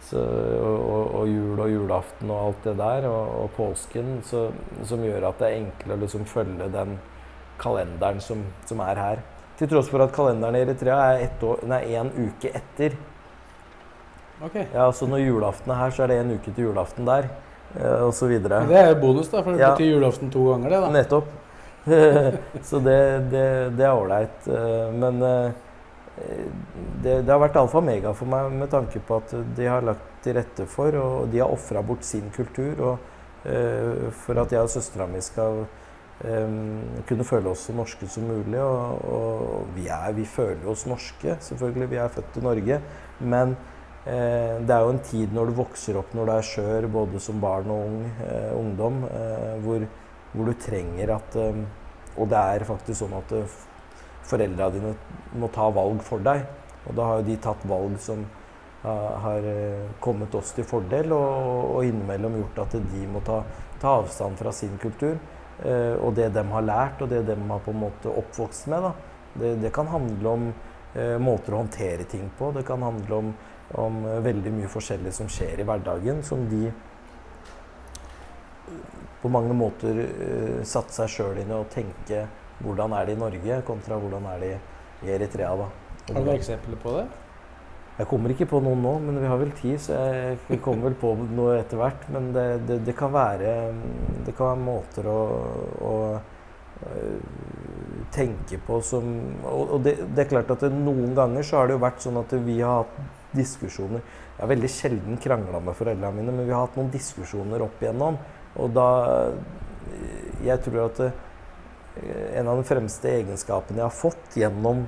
så, 0.08 0.22
og, 0.62 1.14
og, 1.20 1.24
jul 1.28 1.58
og 1.60 1.72
julaften 1.72 2.30
og 2.32 2.44
alt 2.46 2.68
det 2.70 2.76
der, 2.80 3.08
og, 3.10 3.34
og 3.42 3.50
påsken, 3.56 4.18
så, 4.24 4.48
som 4.88 5.04
gjør 5.04 5.30
at 5.30 5.42
det 5.42 5.50
er 5.50 5.60
enklere 5.62 5.98
å 5.98 6.04
liksom 6.04 6.28
følge 6.28 6.70
den 6.72 6.96
kalenderen 7.60 8.22
som, 8.24 8.46
som, 8.68 8.80
er 8.86 9.02
her. 9.02 9.22
Til 9.58 9.70
tross 9.72 9.90
for 9.90 10.04
at 10.04 10.14
kalenderen 10.14 10.56
i 10.56 10.62
Eritrea 10.62 11.18
er 11.18 11.88
én 11.98 12.12
uke 12.14 12.52
etter 12.54 12.96
Okay. 14.38 14.68
Ja, 14.74 14.92
så 14.92 15.06
Når 15.06 15.18
julaften 15.18 15.72
er 15.72 15.74
her, 15.74 15.90
så 15.90 16.02
er 16.04 16.12
det 16.12 16.20
en 16.20 16.36
uke 16.36 16.52
til 16.54 16.68
julaften 16.68 17.06
der. 17.06 17.26
Eh, 17.76 18.02
osv. 18.08 18.34
Det 18.42 18.52
er 18.80 18.88
jo 18.94 19.00
bonus, 19.02 19.28
da, 19.32 19.42
for 19.42 19.52
det 19.52 19.60
Ja. 19.60 19.74
betyr 19.74 19.92
julaften 19.96 20.30
to 20.32 20.44
ganger, 20.52 20.70
det. 20.70 20.80
da. 20.80 20.90
Nettopp. 20.90 21.28
så 22.68 22.78
det, 22.84 22.98
det, 23.32 23.46
det 23.78 23.84
er 23.86 23.94
ålreit. 23.96 24.48
eh, 24.48 24.92
Men 24.92 25.22
eh, 25.22 25.50
det, 27.02 27.22
det 27.24 27.30
har 27.30 27.38
vært 27.40 27.56
alfa 27.60 27.78
og 27.78 27.84
mega 27.86 28.12
for 28.12 28.26
meg 28.26 28.50
med 28.52 28.70
tanke 28.72 28.98
på 29.06 29.20
at 29.20 29.34
de 29.56 29.66
har 29.70 29.84
lagt 29.86 30.02
til 30.24 30.34
rette 30.34 30.66
for, 30.66 30.96
og 30.98 31.28
de 31.30 31.38
har 31.38 31.52
ofra 31.54 31.82
bort 31.86 32.02
sin 32.04 32.30
kultur. 32.34 32.80
Og 32.92 32.98
for 34.18 34.36
at 34.42 34.50
jeg 34.52 34.60
og 34.66 34.68
søstera 34.68 35.06
mi 35.08 35.20
skal 35.22 35.60
kunne 37.06 37.24
føle 37.24 37.52
oss 37.52 37.68
så 37.68 37.72
norske 37.72 38.08
som 38.10 38.26
mulig. 38.26 38.58
Og, 38.58 39.04
og 39.14 39.68
vi, 39.76 39.86
er, 39.86 40.10
vi 40.16 40.24
føler 40.26 40.66
oss 40.68 40.82
norske, 40.90 41.36
selvfølgelig. 41.46 41.86
Vi 41.92 42.00
er 42.02 42.08
født 42.16 42.40
i 42.40 42.42
Norge. 42.44 42.80
Men 43.20 43.54
det 44.06 44.72
er 44.74 44.84
jo 44.84 44.92
en 44.94 45.00
tid 45.04 45.32
når 45.36 45.50
du 45.50 45.56
vokser 45.58 45.96
opp 46.00 46.14
når 46.16 46.26
du 46.28 46.32
er 46.32 46.46
skjør, 46.46 46.86
både 46.92 47.20
som 47.20 47.40
barn 47.42 47.70
og 47.70 47.86
ung, 47.88 48.04
eh, 48.24 48.52
ungdom, 48.56 49.02
eh, 49.10 49.56
hvor, 49.64 49.84
hvor 50.32 50.48
du 50.48 50.54
trenger 50.54 51.14
at 51.18 51.36
eh, 51.36 51.64
Og 52.18 52.26
det 52.28 52.38
er 52.38 52.64
faktisk 52.66 52.98
sånn 52.98 53.12
at 53.14 53.32
eh, 53.36 53.46
foreldra 54.26 54.70
dine 54.74 54.94
må 55.38 55.48
ta 55.54 55.68
valg 55.70 56.00
for 56.02 56.18
deg. 56.24 56.42
Og 56.88 56.94
da 56.98 57.04
har 57.06 57.20
jo 57.20 57.26
de 57.28 57.36
tatt 57.44 57.62
valg 57.68 57.98
som 58.02 58.24
ha- 58.82 59.18
har 59.22 59.44
eh, 59.46 59.88
kommet 60.00 60.34
oss 60.34 60.52
til 60.56 60.64
fordel, 60.66 61.12
og, 61.12 61.76
og 61.76 61.84
innimellom 61.86 62.38
gjort 62.40 62.58
at 62.64 62.78
de 62.90 63.04
må 63.12 63.22
ta, 63.26 63.42
ta 63.80 63.98
avstand 64.00 64.38
fra 64.40 64.52
sin 64.52 64.78
kultur. 64.82 65.18
eh, 65.64 65.94
og 66.00 66.14
det 66.14 66.32
de 66.34 66.42
har 66.52 66.62
lært, 66.62 67.02
og 67.02 67.08
det 67.10 67.22
de 67.26 67.36
har 67.36 67.60
på 67.64 67.70
en 67.74 67.80
måte 67.84 68.10
oppvokst 68.10 68.66
med. 68.72 68.90
Det, 69.38 69.54
det 69.62 69.72
kan 69.74 69.86
handle 69.90 70.28
om 70.34 70.48
eh, 70.94 71.18
måter 71.22 71.54
å 71.54 71.62
håndtere 71.62 72.04
ting 72.10 72.30
på. 72.38 72.52
Det 72.56 72.64
kan 72.66 72.82
handle 72.82 73.14
om, 73.22 73.32
om 73.76 74.04
eh, 74.06 74.20
veldig 74.24 74.52
mye 74.54 74.70
forskjellig 74.72 75.12
som 75.14 75.28
skjer 75.32 75.60
i 75.60 75.66
hverdagen, 75.68 76.22
som 76.24 76.46
de 76.50 76.70
på 79.18 79.30
mange 79.32 79.54
måter 79.56 79.96
uh, 79.98 80.58
satte 80.62 80.94
seg 80.94 81.08
sjøl 81.10 81.40
inn 81.42 81.48
i 81.50 81.56
å 81.56 81.64
tenke 81.72 82.20
hvordan 82.62 82.92
er 82.94 83.08
det 83.08 83.16
i 83.16 83.18
Norge, 83.18 83.56
kontra 83.66 83.96
hvordan 83.98 84.28
er 84.30 84.44
det 84.44 84.50
i 85.02 85.10
Eritrea. 85.10 85.56
da. 85.58 85.66
Har 86.04 86.20
du 86.20 86.20
noen 86.20 86.36
eksempler 86.36 86.78
på 86.82 86.92
det? 87.00 87.08
Jeg 87.98 88.06
kommer 88.06 88.30
ikke 88.30 88.46
på 88.46 88.60
noen 88.62 88.84
nå, 88.84 88.92
men 89.02 89.18
vi 89.18 89.26
har 89.26 89.40
vel 89.40 89.50
tid, 89.58 89.74
så 89.82 89.96
jeg 89.98 90.38
vi 90.46 90.60
kommer 90.62 90.86
vel 90.86 90.98
på 91.00 91.16
noe 91.18 91.56
etter 91.58 91.80
hvert. 91.80 92.04
Men 92.14 92.30
det, 92.36 92.46
det, 92.68 92.78
det, 92.86 92.94
kan, 92.98 93.10
være, 93.10 93.54
det 94.26 94.36
kan 94.38 94.52
være 94.52 94.66
måter 94.68 95.10
å, 95.10 95.18
å 95.82 95.94
tenke 98.14 98.58
på 98.66 98.80
som 98.86 99.06
Og, 99.42 99.62
og 99.74 99.80
det, 99.82 99.96
er 100.14 100.28
klart 100.30 100.50
at 100.54 100.62
det, 100.62 100.70
noen 100.72 101.14
ganger 101.16 101.42
så 101.42 101.58
har 101.58 101.68
det 101.68 101.74
jo 101.74 101.82
vært 101.82 102.04
sånn 102.04 102.20
at 102.20 102.34
vi 102.44 102.60
har 102.60 102.84
hatt 102.84 103.17
diskusjoner 103.36 104.00
Jeg 104.00 104.40
har 104.40 104.50
veldig 104.52 104.70
sjelden 104.72 105.18
krangla 105.20 105.60
med 105.60 105.76
foreldrene 105.76 106.14
mine, 106.16 106.34
men 106.34 106.46
vi 106.46 106.54
har 106.54 106.66
hatt 106.66 106.78
noen 106.78 106.92
diskusjoner 106.92 107.64
opp 107.64 107.82
igjennom. 107.82 108.18
Og 108.58 108.70
da 108.76 108.88
Jeg 110.44 110.62
tror 110.64 110.84
at 110.86 111.00
en 112.38 112.48
av 112.48 112.60
de 112.60 112.64
fremste 112.68 113.10
egenskapene 113.10 113.80
jeg 113.80 113.88
har 113.88 113.94
fått 113.94 114.36
gjennom 114.38 114.84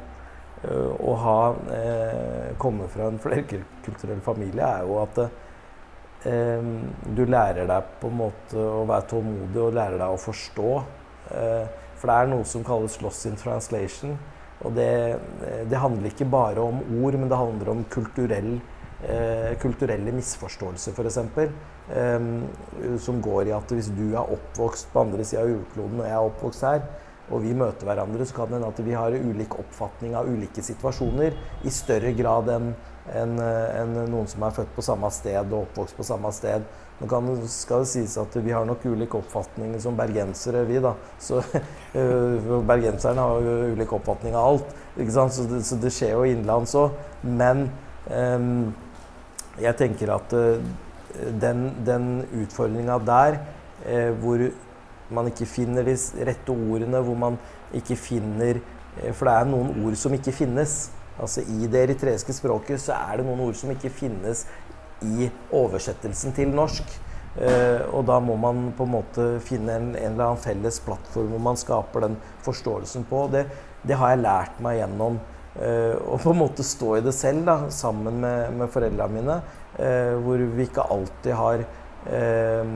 uh, 0.62 0.92
å 0.94 1.14
ha 1.24 1.38
kommet 1.50 2.58
komme 2.60 2.88
fra 2.92 3.08
en 3.10 3.18
flerkulturell 3.18 4.20
familie, 4.22 4.62
er 4.62 4.84
jo 4.86 5.00
at 5.02 5.22
du 6.20 7.22
lærer 7.24 7.64
deg 7.64 7.92
på 7.96 8.10
en 8.10 8.18
måte 8.18 8.60
å 8.60 8.82
være 8.84 9.06
tålmodig 9.08 9.62
og 9.62 9.72
lærer 9.72 9.96
deg 9.96 10.12
å 10.12 10.18
forstå. 10.20 10.72
for 11.96 12.10
det 12.10 12.16
er 12.16 12.28
noe 12.28 12.44
som 12.44 12.64
kalles 12.64 12.98
loss 13.00 13.24
in 13.24 13.38
translation'. 13.40 14.18
Og 14.66 14.74
det, 14.76 14.90
det 15.70 15.80
handler 15.80 16.10
ikke 16.10 16.28
bare 16.28 16.60
om 16.60 16.82
ord, 17.00 17.16
men 17.16 17.30
det 17.30 17.38
handler 17.40 17.72
om 17.72 17.84
kulturell, 17.88 18.58
kulturelle 19.62 20.12
misforståelser, 20.12 20.92
f.eks. 20.92 21.16
Eh, 21.90 22.98
som 23.02 23.18
går 23.22 23.48
i 23.48 23.54
at 23.56 23.72
hvis 23.74 23.88
du 23.96 24.12
er 24.12 24.22
oppvokst 24.22 24.92
på 24.92 25.02
andre 25.02 25.24
sida 25.26 25.42
av 25.42 25.50
jordkloden 25.50 26.02
og 26.02 26.06
jeg 26.06 26.14
er 26.14 26.28
oppvokst 26.28 26.66
her, 26.68 26.84
og 27.30 27.42
vi 27.42 27.54
møter 27.54 27.86
hverandre, 27.86 28.26
så 28.26 28.36
kan 28.36 28.50
det 28.50 28.58
hende 28.58 28.70
at 28.70 28.82
vi 28.86 28.94
har 28.94 29.14
ulik 29.14 29.56
oppfatning 29.58 30.14
av 30.18 30.30
ulike 30.30 30.62
situasjoner 30.66 31.36
i 31.66 31.72
større 31.74 32.12
grad 32.18 32.50
enn 32.54 32.72
en, 33.16 33.38
en 33.40 33.96
noen 34.10 34.28
som 34.30 34.44
er 34.46 34.54
født 34.56 34.74
på 34.76 34.84
samme 34.84 35.10
sted 35.14 35.40
og 35.40 35.64
oppvokst 35.64 35.98
på 35.98 36.06
samme 36.06 36.32
sted. 36.34 36.66
Nå 37.00 37.08
kan, 37.08 37.30
skal 37.48 37.84
det 37.84 37.90
sies 37.94 38.18
at 38.20 38.34
vi 38.44 38.52
har 38.52 38.66
nok 38.68 38.84
ulike 38.84 39.16
oppfatninger 39.16 39.80
som 39.80 39.96
bergensere, 39.96 40.66
vi, 40.68 40.76
da. 40.84 40.92
Så 41.18 41.40
Bergenserne 42.70 43.24
har 43.24 43.46
jo 43.46 43.72
ulik 43.72 43.94
oppfatning 43.96 44.36
av 44.36 44.50
alt. 44.50 44.76
ikke 44.98 45.16
sant? 45.16 45.34
Så 45.34 45.48
det, 45.48 45.62
så 45.64 45.80
det 45.80 45.94
skjer 45.96 46.12
jo 46.18 46.28
innenlands 46.28 46.76
òg. 46.76 46.98
Men 47.24 47.66
um, 48.12 48.68
jeg 49.60 49.76
tenker 49.80 50.12
at 50.12 50.36
uh, 50.36 50.60
den, 51.40 51.70
den 51.86 52.10
utfordringa 52.42 52.98
der, 53.06 53.40
eh, 53.86 54.10
hvor 54.20 54.44
man 55.10 55.26
ikke 55.26 55.46
finner 55.46 55.82
de 55.82 55.96
rette 56.26 56.52
ordene, 56.52 57.00
hvor 57.02 57.14
man 57.18 57.38
ikke 57.74 57.96
finner 57.96 58.60
eh, 59.02 59.12
For 59.12 59.26
det 59.26 59.34
er 59.34 59.50
noen 59.50 59.84
ord 59.84 59.96
som 59.98 60.14
ikke 60.14 60.34
finnes. 60.34 60.90
Altså 61.20 61.44
I 61.44 61.68
det 61.70 61.84
eritreiske 61.86 62.34
språket 62.36 62.82
så 62.82 62.96
er 62.96 63.20
det 63.20 63.28
noen 63.28 63.44
ord 63.48 63.58
som 63.58 63.72
ikke 63.74 63.92
finnes 63.92 64.46
i 65.04 65.30
oversettelsen 65.56 66.34
til 66.36 66.52
norsk. 66.54 66.96
Eh, 67.40 67.82
og 67.94 68.04
da 68.08 68.18
må 68.22 68.34
man 68.40 68.70
på 68.76 68.86
en 68.86 68.94
måte 68.96 69.26
finne 69.46 69.76
en, 69.78 69.90
en 69.94 70.14
eller 70.14 70.32
annen 70.32 70.42
felles 70.42 70.80
plattform 70.82 71.30
hvor 71.30 71.44
man 71.44 71.60
skaper 71.60 72.08
den 72.08 72.16
forståelsen 72.46 73.06
på. 73.10 73.26
Det, 73.32 73.44
det 73.86 73.98
har 74.00 74.14
jeg 74.14 74.24
lært 74.24 74.58
meg 74.64 74.80
gjennom 74.80 75.20
eh, 75.60 75.94
å 75.94 76.18
på 76.20 76.34
en 76.34 76.42
måte 76.42 76.66
stå 76.66 76.96
i 76.98 77.04
det 77.06 77.14
selv, 77.16 77.44
da, 77.46 77.58
sammen 77.74 78.18
med, 78.24 78.56
med 78.58 78.72
foreldrene 78.74 79.20
mine. 79.20 79.40
Eh, 79.78 80.16
hvor 80.20 80.42
vi 80.56 80.66
ikke 80.66 80.82
alltid 80.90 81.36
har 81.38 81.62
eh, 82.10 82.72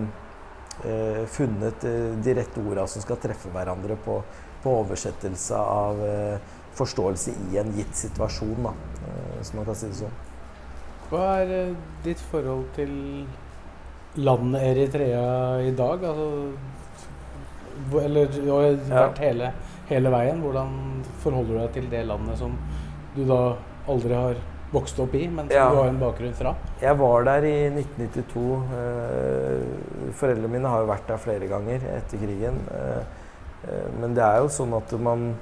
eh, 0.87 1.23
funnet 1.27 1.85
de 2.25 2.37
rette 2.39 2.63
ordene 2.63 2.87
som 2.89 3.03
skal 3.03 3.19
treffe 3.21 3.51
hverandre 3.53 3.99
på, 4.07 4.21
på 4.63 4.77
oversettelse 4.85 5.59
av 5.59 6.05
forståelse 6.79 7.35
i 7.53 7.59
en 7.61 7.73
gitt 7.77 7.97
situasjon, 7.97 8.67
da, 8.67 8.73
hvis 9.39 9.53
man 9.55 9.67
kan 9.69 9.79
si 9.79 9.91
det 9.91 9.99
sånn. 10.03 10.15
Hva 11.11 11.25
er 11.43 11.75
ditt 12.05 12.23
forhold 12.31 12.65
til 12.75 12.95
landet 14.25 14.65
Eritrea 14.71 15.61
i 15.63 15.75
dag? 15.77 16.05
Altså, 16.09 16.29
eller 18.01 18.33
du 18.33 18.49
har 18.49 18.81
vært 18.89 19.21
hele, 19.23 19.53
hele 19.91 20.11
veien. 20.15 20.41
Hvordan 20.43 20.75
forholder 21.23 21.53
du 21.53 21.61
deg 21.61 21.71
til 21.77 21.87
det 21.93 22.03
landet 22.09 22.41
som 22.41 22.57
du 23.15 23.23
da 23.29 23.41
aldri 23.91 24.17
har 24.17 24.41
vokst 24.75 24.99
opp 25.05 25.15
i, 25.15 25.29
men 25.31 25.47
som 25.47 25.55
ja. 25.55 25.69
du 25.71 25.79
har 25.79 25.89
en 25.93 26.01
bakgrunn 26.01 26.35
fra? 26.35 26.55
Jeg 26.83 26.99
var 26.99 27.27
der 27.29 27.47
i 27.47 27.57
1992. 27.71 28.45
Foreldrene 30.19 30.51
mine 30.57 30.73
har 30.73 30.83
jo 30.83 30.91
vært 30.91 31.11
der 31.13 31.21
flere 31.23 31.51
ganger 31.51 31.85
etter 31.95 32.23
krigen. 32.23 32.59
Men 34.01 34.17
det 34.17 34.25
er 34.25 34.41
jo 34.43 34.49
sånn 34.53 34.75
at 34.77 34.97
man 35.01 35.35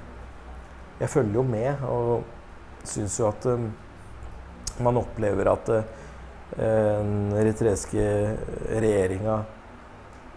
Jeg 1.02 1.10
følger 1.10 1.34
jo 1.34 1.42
med 1.42 1.82
og 1.90 2.86
syns 2.86 3.18
jo 3.18 3.26
at 3.26 3.46
man 4.82 5.00
opplever 5.00 5.50
at 5.50 5.70
den 6.54 7.32
eritreiske 7.38 8.04
regjeringa 8.70 9.40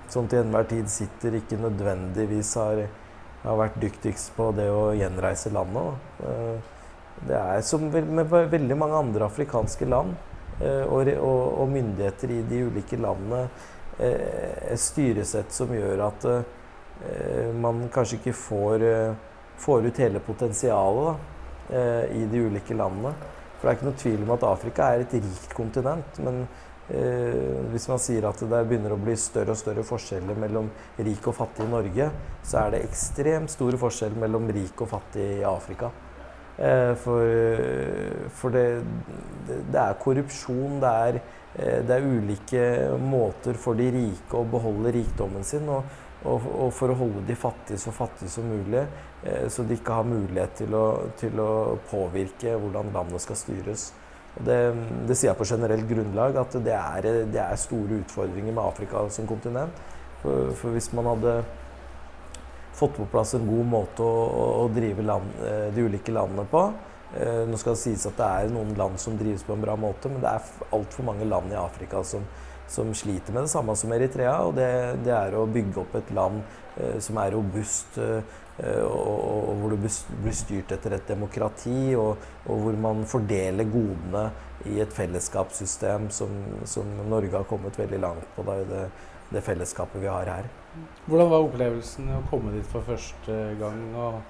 som 0.09 0.29
til 0.29 0.41
enhver 0.41 0.67
tid 0.69 0.89
sitter, 0.89 1.37
ikke 1.37 1.59
nødvendigvis 1.59 2.53
har, 2.59 2.85
har 3.43 3.59
vært 3.59 3.77
dyktigst 3.81 4.33
på 4.37 4.51
det 4.57 4.67
å 4.71 4.93
gjenreise 4.97 5.51
landet. 5.53 6.01
Det 7.25 7.37
er 7.39 7.61
som 7.65 7.85
med 7.89 8.29
veldig 8.31 8.77
mange 8.77 8.99
andre 9.05 9.29
afrikanske 9.29 9.87
land 9.89 10.13
og, 10.61 11.09
og, 11.13 11.41
og 11.61 11.71
myndigheter 11.73 12.31
i 12.31 12.41
de 12.47 12.65
ulike 12.69 12.99
landene 13.01 13.45
et 13.99 14.81
styresett 14.81 15.53
som 15.55 15.71
gjør 15.71 16.03
at 16.09 16.27
man 17.59 17.85
kanskje 17.93 18.19
ikke 18.19 18.35
får, 18.39 18.85
får 19.61 19.87
ut 19.87 20.03
hele 20.03 20.19
potensialet 20.19 21.31
da, 21.69 21.81
i 22.13 22.25
de 22.29 22.43
ulike 22.45 22.75
landene. 22.77 23.13
For 23.65 23.67
det 23.67 23.71
er 23.71 23.77
ikke 23.79 23.87
noe 23.87 23.97
tvil 23.97 24.23
om 24.25 24.31
at 24.35 24.43
Afrika 24.45 24.87
er 24.93 25.01
et 25.01 25.13
rikt 25.17 25.53
kontinent. 25.57 26.17
Men 26.21 26.41
eh, 26.93 27.61
hvis 27.71 27.87
man 27.89 28.01
sier 28.03 28.27
at 28.29 28.43
det 28.43 28.63
begynner 28.69 28.93
å 28.93 28.99
bli 29.01 29.15
større 29.17 29.55
og 29.55 29.57
større 29.57 29.85
forskjeller 29.87 30.37
mellom 30.37 30.67
rik 30.99 31.29
og 31.31 31.37
fattig 31.39 31.65
i 31.65 31.71
Norge, 31.71 32.09
så 32.45 32.59
er 32.61 32.75
det 32.75 32.83
ekstremt 32.85 33.53
store 33.53 33.79
forskjeller 33.81 34.21
mellom 34.25 34.45
rik 34.53 34.85
og 34.85 34.91
fattig 34.91 35.25
i 35.39 35.47
Afrika. 35.49 35.89
Eh, 36.55 36.93
for, 37.01 37.33
for 38.37 38.53
det, 38.53 38.67
det, 39.49 39.81
er 39.81 39.99
korrupsjon, 40.03 40.77
det 40.83 40.93
er, 41.07 41.21
det 41.89 41.95
er 41.95 42.05
ulike 42.05 42.65
måter 43.01 43.57
for 43.57 43.79
de 43.79 43.89
rike 43.95 44.37
å 44.37 44.45
beholde 44.51 44.93
rikdommen 44.93 45.47
sin. 45.47 45.65
og 45.71 46.04
og, 46.25 46.47
og, 46.49 46.71
for 46.73 46.91
å 46.91 46.97
holde 46.97 47.23
de 47.27 47.35
fattige 47.37 47.79
så 47.81 47.93
fattige 47.93 48.31
som 48.33 48.47
mulig, 48.49 48.81
eh, 49.23 49.45
så 49.51 49.65
de 49.65 49.77
ikke 49.77 49.99
har 49.99 50.07
mulighet 50.09 50.57
til 50.61 50.73
å, 50.77 50.85
til 51.19 51.41
å, 51.41 51.51
påvirke 51.89 52.55
hvordan 52.61 52.91
landet 52.95 53.23
skal 53.23 53.39
styres. 53.39 53.91
Det, 54.35 54.57
det, 55.07 55.15
sier 55.15 55.29
jeg 55.29 55.39
på 55.39 55.47
generelt 55.47 55.85
grunnlag, 55.87 56.39
at 56.41 56.57
det 56.65 56.73
er, 56.75 57.11
det 57.31 57.39
er, 57.39 57.59
store 57.59 58.01
utfordringer 58.01 58.51
med 58.51 58.63
Afrika 58.65 59.05
som 59.13 59.29
kontinent. 59.29 59.77
For, 60.23 60.51
for, 60.57 60.73
hvis 60.75 60.89
man 60.97 61.07
hadde 61.13 61.37
fått 62.75 62.97
på 62.97 63.07
plass 63.11 63.35
en 63.37 63.45
god 63.47 63.69
måte 63.71 64.03
å, 64.03 64.25
å 64.65 64.67
drive 64.73 65.05
land, 65.05 65.37
eh, 65.45 65.69
de 65.75 65.85
ulike 65.85 66.11
landene 66.11 66.43
på 66.51 66.65
eh, 67.15 67.45
Nå 67.47 67.59
skal 67.61 67.77
det 67.77 67.83
sies 67.85 68.03
at 68.09 68.17
det 68.19 68.27
er 68.27 68.51
noen 68.51 68.73
land 68.75 68.99
som 68.99 69.15
drives 69.19 69.45
på 69.47 69.55
en 69.55 69.63
bra 69.63 69.77
måte, 69.79 70.11
men 70.11 70.23
det 70.23 70.33
er 70.33 70.73
altfor 70.75 71.07
mange 71.07 71.29
land 71.29 71.53
i 71.53 71.59
Afrika 71.61 72.03
som 72.03 72.25
som 72.67 72.93
sliter 72.97 73.33
med 73.33 73.45
det 73.45 73.53
samme 73.53 73.75
som 73.77 73.93
Eritrea. 73.93 74.37
Og 74.47 74.55
det, 74.57 74.69
det 75.05 75.13
er 75.15 75.37
å 75.37 75.45
bygge 75.49 75.83
opp 75.83 75.95
et 75.99 76.11
land 76.15 76.41
eh, 76.77 76.97
som 77.03 77.19
er 77.21 77.33
robust, 77.35 77.97
eh, 78.01 78.35
og, 78.85 79.17
og, 79.19 79.49
hvor 79.59 79.73
det 79.73 79.79
blir 80.23 80.35
styrt 80.35 80.71
etter 80.71 80.95
et 80.95 81.09
demokrati, 81.09 81.95
og, 81.99 82.21
og, 82.45 82.53
hvor 82.63 82.77
man 82.87 83.03
fordeler 83.09 83.67
godene 83.67 84.29
i 84.71 84.79
et 84.81 84.93
fellesskapssystem 84.95 86.07
som, 86.15 86.31
som 86.63 86.87
Norge 87.11 87.35
har 87.35 87.49
kommet 87.49 87.75
veldig 87.79 87.99
langt 87.99 88.29
på, 88.37 88.45
da, 88.47 88.55
i 88.61 88.69
det, 88.69 88.85
det 89.35 89.43
fellesskapet 89.43 90.01
vi 90.01 90.07
har 90.07 90.31
her. 90.31 90.47
Hvordan 91.05 91.31
var 91.31 91.49
opplevelsen 91.49 92.07
å 92.15 92.23
komme 92.31 92.55
dit 92.55 92.67
for 92.71 92.85
første 92.87 93.35
gang? 93.59 93.83
og 93.95 94.23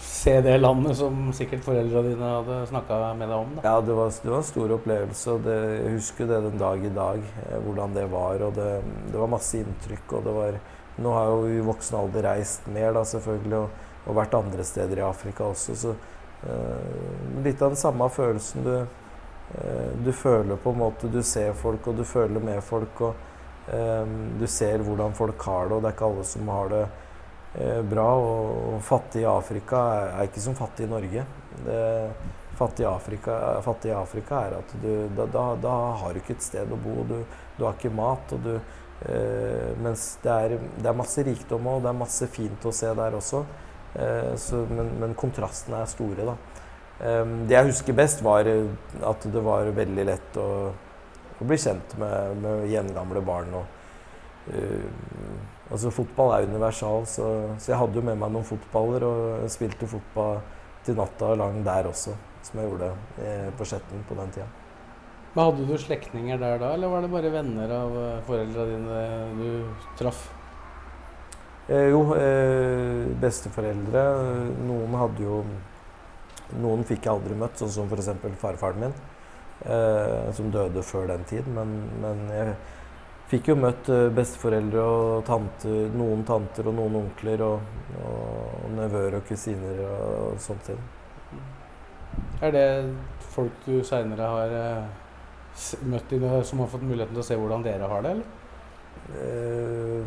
se 0.00 0.40
det 0.40 0.54
landet 0.58 0.96
som 0.96 1.32
sikkert 1.36 1.64
foreldra 1.66 2.02
dine 2.04 2.28
hadde 2.38 2.58
snakka 2.70 2.98
med 3.18 3.28
deg 3.28 3.36
om? 3.36 3.50
Da. 3.56 3.64
Ja, 3.66 3.80
det 3.84 3.96
var, 3.98 4.12
det 4.22 4.30
var, 4.30 4.38
en 4.40 4.48
stor 4.48 4.74
opplevelse. 4.78 5.34
og 5.34 5.44
det, 5.44 5.56
Jeg 5.74 5.92
husker 5.98 6.30
det 6.30 6.40
den 6.46 6.58
dag 6.58 6.84
i 6.84 6.92
dag, 6.94 7.26
eh, 7.44 7.58
hvordan 7.64 7.94
det 7.94 8.06
var. 8.12 8.42
og 8.46 8.54
det, 8.54 8.70
det, 9.10 9.18
var 9.18 9.32
masse 9.34 9.58
inntrykk. 9.58 10.12
og 10.12 10.24
det 10.24 10.34
var, 10.38 10.58
Nå 10.96 11.12
har 11.12 11.26
jo 11.26 11.48
i 11.50 11.60
voksen 11.66 11.98
alder 11.98 12.28
reist 12.28 12.66
mer, 12.70 12.92
da 12.94 13.04
selvfølgelig, 13.04 13.58
og, 13.58 13.70
og 14.06 14.18
vært 14.20 14.36
andre 14.38 14.64
steder 14.64 15.02
i 15.02 15.06
Afrika 15.06 15.44
også. 15.44 15.76
så 15.76 15.94
eh, 15.94 17.38
Litt 17.44 17.62
av 17.62 17.74
den 17.74 17.80
samme 17.80 18.08
følelsen. 18.08 18.64
Du, 18.64 18.74
eh, 19.60 19.94
du 20.04 20.12
føler 20.12 20.56
på 20.56 20.72
en 20.72 20.82
måte 20.86 21.12
Du 21.12 21.22
ser 21.22 21.52
folk, 21.52 21.86
og 21.88 21.96
du 21.96 22.04
føler 22.04 22.40
med 22.40 22.62
folk. 22.62 23.00
og 23.00 23.14
eh, 23.68 24.04
Du 24.40 24.46
ser 24.46 24.78
hvordan 24.78 25.12
folk 25.12 25.42
har 25.42 25.68
det, 25.68 25.76
og 25.76 25.82
det 25.82 25.92
er 25.92 25.98
ikke 25.98 26.12
alle 26.12 26.28
som 26.32 26.54
har 26.56 26.76
det 26.78 26.86
bra. 27.90 28.06
Og 28.18 28.80
fattig 28.82 29.22
i 29.22 29.28
Afrika 29.30 29.82
er, 30.00 30.24
ikke 30.28 30.42
som 30.42 30.56
fattig 30.58 30.88
i 30.88 30.90
Norge. 30.90 31.26
Det, 31.64 31.82
fattig, 32.58 32.82
i 32.82 32.88
Afrika, 32.90 33.36
fattig 33.62 33.92
i 33.92 33.94
Afrika 33.98 34.40
er 34.46 34.56
at 34.58 34.72
du 34.82 34.88
da, 35.14 35.26
da, 35.26 35.44
da, 35.62 35.74
har 36.00 36.14
du 36.14 36.22
ikke 36.22 36.34
et 36.34 36.46
sted 36.46 36.72
å 36.72 36.78
bo. 36.80 37.04
Du, 37.06 37.20
du 37.58 37.66
har 37.66 37.76
ikke 37.78 37.94
mat. 37.94 38.34
Du, 38.42 38.56
Uh, 39.04 39.74
mens 39.84 40.14
det 40.22 40.32
er, 40.32 40.52
det 40.78 40.86
er, 40.86 40.96
masse 40.96 41.20
rikdom 41.26 41.66
og 41.68 41.82
det 41.84 41.90
er 41.90 41.96
masse 41.98 42.28
fint 42.32 42.62
å 42.64 42.72
se 42.72 42.88
der 42.96 43.16
også. 43.18 43.42
Uh, 43.92 44.32
så, 44.40 44.62
men, 44.70 44.94
men, 45.02 45.16
kontrastene 45.18 45.82
er 45.82 45.90
store, 45.90 46.24
da. 46.30 46.36
Um, 47.02 47.34
det 47.50 47.58
jeg 47.58 47.68
husker 47.72 47.98
best, 47.98 48.22
var 48.24 48.48
at 48.48 49.26
det 49.28 49.42
var 49.44 49.68
veldig 49.76 50.06
lett 50.08 50.38
å, 50.40 50.48
å 51.36 51.48
bli 51.50 51.58
kjent 51.60 51.98
med, 52.00 52.38
med 52.46 52.64
gjengamle 52.70 53.24
barn. 53.26 53.58
og 53.58 53.82
Altså 55.70 55.90
Fotball 55.94 56.34
er 56.34 56.50
universal, 56.50 57.06
så, 57.08 57.28
så, 57.56 57.70
jeg 57.72 57.80
hadde 57.80 57.96
jo 57.96 58.04
med 58.04 58.18
meg 58.20 58.32
noen 58.34 58.44
fotballer 58.44 59.06
og 59.08 59.48
spilte 59.52 59.88
fotball 59.88 60.42
til 60.84 60.98
natta 60.98 61.32
lang 61.40 61.62
der 61.64 61.88
også, 61.88 62.12
som 62.44 62.60
jeg 62.60 62.68
gjorde 62.68 62.90
eh, 63.24 63.48
på 63.56 63.66
Skjetten 63.68 64.04
på 64.08 64.18
den 64.18 64.34
tida. 64.34 64.48
Men 65.34 65.48
Hadde 65.48 65.66
du 65.66 65.74
slektninger 65.80 66.38
der 66.38 66.60
da, 66.60 66.74
eller 66.76 66.92
var 66.92 67.02
det 67.02 67.12
bare 67.14 67.32
venner 67.32 67.72
av 67.74 67.96
eh, 68.02 68.24
foreldra 68.28 68.66
dine 68.68 69.04
du 69.40 69.48
traff? 69.98 70.26
Eh, 71.64 71.88
jo, 71.88 72.02
eh, 72.12 73.08
besteforeldre. 73.20 74.04
Noen 74.68 75.00
hadde 75.00 75.24
jo 75.24 75.44
Noen 76.60 76.84
fikk 76.86 77.06
jeg 77.06 77.10
aldri 77.10 77.34
møtt, 77.40 77.56
sånn 77.56 77.70
som 77.72 77.88
f.eks. 77.88 78.10
farfaren 78.38 78.82
min, 78.82 78.92
eh, 79.64 80.28
som 80.36 80.50
døde 80.52 80.82
før 80.84 81.08
den 81.08 81.24
tid. 81.26 81.48
Men, 81.50 81.72
men 82.02 82.20
jeg 82.30 82.52
fikk 83.34 83.50
jo 83.50 83.56
møtt 83.58 83.88
eh, 83.92 84.08
besteforeldre 84.14 84.82
og 84.82 85.24
tanter, 85.26 85.88
noen 85.98 86.24
tanter 86.26 86.70
og 86.70 86.76
noen 86.78 87.00
onkler 87.02 87.42
og, 87.44 87.72
og 88.00 88.68
nevøer 88.76 89.18
og 89.18 89.26
kusiner 89.28 89.80
og 89.88 90.38
sånt. 90.42 90.70
Er 92.44 92.54
det 92.54 92.66
folk 93.34 93.64
du 93.66 93.78
seinere 93.86 94.28
har 94.36 94.54
eh, 94.60 94.84
møtt 95.86 96.10
dine, 96.10 96.36
som 96.46 96.62
har 96.62 96.70
fått 96.70 96.86
muligheten 96.86 97.14
til 97.14 97.24
å 97.24 97.26
se 97.26 97.38
hvordan 97.38 97.64
dere 97.66 97.90
har 97.90 98.06
det, 98.06 98.14
eller? 98.14 98.40
Uh, 99.04 100.04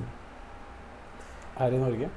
Her 1.57 1.75
i 1.75 1.81
Norge? 1.81 2.07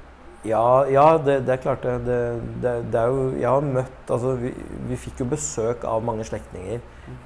Ja, 0.47 0.87
ja 0.89 1.05
det, 1.21 1.41
det, 1.45 1.53
er 1.53 1.61
klart 1.61 1.83
det. 1.85 1.97
Det, 2.07 2.71
det. 2.89 2.99
er 2.99 3.11
jo 3.11 3.25
Jeg 3.37 3.45
har 3.45 3.61
møtt 3.61 4.09
Altså, 4.09 4.31
vi, 4.41 4.53
vi 4.89 4.97
fikk 4.97 5.21
jo 5.21 5.27
besøk 5.29 5.83
av 5.85 6.01
mange 6.05 6.25
slektninger 6.25 6.79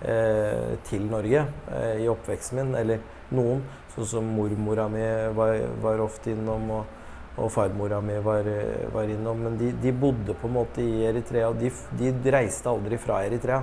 eh, 0.04 0.74
til 0.90 1.06
Norge 1.08 1.46
eh, 1.72 2.02
i 2.04 2.10
oppveksten 2.12 2.60
min. 2.60 2.74
Eller 2.76 3.00
noen. 3.34 3.64
Sånn 3.96 4.08
som 4.10 4.30
mormora 4.36 4.88
mi 4.92 5.04
var, 5.36 5.56
var 5.84 6.04
ofte 6.04 6.34
innom, 6.34 6.68
og, 6.76 7.06
og 7.40 7.52
farmora 7.52 8.02
mi 8.04 8.18
var, 8.24 8.50
var, 8.94 9.12
innom. 9.12 9.46
Men 9.48 9.58
de, 9.60 9.72
de, 9.82 9.94
bodde 9.96 10.36
på 10.36 10.50
en 10.50 10.58
måte 10.58 10.84
i 10.84 11.06
Eritrea. 11.08 11.52
De, 11.56 11.72
de 12.00 12.36
reiste 12.36 12.70
aldri 12.70 13.00
fra 13.02 13.22
Eritrea, 13.28 13.62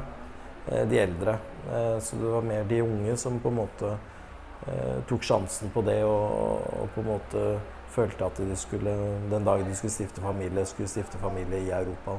eh, 0.70 0.86
de 0.88 1.02
eldre. 1.02 1.36
Eh, 1.68 1.98
så 2.00 2.16
det 2.16 2.32
var 2.32 2.48
mer 2.48 2.64
de 2.68 2.80
unge 2.82 3.16
som 3.20 3.38
på 3.42 3.52
en 3.52 3.60
måte 3.60 3.92
eh, 3.92 4.98
tok 5.08 5.26
sjansen 5.26 5.70
på 5.74 5.84
det 5.86 6.00
og, 6.08 6.64
og, 6.80 6.88
på 6.94 7.04
en 7.04 7.10
måte 7.12 7.46
følte 7.92 8.24
at 8.24 8.40
de 8.40 8.56
skulle, 8.56 8.92
den 9.28 9.44
dagen 9.44 9.68
de 9.68 9.76
skulle 9.76 9.92
stifte 9.92 10.24
familie, 10.24 10.64
skulle 10.66 10.88
stifte 10.88 11.20
familie 11.20 11.60
i 11.60 11.74
Europa. 11.76 12.16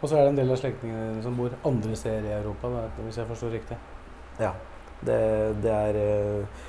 Og 0.00 0.08
så 0.08 0.16
er 0.16 0.24
det 0.24 0.32
en 0.32 0.40
del 0.40 0.50
av 0.50 0.58
slektningene 0.58 1.22
som 1.22 1.36
bor 1.36 1.54
andre 1.68 1.96
steder 1.96 2.26
i 2.26 2.34
Europa, 2.40 2.70
da, 2.72 2.84
hvis 3.04 3.20
jeg 3.20 3.28
forstår 3.28 3.54
riktig? 3.54 3.76
Ja. 4.40 4.54
Det, 5.06 5.20
det 5.64 5.72
er 5.72 5.98
eh, 6.00 6.66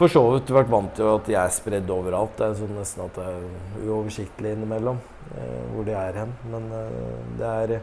for 0.00 0.08
så 0.08 0.20
vidt 0.32 0.48
vært 0.48 0.70
vant 0.72 0.94
til 0.96 1.04
at 1.10 1.26
de 1.28 1.34
er 1.36 1.50
spredd 1.52 1.90
overalt. 1.92 2.32
Det 2.38 2.46
er 2.46 2.54
sånn 2.56 2.70
nesten 2.72 3.02
at 3.04 3.18
det 3.18 3.24
er 3.28 3.82
uoversiktlig 3.84 4.54
innimellom 4.56 4.96
eh, 5.36 5.64
hvor 5.74 5.84
de 5.84 5.92
er 5.92 6.20
hen. 6.22 6.32
Men 6.48 6.70
eh, 6.72 7.18
det 7.36 7.50
er, 7.50 7.74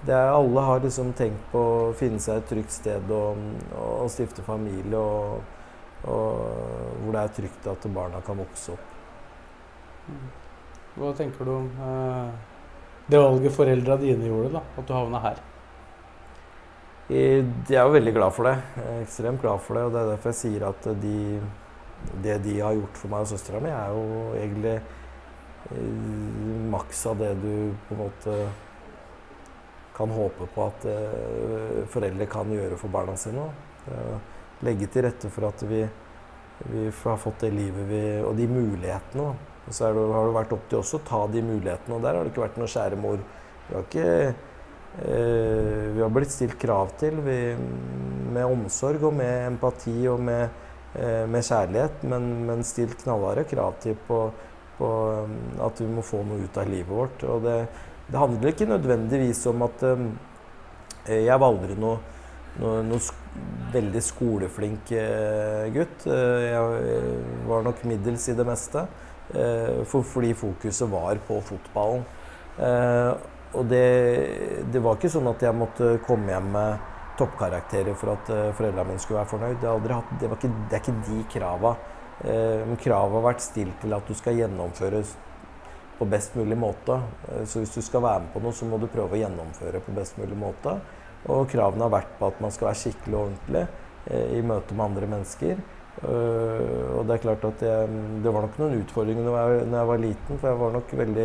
det 0.00 0.16
er, 0.16 0.30
Alle 0.32 0.64
har 0.66 0.82
liksom 0.82 1.12
tenkt 1.14 1.44
på 1.52 1.62
å 1.62 1.92
finne 2.00 2.18
seg 2.22 2.40
et 2.40 2.50
trygt 2.50 2.74
sted 2.74 3.14
og, 3.14 3.38
og 3.78 4.10
stifte 4.10 4.42
familie. 4.42 4.98
Og, 4.98 5.38
og, 6.10 6.42
hvor 7.04 7.14
det 7.14 7.22
er 7.22 7.38
trygt 7.38 7.70
at 7.70 7.86
barna 7.94 8.24
kan 8.26 8.42
vokse 8.42 8.74
opp. 8.74 8.92
Hva 10.96 11.14
tenker 11.14 11.46
du 11.46 11.54
om 11.60 11.70
eh, 11.86 12.34
det 13.06 13.22
valget 13.22 13.54
foreldra 13.54 14.00
dine 14.02 14.26
gjorde, 14.26 14.56
da? 14.58 14.66
At 14.74 14.90
du 14.90 14.96
havna 14.98 15.22
her? 15.22 15.38
Jeg 17.06 17.44
er 17.70 17.84
jo 17.86 17.92
veldig 17.94 18.12
glad 18.16 18.34
for 18.34 18.48
det. 18.48 18.56
Ekstremt 19.04 19.38
glad 19.38 19.60
for 19.62 19.78
det. 19.78 19.82
Og 19.86 19.92
det 19.94 20.00
er 20.00 20.08
derfor 20.10 20.32
jeg 20.32 20.38
sier 20.40 20.64
at 20.66 20.86
de, 21.02 21.18
det 22.24 22.38
de 22.42 22.54
har 22.58 22.74
gjort 22.74 22.98
for 22.98 23.12
meg 23.12 23.22
og 23.22 23.30
søstera 23.30 23.60
mi, 23.62 23.70
er 23.70 23.92
jo 23.94 24.06
egentlig 24.34 24.72
eh, 25.70 26.64
maks 26.72 27.04
av 27.06 27.20
det 27.22 27.28
du 27.44 27.52
på 27.86 27.94
en 27.94 28.00
måte 28.00 28.38
kan 29.96 30.10
håpe 30.12 30.48
på 30.52 30.60
at 30.60 30.82
uh, 30.92 31.86
foreldre 31.88 32.26
kan 32.28 32.50
gjøre 32.52 32.76
for 32.76 32.92
barna 32.92 33.14
sine. 33.16 33.46
Uh, 33.86 34.18
legge 34.66 34.90
til 34.92 35.06
rette 35.06 35.30
for 35.32 35.46
at 35.48 35.62
vi, 35.64 35.78
vi 36.66 36.82
har 36.90 37.22
fått 37.22 37.46
det 37.46 37.52
livet 37.54 37.86
vi 37.88 38.02
Og 38.20 38.34
de 38.36 38.44
mulighetene. 38.50 39.30
Og 39.30 39.70
så 39.70 39.88
det, 39.94 40.02
har 40.12 40.28
det 40.28 40.34
vært 40.36 40.52
opp 40.58 40.68
til 40.68 40.82
oss 40.82 40.92
å 40.98 41.00
ta 41.06 41.22
de 41.32 41.40
mulighetene, 41.46 41.96
og 41.96 42.04
der 42.04 42.18
har 42.18 42.26
det 42.26 42.34
ikke 42.34 42.44
vært 42.44 42.60
noe 42.60 42.68
skjære 42.74 43.00
mor. 43.00 43.24
Vi 43.70 43.78
har 43.78 43.88
ikke 43.88 44.04
Eh, 44.06 44.55
vi 44.96 46.00
har 46.00 46.12
blitt 46.12 46.32
stilt 46.32 46.56
krav 46.60 46.94
til 46.96 47.18
vi, 47.20 47.36
med 48.36 48.48
omsorg 48.48 49.06
og 49.08 49.14
med 49.16 49.50
empati 49.52 49.96
og 50.10 50.20
med, 50.22 50.48
eh, 50.94 51.24
med 51.28 51.44
kjærlighet, 51.44 52.04
men, 52.10 52.28
men, 52.48 52.64
stilt 52.64 52.98
knallharde 53.02 53.46
krav 53.50 53.76
til 53.82 53.96
på, 54.08 54.20
på, 54.78 54.88
um, 55.24 55.36
at 55.66 55.80
vi 55.80 55.88
må 55.90 56.04
få 56.04 56.22
noe 56.26 56.44
ut 56.44 56.58
av 56.60 56.68
livet 56.70 56.90
vårt. 56.90 57.24
Og 57.28 57.44
det, 57.46 57.56
det 58.08 58.20
handler 58.20 58.52
ikke 58.52 58.70
nødvendigvis 58.70 59.46
om 59.52 59.66
at 59.66 59.86
um, 59.88 60.10
Jeg 61.06 61.38
var 61.38 61.52
aldri 61.52 61.76
noe, 61.78 62.00
noe, 62.58 62.82
noe 62.82 62.98
sk 62.98 63.22
veldig 63.70 64.00
skoleflink 64.02 64.88
gutt. 65.74 66.06
Jeg 66.08 67.42
var 67.46 67.62
nok 67.66 67.82
middels 67.86 68.24
i 68.32 68.34
det 68.34 68.46
meste, 68.48 68.86
for, 69.90 70.06
fordi 70.06 70.32
fokuset 70.38 70.88
var 70.90 71.20
på 71.28 71.36
fotballen. 71.44 72.06
Og 73.54 73.66
det, 73.70 73.86
det, 74.72 74.82
var 74.82 74.96
ikke 74.98 75.10
sånn 75.12 75.28
at 75.30 75.42
jeg 75.44 75.56
måtte 75.56 75.96
komme 76.06 76.32
hjem 76.32 76.48
med 76.56 76.94
toppkarakterer 77.16 77.94
for 77.96 78.12
at 78.16 78.32
uh, 78.32 78.48
foreldrene 78.56 78.90
mine 78.90 79.02
skulle 79.02 79.22
være 79.22 79.30
fornøyd. 79.30 79.68
Hatt, 79.92 80.10
det, 80.20 80.28
ikke, 80.32 80.50
det, 80.50 80.74
er 80.74 80.82
ikke 80.82 80.96
de 81.06 81.20
krava. 81.32 81.76
Uh, 82.24 82.74
kravet 82.82 83.16
har 83.18 83.24
vært 83.30 83.44
stilt 83.44 83.78
til 83.82 83.96
at 83.96 84.08
du 84.08 84.18
skal 84.18 84.40
gjennomføres 84.40 85.14
på 85.96 86.08
best 86.12 86.36
mulig 86.36 86.58
måte. 86.60 86.98
Uh, 87.30 87.44
så 87.48 87.62
hvis 87.62 87.72
du 87.76 87.80
skal 87.84 88.04
være 88.04 88.26
med 88.26 88.34
på 88.34 88.44
noe, 88.44 88.56
så 88.56 88.68
må 88.68 88.80
du 88.82 88.90
prøve 88.92 89.16
å 89.16 89.22
gjennomføre 89.22 89.82
på 89.86 89.96
best 89.96 90.20
mulig 90.20 90.38
måte. 90.40 90.76
Og 91.32 91.48
kravene 91.50 91.86
har 91.86 91.96
vært 91.96 92.18
på 92.18 92.28
at 92.28 92.42
man 92.44 92.52
skal 92.54 92.70
være 92.70 92.82
skikkelig 92.82 93.16
og 93.16 93.28
ordentlig 93.30 93.66
i 94.06 94.38
møte 94.46 94.70
med 94.78 94.84
andre 94.84 95.06
mennesker. 95.10 95.62
og 96.06 97.00
det 97.08 97.14
er 97.16 97.22
klart 97.24 97.46
at 97.48 97.62
jeg, 97.66 97.88
det 98.22 98.30
var 98.30 98.44
nok 98.44 98.58
noen 98.60 98.76
utfordringer 98.84 99.26
da 99.26 99.40
jeg, 99.40 99.64
jeg 99.72 99.88
var 99.88 100.02
liten, 100.04 100.38
for 100.38 100.46
jeg 100.46 100.60
var 100.60 100.76
nok 100.76 100.92
veldig 101.00 101.24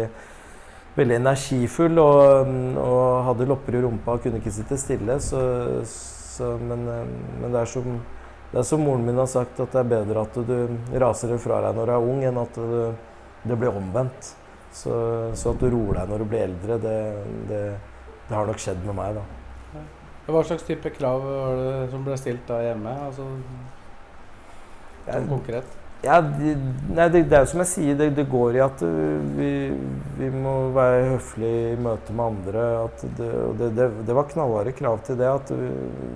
veldig 0.95 1.17
energifull 1.21 1.99
og, 2.01 2.49
og, 2.81 3.03
hadde 3.29 3.47
lopper 3.49 3.77
i 3.77 3.83
rumpa 3.85 4.17
og 4.17 4.25
kunne 4.25 4.41
ikke 4.41 4.53
sitte 4.53 4.79
stille. 4.79 5.17
Så, 5.23 5.39
så, 5.87 6.55
men, 6.59 6.83
men 6.87 7.47
det, 7.47 7.61
er 7.61 7.71
som, 7.71 7.87
det, 8.51 8.59
er 8.59 8.67
som, 8.67 8.83
moren 8.83 9.05
min 9.07 9.21
har 9.21 9.29
sagt, 9.31 9.59
at 9.59 9.71
det 9.71 9.83
er 9.83 9.91
bedre 9.95 10.25
at 10.25 10.39
du 10.47 10.55
raser 11.03 11.33
det 11.33 11.41
fra 11.43 11.61
deg 11.65 11.79
når 11.79 11.91
du 11.91 11.95
er 11.95 12.11
ung, 12.13 12.23
enn 12.27 12.41
at 12.41 12.59
du, 12.59 12.77
det 13.47 13.59
blir 13.59 13.81
omvendt. 13.81 14.33
Så, 14.71 14.93
så, 15.35 15.51
at 15.51 15.59
du 15.59 15.67
roer 15.67 15.99
deg 15.99 16.11
når 16.13 16.23
du 16.23 16.31
blir 16.31 16.45
eldre, 16.45 16.79
det, 16.79 16.97
det, 17.49 17.61
det 18.29 18.37
har 18.37 18.47
nok 18.47 18.61
skjedd 18.61 18.85
med 18.87 18.95
meg, 19.01 19.19
da. 19.19 19.27
Hva 20.31 20.45
slags 20.47 20.63
type 20.63 20.87
krav 20.95 21.23
var 21.25 21.57
det 21.59 21.71
som 21.91 22.03
ble 22.05 22.15
stilt 22.19 22.45
da 22.47 22.61
hjemme? 22.63 22.93
Altså, 23.09 23.25
konkret. 25.27 25.80
Ja, 26.02 26.16
de, 26.18 26.56
nei, 26.89 27.06
det, 27.14 27.28
det 27.30 27.36
er 27.38 27.43
jo 27.43 27.49
som 27.52 27.62
jeg 27.62 27.70
sier, 27.70 27.97
det, 27.97 28.08
det 28.18 28.24
går 28.30 28.56
i 28.58 28.62
at 28.66 28.80
uh, 28.82 29.34
vi, 29.38 29.49
vi 30.18 30.30
må 30.34 30.72
være 30.74 31.12
høflige 31.12 31.76
i 31.76 31.76
møte 31.78 32.16
med 32.18 32.24
andre. 32.26 32.64
Det, 33.04 33.28
det, 33.60 33.68
det, 33.78 33.86
det 34.08 34.16
var 34.18 34.30
knallharde 34.32 34.74
krav 34.74 35.04
til 35.06 35.20
det. 35.20 35.30
At 35.30 35.52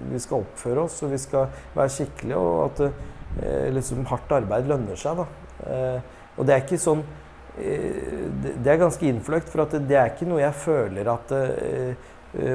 vi 0.09 0.21
skal 0.23 0.41
oppføre 0.41 0.87
oss 0.87 0.97
og 1.05 1.13
vi 1.13 1.19
skal 1.21 1.51
være 1.75 1.93
skikkelige. 1.93 2.39
Og 2.39 2.63
at 2.65 2.81
uh, 2.87 3.67
liksom 3.75 4.07
hardt 4.09 4.33
arbeid 4.39 4.71
lønner 4.71 4.97
seg. 4.97 5.21
Da. 5.21 5.27
Eh, 5.69 6.17
og 6.35 6.47
det 6.47 6.55
er 6.55 6.65
ikke 6.65 6.77
sånn 6.81 6.99
eh, 7.61 8.25
det, 8.43 8.57
det 8.63 8.73
er 8.73 8.81
ganske 8.81 9.07
innfløkt, 9.07 9.47
for 9.51 9.63
det, 9.71 9.85
det 9.87 9.95
er 9.99 10.11
ikke 10.11 10.27
noe 10.27 10.41
jeg 10.41 10.57
føler 10.65 11.07
at 11.13 11.31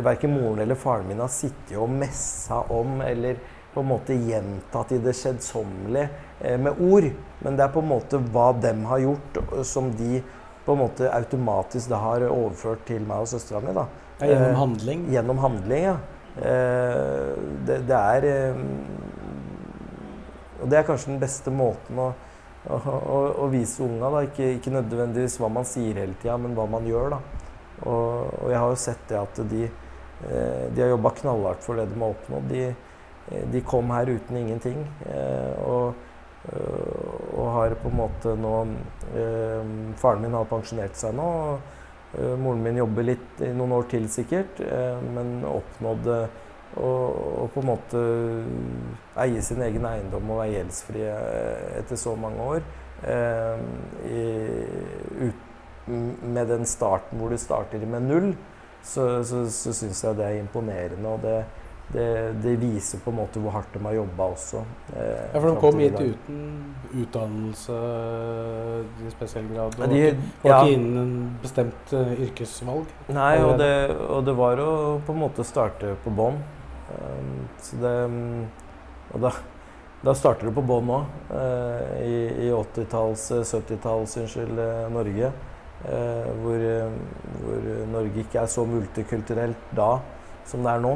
verken 0.05 0.35
moren 0.35 0.61
eller 0.61 0.77
faren 0.77 1.07
min 1.09 1.23
har 1.23 1.31
sittet 1.33 1.79
og 1.81 1.89
messa 1.95 2.59
om. 2.75 2.99
eller 3.07 3.41
på 3.75 3.81
en 3.81 3.91
måte 3.91 4.17
gjentatt 4.19 4.93
i 4.95 4.99
det 5.03 5.15
kjedsommelige 5.15 6.07
eh, 6.07 6.30
med 6.41 6.81
ord. 6.81 7.11
Men 7.45 7.57
det 7.57 7.65
er 7.65 7.73
på 7.75 7.81
en 7.83 7.89
måte 7.91 8.21
hva 8.33 8.51
dem 8.61 8.85
har 8.89 8.99
gjort, 9.05 9.41
som 9.65 9.91
de 9.97 10.23
på 10.65 10.73
en 10.77 10.79
måte 10.83 11.09
automatisk 11.13 11.91
har 11.97 12.25
overført 12.29 12.85
til 12.89 13.03
meg 13.09 13.25
og 13.25 13.29
søstera 13.33 13.61
mi. 13.65 13.73
Ja, 13.75 13.87
gjennom 14.29 14.51
Eh, 14.53 14.59
handling? 14.61 15.07
Gjennom 15.11 15.39
handling, 15.39 15.85
ja. 15.85 15.97
Eh, 16.37 17.31
det, 17.67 17.79
det 17.89 17.97
er 17.97 18.27
eh, 18.29 18.61
Og 20.63 20.69
det 20.71 20.79
er 20.79 20.85
kanskje 20.85 21.13
den 21.15 21.21
beste 21.23 21.51
måten 21.51 21.99
å, 21.99 22.11
å, 22.69 22.77
å, 22.77 23.21
å 23.45 23.47
vise 23.53 23.81
unga. 23.83 24.11
da, 24.13 24.21
ikke, 24.29 24.51
ikke 24.59 24.75
nødvendigvis 24.75 25.39
hva 25.41 25.49
man 25.53 25.65
sier 25.65 25.97
hele 26.03 26.15
tida, 26.21 26.37
men 26.37 26.53
hva 26.59 26.67
man 26.69 26.85
gjør. 26.89 27.15
da. 27.17 27.21
Og, 27.87 28.35
og 28.43 28.51
jeg 28.53 28.59
har 28.61 28.69
jo 28.75 28.81
sett 28.83 29.07
det 29.09 29.17
at 29.23 29.41
de, 29.49 29.63
eh, 30.29 30.67
de 30.77 30.83
har 30.85 30.93
jobba 30.93 31.15
knallhardt 31.23 31.65
for 31.65 31.81
det 31.81 31.89
de 31.89 31.97
har 32.03 32.13
oppnådd. 32.13 32.51
De, 32.53 32.67
eh, 33.33 33.45
de 33.55 33.63
kom 33.65 33.91
her 33.97 34.13
uten 34.13 34.37
ingenting. 34.37 34.85
eh, 35.09 35.57
og, 35.65 35.95
og 36.49 37.51
har 37.53 37.75
på 37.83 37.91
en 37.91 37.99
måte 37.99 38.33
nå 38.41 38.55
eh, 39.13 39.73
Faren 40.01 40.23
min 40.25 40.37
har 40.39 40.49
pensjonert 40.49 40.97
seg 40.97 41.13
nå. 41.17 41.27
og 41.27 42.17
øh, 42.19 42.37
Moren 42.41 42.63
min 42.65 42.81
jobber 42.81 43.07
litt 43.11 43.43
i 43.45 43.51
noen 43.53 43.77
år 43.77 43.91
til 43.93 44.09
sikkert, 44.09 44.63
eh, 44.65 45.03
men 45.15 45.43
oppnådde 45.45 46.21
å, 46.81 46.91
på 47.53 47.61
en 47.61 47.67
måte 47.67 48.01
eie 49.21 49.43
sin 49.43 49.63
egen 49.67 49.87
eiendom 49.87 50.31
og 50.31 50.41
være 50.43 50.57
gjeldsfrie 50.57 51.13
eh, 51.13 51.79
etter 51.83 52.01
så 52.01 52.17
mange 52.17 52.51
år. 52.57 52.67
eh, 53.05 53.63
i, 54.09 54.25
ut, 55.27 55.47
med 56.23 56.47
den 56.47 56.67
starten 56.69 57.19
hvor 57.19 57.33
du 57.33 57.39
starter 57.41 57.83
med 57.87 58.07
null, 58.07 58.35
så, 58.83 59.25
så, 59.27 59.45
så 59.51 59.73
syns 59.75 60.05
jeg 60.05 60.17
det 60.17 60.27
er 60.27 60.41
imponerende. 60.41 61.09
Og 61.09 61.25
det, 61.25 61.41
det, 61.93 62.07
det 62.43 62.53
viser 62.61 63.01
på 63.03 63.11
en 63.11 63.17
måte 63.19 63.41
hvor 63.43 63.51
hardt 63.57 63.73
de 63.75 63.81
har 63.83 63.97
jobba 63.97 64.29
også. 64.35 64.61
eh, 64.95 65.25
Ja, 65.35 65.41
for 65.41 65.49
de 65.51 65.57
kom 65.61 65.79
hit 65.83 65.97
uten 65.99 66.41
utdannelse 67.03 67.79
i 69.07 69.11
spesiell 69.11 69.49
grad. 69.55 69.75
Og 69.81 69.89
de- 69.91 70.15
var 70.43 70.51
ja. 70.51 70.61
ikke 70.63 70.73
innen 70.77 70.99
en 71.03 71.39
bestemt 71.43 71.93
uh, 71.93 72.13
yrkesvalg. 72.25 72.87
Nei, 73.09 73.37
og 73.43 73.59
det, 73.59 73.73
og 74.09 74.25
det 74.27 74.37
var 74.39 74.63
å 74.63 74.71
på 75.07 75.15
en 75.15 75.23
måte 75.25 75.45
starte 75.47 75.95
på 76.05 76.11
bånn. 76.15 76.39
Um, 76.91 77.49
så 77.63 77.77
det 77.83 77.95
Og 79.15 79.21
da, 79.25 79.31
da 80.07 80.13
starter 80.15 80.47
du 80.47 80.55
på 80.55 80.63
bånn 80.63 80.91
òg. 80.95 81.07
I, 82.07 82.47
i 82.47 82.51
80-talls, 82.55 83.25
70-talls, 83.51 84.13
unnskyld, 84.23 84.59
eh, 84.63 84.85
Norge. 84.95 85.33
eh, 85.91 86.29
hvor, 86.45 86.55
eh, 86.63 86.93
hvor 87.43 87.67
Norge 87.91 88.23
ikke 88.23 88.39
er 88.45 88.47
så 88.53 88.63
multikulturelt 88.69 89.57
da 89.75 89.97
som 90.47 90.63
det 90.63 90.71
er 90.77 90.81
nå. 90.85 90.93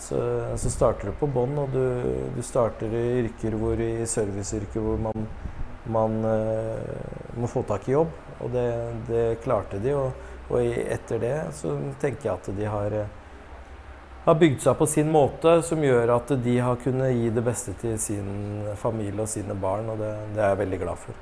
Så, 0.00 0.18
så 0.56 0.72
starter 0.72 1.10
du 1.10 1.18
på 1.20 1.28
bånn, 1.28 1.58
og 1.60 1.74
du, 1.74 1.84
du 2.32 2.40
starter 2.44 2.92
i 2.96 3.04
yrker 3.20 3.56
hvor, 3.60 3.80
i 3.80 4.06
serviceyrker 4.08 4.80
hvor 4.80 5.00
man, 5.08 5.26
man 5.92 6.16
uh, 6.24 7.36
må 7.36 7.50
få 7.50 7.62
tak 7.68 7.88
i 7.88 7.94
jobb. 7.98 8.14
Og 8.40 8.52
det, 8.54 8.66
det 9.10 9.24
klarte 9.44 9.80
de. 9.82 9.92
Og, 9.98 10.28
og 10.50 10.64
etter 10.64 11.20
det 11.22 11.34
så 11.58 11.76
tenker 12.02 12.30
jeg 12.30 12.38
at 12.38 12.48
de 12.56 12.64
har, 12.66 12.94
eh, 12.96 13.10
har 14.24 14.38
bygd 14.40 14.64
seg 14.64 14.78
på 14.80 14.88
sin 14.90 15.12
måte, 15.12 15.60
som 15.62 15.84
gjør 15.84 16.16
at 16.16 16.32
de 16.42 16.56
har 16.64 16.80
kunnet 16.82 17.12
gi 17.14 17.28
det 17.36 17.44
beste 17.46 17.76
til 17.78 17.94
sin 18.02 18.32
familie 18.80 19.22
og 19.22 19.30
sine 19.30 19.54
barn, 19.54 19.92
og 19.92 20.00
det, 20.02 20.10
det 20.34 20.42
er 20.42 20.54
jeg 20.54 20.62
veldig 20.64 20.80
glad 20.82 21.04
for. 21.04 21.20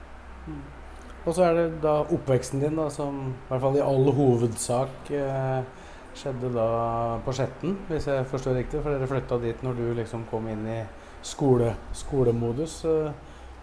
Og 1.27 1.35
så 1.37 1.45
er 1.45 1.59
det 1.59 1.67
da 1.83 1.99
oppveksten 2.07 2.63
din, 2.63 2.79
da, 2.79 2.87
som 2.93 3.21
i 3.35 3.51
hvert 3.51 3.65
fall 3.67 3.77
i 3.77 3.85
all 3.85 4.09
hovedsak 4.17 5.13
eh, 5.13 5.61
skjedde 6.19 6.51
da 6.55 6.69
på 7.25 7.33
Skjetten, 7.37 7.77
hvis 7.89 8.09
jeg 8.11 8.27
forstår 8.27 8.59
riktig. 8.59 8.83
For 8.83 8.95
dere 8.95 9.09
flytta 9.11 9.39
dit 9.43 9.63
når 9.63 9.79
du 9.79 9.85
liksom 9.99 10.27
kom 10.31 10.49
inn 10.51 10.65
i 10.67 10.79
skole, 11.23 11.75
skolemodus. 11.97 12.81
Eh, 12.89 13.13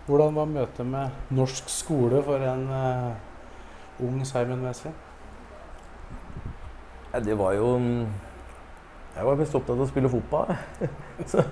hvordan 0.05 0.35
var 0.35 0.45
møtet 0.45 0.85
med 0.87 1.33
norsk 1.33 1.69
skole 1.71 2.21
for 2.23 2.43
en 2.45 2.67
uh, 2.69 4.05
ung 4.05 4.19
Simon 4.27 4.61
Wesley? 4.61 4.93
Ja, 7.13 7.19
det 7.19 7.37
var 7.39 7.55
jo 7.57 7.77
mm, 7.79 8.05
Jeg 9.15 9.25
var 9.25 9.39
mest 9.39 9.55
opptatt 9.55 9.79
av 9.79 9.81
å 9.81 9.89
spille 9.89 10.11
fotball. 10.11 10.53
så, 11.31 11.45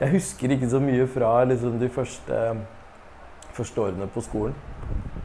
jeg 0.00 0.14
husker 0.14 0.54
ikke 0.54 0.70
så 0.70 0.80
mye 0.80 1.06
fra 1.10 1.32
liksom, 1.44 1.76
de 1.82 1.90
første, 1.92 2.42
første 3.52 3.84
årene 3.84 4.08
på 4.14 4.24
skolen. 4.24 4.56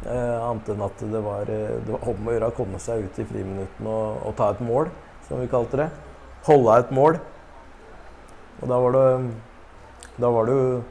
Eh, 0.05 0.37
annet 0.37 0.67
enn 0.69 0.81
at 0.85 0.99
det 1.01 1.19
var, 1.25 1.49
eh, 1.49 1.77
det 1.81 1.89
var 1.89 2.09
om 2.11 2.27
å 2.27 2.33
gjøre 2.35 2.47
å 2.51 2.53
komme 2.53 2.79
seg 2.81 3.07
ut 3.07 3.15
i 3.17 3.23
friminuttene 3.25 3.89
og, 3.89 4.19
og 4.29 4.35
ta 4.37 4.51
et 4.53 4.59
mål, 4.61 4.91
som 5.25 5.39
vi 5.41 5.47
kalte 5.49 5.79
det. 5.81 5.87
Holde 6.45 6.75
et 6.77 6.91
mål. 6.93 7.17
Og 8.61 8.69
da 8.69 8.77
var 8.83 8.93
det 8.93 9.07
Da 10.15 10.29
var 10.31 10.45
det 10.45 10.53
jo 10.55 10.83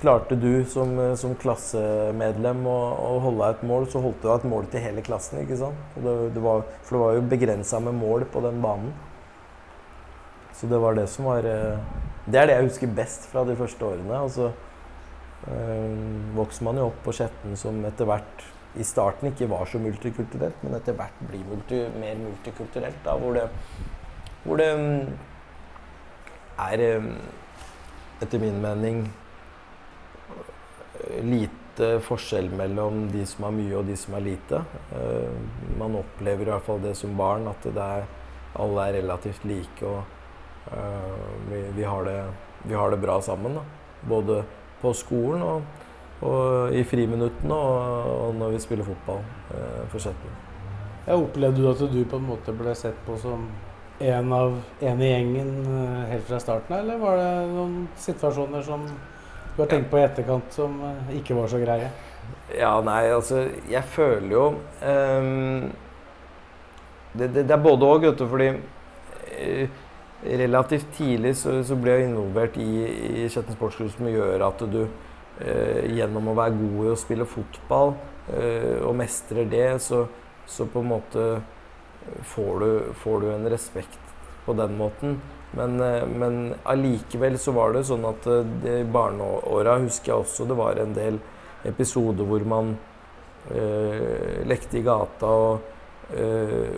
Klarte 0.00 0.34
du 0.34 0.64
som, 0.64 0.98
eh, 0.98 1.14
som 1.20 1.34
klassemedlem 1.36 2.64
å, 2.66 2.78
å 3.04 3.20
holde 3.20 3.50
et 3.52 3.60
mål, 3.68 3.84
så 3.92 4.00
holdt 4.00 4.24
du 4.24 4.30
et 4.32 4.48
mål 4.48 4.64
til 4.72 4.80
hele 4.80 5.04
klassen. 5.04 5.42
ikke 5.44 5.60
sant? 5.60 5.76
Det, 5.94 6.16
det 6.34 6.40
var, 6.42 6.64
for 6.80 6.96
det 6.96 7.02
var 7.04 7.14
jo 7.18 7.28
begrensa 7.28 7.78
med 7.84 7.94
mål 8.00 8.24
på 8.32 8.40
den 8.40 8.62
banen. 8.64 8.90
Så 10.56 10.66
det 10.66 10.80
var 10.80 10.96
det 10.96 11.06
som 11.08 11.28
var 11.28 11.44
Det 11.44 12.40
er 12.40 12.48
det 12.48 12.56
jeg 12.56 12.66
husker 12.66 12.96
best 12.96 13.28
fra 13.30 13.44
de 13.44 13.54
første 13.56 13.84
årene. 13.84 14.24
Og 14.24 14.32
så 14.32 14.48
eh, 14.48 14.69
vokser 16.36 16.66
man 16.66 16.76
jo 16.76 16.90
opp 16.90 16.98
på 17.06 17.14
Skjetten 17.16 17.54
som 17.56 17.78
etter 17.88 18.08
hvert 18.08 18.42
i 18.78 18.84
starten 18.86 19.30
ikke 19.30 19.48
var 19.50 19.66
så 19.66 19.80
multikulturelt, 19.82 20.60
men 20.62 20.76
etter 20.78 20.94
hvert 20.98 21.22
blir 21.26 21.42
multi, 21.48 21.80
mer 21.98 22.18
multikulturelt. 22.20 23.00
Da, 23.04 23.16
hvor 23.18 23.34
det, 23.34 23.46
hvor 24.44 24.60
det 24.60 24.68
mm, 24.78 25.08
er, 26.68 26.84
eh, 26.86 27.08
etter 28.22 28.42
min 28.42 28.60
mening, 28.62 29.02
lite 31.24 31.90
forskjell 32.04 32.50
mellom 32.54 33.06
de 33.10 33.24
som 33.26 33.48
har 33.48 33.54
mye 33.56 33.74
og 33.78 33.88
de 33.88 33.96
som 33.98 34.14
har 34.14 34.24
lite. 34.24 34.62
Eh, 34.94 35.74
man 35.80 35.98
opplever 35.98 36.46
i 36.46 36.52
hvert 36.52 36.66
fall 36.66 36.82
det 36.84 36.94
som 36.98 37.16
barn, 37.18 37.48
at 37.50 37.66
det 37.66 37.90
er, 37.98 38.06
alle 38.60 38.86
er 38.86 39.00
relativt 39.00 39.44
like. 39.48 39.82
og 39.82 40.70
eh, 40.76 41.28
vi, 41.50 41.64
vi, 41.80 41.84
har 41.84 42.06
det, 42.06 42.18
vi 42.62 42.78
har 42.78 42.90
det 42.90 43.02
bra 43.02 43.18
sammen. 43.24 43.58
Da. 43.58 43.66
Både 44.06 44.42
på 44.80 44.92
skolen 44.96 45.42
og, 45.44 45.88
og 46.26 46.76
i 46.76 46.84
friminuttene 46.84 47.56
og, 47.56 48.12
og 48.28 48.38
når 48.40 48.54
vi 48.54 48.62
spiller 48.62 48.86
fotball 48.86 49.24
eh, 49.56 49.82
for 49.92 50.02
Skjetten. 50.02 50.38
Opplevde 51.10 51.62
du 51.62 51.70
at 51.70 51.80
du 51.90 52.00
på 52.06 52.20
en 52.20 52.28
måte 52.28 52.54
ble 52.54 52.74
sett 52.78 52.98
på 53.06 53.16
som 53.18 53.48
en 54.00 54.32
av 54.32 54.54
en 54.80 55.02
i 55.02 55.08
gjengen 55.10 55.50
eh, 55.66 56.04
helt 56.14 56.28
fra 56.28 56.40
starten 56.40 56.76
av, 56.76 56.84
eller 56.84 57.00
var 57.00 57.18
det 57.20 57.32
noen 57.50 57.74
situasjoner 58.00 58.62
som 58.64 58.86
du 58.86 59.58
har 59.60 59.68
tenkt 59.68 59.90
på 59.90 59.98
i 60.00 60.04
etterkant 60.06 60.54
som 60.56 60.78
eh, 60.86 61.12
ikke 61.20 61.36
var 61.36 61.50
så 61.52 61.60
greie? 61.60 61.90
Ja, 62.54 62.72
nei, 62.84 63.10
altså 63.10 63.42
Jeg 63.70 63.82
føler 63.90 64.32
jo 64.32 64.44
um, 64.82 65.70
det, 67.12 67.28
det, 67.34 67.44
det 67.44 67.54
er 67.54 67.62
både 67.62 67.88
òg, 67.90 68.06
vet 68.06 68.20
du, 68.20 68.26
fordi 68.30 68.48
eh, 69.36 69.80
relativt 70.24 70.90
tidlig 70.96 71.34
så, 71.40 71.60
så 71.64 71.76
ble 71.80 71.96
jeg 71.96 72.10
involvert 72.10 72.58
i, 72.60 72.70
i 73.24 73.28
Skjetten 73.30 73.56
sportsklubb, 73.56 73.92
som 73.94 74.10
gjør 74.10 74.44
at 74.50 74.64
du 74.68 74.82
eh, 74.84 75.86
gjennom 75.96 76.28
å 76.32 76.36
være 76.38 76.58
god 76.58 76.84
i 76.84 76.92
å 76.92 76.98
spille 77.00 77.28
fotball 77.28 77.94
eh, 78.34 78.78
og 78.84 78.94
mestrer 79.00 79.48
det, 79.50 79.66
så, 79.84 80.04
så 80.46 80.68
på 80.68 80.84
en 80.84 80.92
måte 80.92 81.26
får 82.34 82.60
du, 82.60 82.70
får 83.00 83.20
du 83.20 83.28
en 83.32 83.50
respekt 83.52 84.00
på 84.44 84.56
den 84.58 84.76
måten. 84.78 85.20
Men, 85.56 85.80
eh, 85.80 86.06
men 86.06 86.54
allikevel 86.62 87.38
så 87.38 87.54
var 87.56 87.74
det 87.74 87.86
sånn 87.88 88.06
at 88.08 88.26
eh, 88.30 88.80
i 88.80 88.86
barneåra 88.86 89.80
husker 89.82 90.12
jeg 90.12 90.24
også 90.24 90.46
det 90.46 90.58
var 90.58 90.78
en 90.78 90.94
del 90.96 91.18
episoder 91.66 92.26
hvor 92.26 92.44
man 92.48 92.76
eh, 93.50 94.40
lekte 94.48 94.78
i 94.78 94.84
gata 94.86 95.32
og 95.48 95.68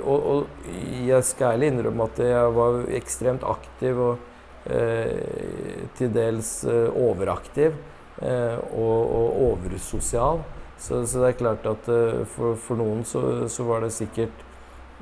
og, 0.05 0.26
og 0.33 0.68
jeg 1.07 1.24
skal 1.24 1.55
ærlig 1.57 1.72
innrømme 1.72 2.05
at 2.11 2.20
jeg 2.24 2.53
var 2.59 2.83
ekstremt 2.99 3.47
aktiv 3.49 4.01
og 4.03 4.18
eh, 4.66 5.89
til 5.99 6.12
dels 6.12 6.53
eh, 6.68 6.91
overaktiv 6.93 7.72
eh, 8.20 8.59
og, 8.76 9.01
og 9.16 9.41
oversosial. 9.49 10.45
Så, 10.83 11.05
så 11.07 11.22
det 11.22 11.33
er 11.33 11.41
klart 11.41 11.66
at 11.70 11.89
eh, 11.89 12.22
for, 12.35 12.57
for 12.59 12.80
noen 12.80 13.05
så, 13.09 13.49
så 13.49 13.64
var 13.68 13.85
det 13.87 13.93
sikkert 13.95 14.45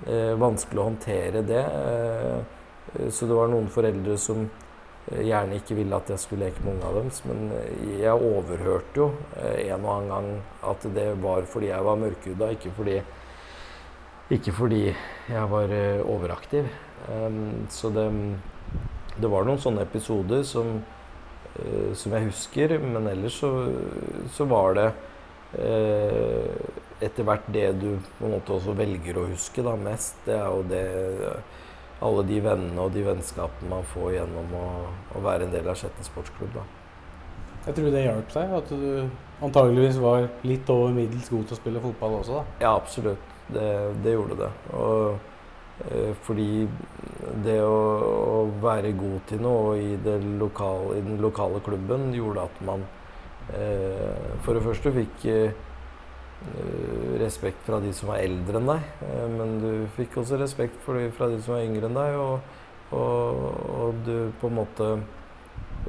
eh, 0.07 0.35
vanskelig 0.39 0.83
å 0.83 0.89
håndtere 0.93 1.45
det. 1.49 1.66
eh, 1.66 2.57
Eh, 2.99 3.11
Så 3.11 3.26
det 3.26 3.35
var 3.37 3.51
noen 3.51 3.68
foreldre 3.70 4.16
som 4.18 4.45
eh, 5.11 5.22
gjerne 5.26 5.59
ikke 5.61 5.76
ville 5.78 5.97
at 5.97 6.11
jeg 6.11 6.22
skulle 6.22 6.49
leke 6.49 6.64
med 6.64 6.74
ungene 6.76 6.95
deres. 6.97 7.22
Men 7.28 7.53
eh, 7.55 8.01
jeg 8.03 8.31
overhørte 8.31 9.03
jo 9.03 9.11
eh, 9.37 9.68
en 9.70 9.85
og 9.85 9.93
annen 9.95 10.11
gang 10.11 10.31
at 10.72 10.87
det 10.97 11.09
var 11.22 11.47
fordi 11.51 11.70
jeg 11.70 11.87
var 11.87 12.01
mørkhuda, 12.01 12.51
ikke 12.57 12.74
fordi, 12.76 12.97
ikke 14.31 14.55
fordi 14.55 14.83
jeg 14.91 15.51
var 15.51 15.72
eh, 15.74 16.01
overaktiv. 16.07 16.68
Så 17.72 17.91
det, 17.91 18.07
det 19.18 19.31
var 19.31 19.47
noen 19.47 19.61
sånne 19.61 19.83
episoder 19.87 20.45
som, 20.47 20.76
eh, 21.59 21.91
som 21.99 22.14
jeg 22.14 22.28
husker, 22.28 22.76
men 22.83 23.09
ellers 23.11 23.41
så, 23.41 23.51
så 24.37 24.47
var 24.51 24.76
det 24.78 24.89
eh, 25.59 26.68
etter 27.01 27.26
hvert 27.26 27.49
det 27.51 27.66
du 27.81 27.89
på 28.18 28.28
en 28.28 28.37
måte 28.37 28.55
også 28.55 28.76
velger 28.78 29.18
å 29.18 29.28
huske 29.33 29.64
da, 29.66 29.74
mest. 29.81 30.20
Det 30.26 30.37
er 30.37 30.47
jo 30.53 30.66
det 30.68 30.85
alle 32.01 32.24
de 32.28 32.39
vennene 32.45 32.85
og 32.85 32.93
de 32.95 33.03
vennskapene 33.05 33.72
man 33.72 33.89
får 33.93 34.14
gjennom 34.18 34.55
å, 34.57 34.68
å 35.16 35.24
være 35.24 35.49
en 35.49 35.57
del 35.57 35.68
av 35.68 35.76
Skjetten 35.81 36.07
sportsklubb. 36.07 36.55
Da. 36.55 36.62
Jeg 37.66 37.76
tror 37.76 37.91
det 37.93 38.07
hjalp 38.07 38.31
seg, 38.33 38.55
at 38.57 38.70
du 38.72 39.45
antageligvis 39.45 39.99
var 40.01 40.31
litt 40.49 40.70
over 40.72 40.95
middels 40.97 41.28
god 41.33 41.49
til 41.49 41.57
å 41.57 41.61
spille 41.61 41.83
fotball 41.83 42.20
også, 42.22 42.41
da. 42.41 42.61
Ja, 42.64 42.72
absolutt. 42.76 43.30
Det, 43.55 43.70
det 44.05 44.14
gjorde 44.14 44.38
det. 44.40 44.51
Og, 44.78 45.18
eh, 45.88 46.12
fordi 46.26 46.68
det 47.44 47.59
å, 47.64 47.80
å 48.34 48.38
være 48.62 48.92
god 48.98 49.26
til 49.30 49.42
noe 49.44 49.74
i, 49.80 49.96
lokale, 50.40 50.98
i 50.98 51.03
den 51.07 51.20
lokale 51.22 51.62
klubben 51.64 52.11
gjorde 52.14 52.46
at 52.48 52.62
man 52.66 52.86
eh, 53.55 54.38
for 54.44 54.57
det 54.57 54.64
første 54.64 54.94
fikk 54.94 55.26
eh, 55.32 55.66
respekt 57.20 57.66
fra 57.66 57.80
de 57.80 57.92
som 57.96 58.11
var 58.12 58.22
eldre 58.24 58.61
enn 58.61 58.70
deg. 58.70 58.90
Eh, 59.07 59.28
men 59.36 59.59
du 59.62 59.70
fikk 59.96 60.20
også 60.22 60.40
respekt 60.40 60.80
de, 60.86 61.09
fra 61.16 61.30
de 61.30 61.40
som 61.42 61.57
var 61.57 61.66
yngre 61.66 61.90
enn 61.90 61.98
deg. 61.98 62.18
Og, 62.20 62.59
og, 62.96 63.44
og 63.80 64.03
du 64.07 64.14
på 64.40 64.51
en 64.51 64.59
måte 64.61 64.90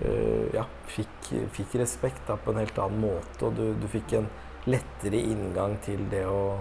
eh, 0.04 0.52
ja, 0.58 0.66
fikk, 0.92 1.32
fikk 1.56 1.80
respekt 1.82 2.28
da, 2.28 2.38
på 2.38 2.54
en 2.54 2.62
helt 2.62 2.84
annen 2.84 3.06
måte. 3.08 3.48
Og 3.48 3.58
du, 3.58 3.72
du 3.80 3.88
fikk 3.92 4.18
en 4.20 4.30
lettere 4.70 5.18
inngang 5.18 5.80
til 5.86 6.04
det 6.12 6.26
å 6.30 6.60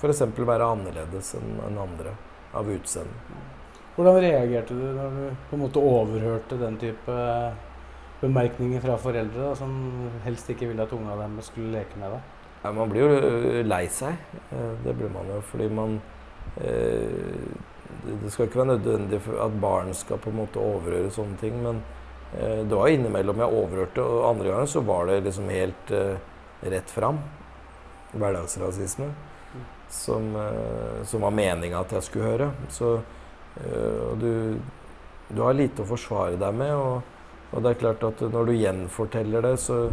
f.eks. 0.00 0.22
være 0.36 0.68
annerledes 0.72 1.34
enn 1.36 1.78
andre 1.78 2.16
av 2.56 2.68
utseende. 2.72 3.40
Hvordan 3.96 4.20
reagerte 4.22 4.74
du 4.74 4.84
når 4.96 5.16
du 5.16 5.24
på 5.50 5.56
en 5.56 5.64
måte 5.66 5.82
overhørte 5.82 6.56
den 6.60 6.78
type 6.80 7.16
bemerkninger 8.20 8.80
fra 8.84 8.96
foreldre 9.00 9.50
da, 9.50 9.54
som 9.58 9.74
helst 10.24 10.48
ikke 10.52 10.70
ville 10.70 10.84
at 10.84 10.92
ungene 10.96 11.16
deres 11.20 11.50
skulle 11.50 11.74
leke 11.74 12.00
med 12.00 12.14
deg? 12.14 12.36
Ja, 12.60 12.72
man 12.76 12.90
blir 12.92 13.06
jo 13.08 13.62
lei 13.64 13.86
seg. 13.92 14.16
Det 14.84 14.94
blir 14.96 15.12
man 15.12 15.28
jo 15.32 15.38
fordi 15.48 15.68
man 15.72 16.00
eh, 16.60 17.48
Det 18.04 18.16
det 18.22 18.30
skal 18.32 18.46
ikke 18.46 18.60
være 18.60 18.74
nødvendig 18.74 19.20
at 19.44 19.56
barn 19.60 19.90
skal 19.96 20.20
på 20.22 20.30
en 20.30 20.38
måte 20.40 20.60
overhøre 20.62 21.10
sånne 21.12 21.36
ting, 21.40 21.56
men 21.60 21.82
eh, 22.32 22.62
det 22.64 22.76
var 22.76 22.88
innimellom 22.88 23.42
jeg 23.42 23.56
overhørte, 23.60 24.04
og 24.04 24.28
andre 24.30 24.48
ganger 24.48 24.70
så 24.72 24.80
var 24.80 25.10
det 25.10 25.18
liksom 25.26 25.50
helt 25.52 25.92
eh, 25.92 26.16
rett 26.62 26.92
fram. 26.94 27.18
Hverdagsrasisme. 28.14 29.10
Som, 29.90 30.30
eh, 30.38 31.00
som 31.10 31.26
var 31.26 31.34
meninga 31.34 31.80
at 31.82 31.96
jeg 31.96 32.06
skulle 32.06 32.30
høre. 32.30 32.50
Så 32.70 32.94
eh, 33.60 34.00
og 34.06 34.20
du, 34.22 34.32
du 35.30 35.42
har 35.42 35.56
lite 35.58 35.82
å 35.82 35.90
forsvare 35.90 36.38
deg 36.38 36.58
med, 36.62 36.74
og, 36.78 37.46
og 37.50 37.64
det 37.64 37.72
er 37.72 37.80
klart 37.80 38.06
at 38.06 38.22
når 38.30 38.50
du 38.50 38.58
gjenforteller 38.60 39.48
det, 39.48 39.56
så 39.58 39.84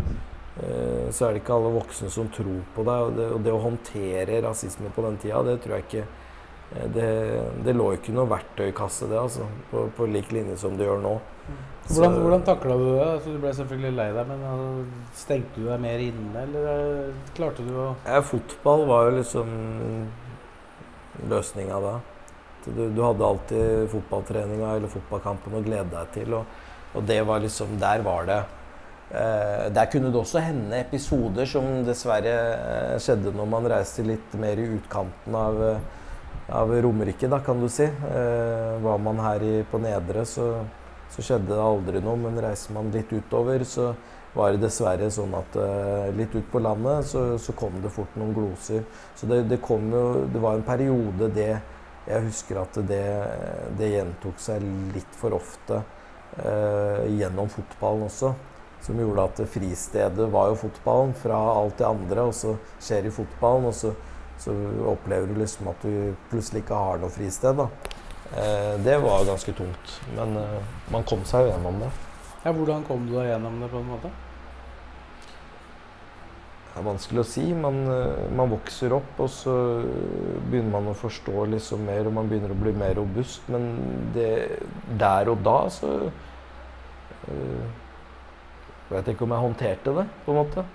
Eh, 0.57 1.11
så 1.11 1.27
er 1.27 1.35
det 1.35 1.43
ikke 1.43 1.53
alle 1.53 1.73
voksne 1.75 2.09
som 2.09 2.29
tror 2.33 2.61
på 2.75 2.85
deg. 2.87 3.09
Og 3.09 3.17
det, 3.17 3.27
og 3.35 3.43
det 3.45 3.53
å 3.53 3.63
håndtere 3.63 4.41
rasisme 4.45 4.91
på 4.93 5.05
den 5.05 5.19
tida, 5.21 5.43
det 5.45 5.59
tror 5.63 5.79
jeg 5.79 5.89
ikke 5.89 6.07
Det, 6.67 7.11
det 7.63 7.73
lå 7.77 7.93
ikke 7.95 8.11
noe 8.11 8.27
verktøykasse, 8.27 9.07
det, 9.07 9.15
altså. 9.15 9.45
På, 9.71 9.85
på 9.95 10.03
lik 10.11 10.33
linje 10.35 10.57
som 10.59 10.73
det 10.75 10.83
gjør 10.83 10.97
nå. 10.99 11.13
Hvordan, 11.88 12.13
Så- 12.13 12.21
hvordan 12.21 12.41
takla 12.43 12.75
du 12.77 12.85
det? 12.97 13.03
Altså, 13.07 13.31
du 13.33 13.38
ble 13.39 13.51
selvfølgelig 13.55 13.95
lei 13.95 14.07
deg, 14.17 14.27
men 14.27 14.41
altså, 14.43 14.85
stengte 15.15 15.55
du 15.61 15.67
deg 15.69 15.79
mer 15.79 15.99
inne, 16.03 16.41
eller 16.43 16.67
eh, 16.73 17.13
klarte 17.38 17.63
du 17.67 17.71
å 17.79 17.88
Ja, 18.05 18.19
fotball 18.21 18.85
var 18.89 19.07
jo 19.09 19.17
liksom 19.21 19.53
løsninga 21.31 21.79
da. 21.81 21.95
Du, 22.67 22.81
du 22.91 22.99
hadde 23.01 23.23
alltid 23.23 23.88
fotballtreninga 23.93 24.73
eller 24.75 24.91
fotballkampen 24.91 25.55
å 25.55 25.63
glede 25.63 25.88
deg 25.93 26.09
til. 26.17 26.33
Og, 26.41 26.57
og 26.97 27.05
det 27.07 27.21
var 27.27 27.39
liksom 27.43 27.77
Der 27.79 28.01
var 28.03 28.25
det 28.27 28.39
eh, 29.15 29.67
Der 29.75 29.85
kunne 29.91 30.11
det 30.11 30.19
også 30.19 30.41
hende 30.43 30.79
episoder 30.81 31.47
som 31.47 31.67
dessverre 31.88 32.33
eh, 32.57 32.97
skjedde 32.99 33.31
når 33.38 33.47
man 33.53 33.69
reiste 33.71 34.03
litt 34.07 34.35
mer 34.39 34.59
i 34.59 34.67
utkanten 34.75 35.38
av, 35.39 35.61
eh, 35.69 35.79
av 36.59 36.75
Romerike, 36.83 37.29
da, 37.31 37.39
kan 37.43 37.63
du 37.63 37.69
si. 37.71 37.88
Eh, 37.88 38.75
var 38.83 38.99
man 39.03 39.23
her 39.23 39.47
i, 39.47 39.55
på 39.71 39.79
Nedre, 39.83 40.25
så, 40.27 40.49
så 41.14 41.24
skjedde 41.24 41.53
det 41.53 41.64
aldri 41.64 42.01
noe. 42.03 42.20
Men 42.20 42.39
reiser 42.43 42.76
man 42.76 42.91
litt 42.93 43.12
utover, 43.14 43.64
så 43.68 43.91
var 44.38 44.53
det 44.53 44.62
dessverre 44.62 45.10
sånn 45.14 45.34
at 45.38 45.55
uh, 45.58 46.10
litt 46.16 46.36
ut 46.36 46.45
på 46.51 46.62
landet 46.62 47.08
så, 47.10 47.24
så 47.41 47.55
kom 47.58 47.80
det 47.82 47.93
fort 47.93 48.18
noen 48.20 48.36
gloser. 48.36 48.84
Så 49.18 49.30
det, 49.30 49.43
det 49.49 49.62
kom 49.66 49.89
jo 49.93 50.03
Det 50.32 50.41
var 50.43 50.58
en 50.58 50.68
periode 50.68 51.32
det 51.34 51.49
Jeg 52.08 52.26
husker 52.28 52.62
at 52.62 52.78
det, 52.88 53.05
det 53.80 53.93
gjentok 53.95 54.38
seg 54.39 54.64
litt 54.95 55.18
for 55.18 55.36
ofte 55.38 55.82
uh, 56.38 57.03
gjennom 57.10 57.49
fotballen 57.51 58.08
også. 58.08 58.36
Som 58.86 59.01
gjorde 59.01 59.26
at 59.26 59.41
fristedet 59.49 60.30
var 60.32 60.51
jo 60.51 60.62
fotballen 60.68 61.16
fra 61.18 61.39
alt 61.58 61.80
det 61.80 61.88
andre, 61.88 62.28
og 62.30 62.36
så 62.38 62.53
skjer 62.78 63.10
i 63.10 63.12
fotballen, 63.12 63.72
og 63.72 63.76
så, 63.76 63.91
så 64.39 64.53
opplever 64.93 65.32
du 65.32 65.41
liksom 65.41 65.72
at 65.74 65.82
du 65.82 66.14
plutselig 66.30 66.62
ikke 66.62 66.78
har 66.78 67.01
noe 67.01 67.12
fristed. 67.12 67.58
da. 67.58 67.96
Eh, 68.36 68.80
det 68.84 68.97
var 68.97 69.25
ganske 69.25 69.53
tungt, 69.53 70.01
men 70.15 70.38
eh, 70.38 70.63
man 70.91 71.03
kom 71.07 71.23
seg 71.25 71.45
jo 71.45 71.51
gjennom 71.53 71.80
det. 71.80 71.91
Ja, 72.43 72.51
hvordan 72.51 72.84
kom 72.88 73.05
du 73.07 73.13
deg 73.15 73.30
gjennom 73.32 73.61
det, 73.63 73.69
på 73.71 73.80
en 73.80 73.91
måte? 73.93 74.11
Det 76.67 76.82
er 76.82 76.86
vanskelig 76.86 77.23
å 77.23 77.28
si. 77.28 77.45
Man, 77.55 77.80
eh, 77.93 78.25
man 78.36 78.51
vokser 78.51 78.93
opp, 78.97 79.13
og 79.23 79.32
så 79.32 79.55
begynner 80.49 80.73
man 80.75 80.91
å 80.91 80.97
forstå 80.99 81.47
liksom 81.53 81.88
mer, 81.88 82.09
og 82.09 82.17
man 82.19 82.28
begynner 82.28 82.51
å 82.51 82.59
bli 82.59 82.75
mer 82.75 82.97
robust. 82.99 83.47
Men 83.53 83.71
det, 84.15 84.59
der 84.99 85.32
og 85.32 85.39
da 85.47 85.57
så 85.71 85.93
øh, 87.32 87.63
vet 88.91 89.13
ikke 89.13 89.23
om 89.23 89.38
jeg 89.38 89.45
håndterte 89.47 89.95
det, 90.01 90.05
på 90.25 90.36
en 90.36 90.41
måte. 90.41 90.67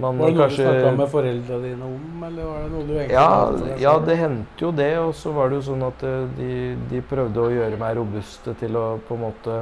Man 0.00 0.18
var 0.18 0.26
det 0.30 0.34
noe 0.36 0.42
kanskje- 0.46 0.64
du 0.64 0.80
snakka 0.80 0.96
med 0.96 1.08
foreldra 1.12 1.58
dine 1.62 1.84
om, 1.88 2.24
eller 2.28 2.44
var 2.50 2.58
det 2.64 2.70
noe 2.72 2.84
du 2.88 2.92
egentlig 2.94 3.14
Ja, 3.16 3.52
ja, 3.84 3.94
det 3.98 4.16
hendte 4.20 4.64
jo 4.66 4.70
det. 4.72 4.90
Og 4.98 5.14
så 5.14 5.32
var 5.36 5.48
det 5.50 5.60
jo 5.60 5.66
sånn 5.72 5.82
at 5.86 6.02
eh, 6.02 6.26
de, 6.38 6.50
de 6.90 7.00
prøvde 7.10 7.40
å 7.44 7.50
gjøre 7.54 7.78
meg 7.80 7.96
robuste 7.98 8.54
til 8.60 8.76
å 8.76 8.84
på 9.08 9.14
en 9.18 9.24
måte 9.28 9.58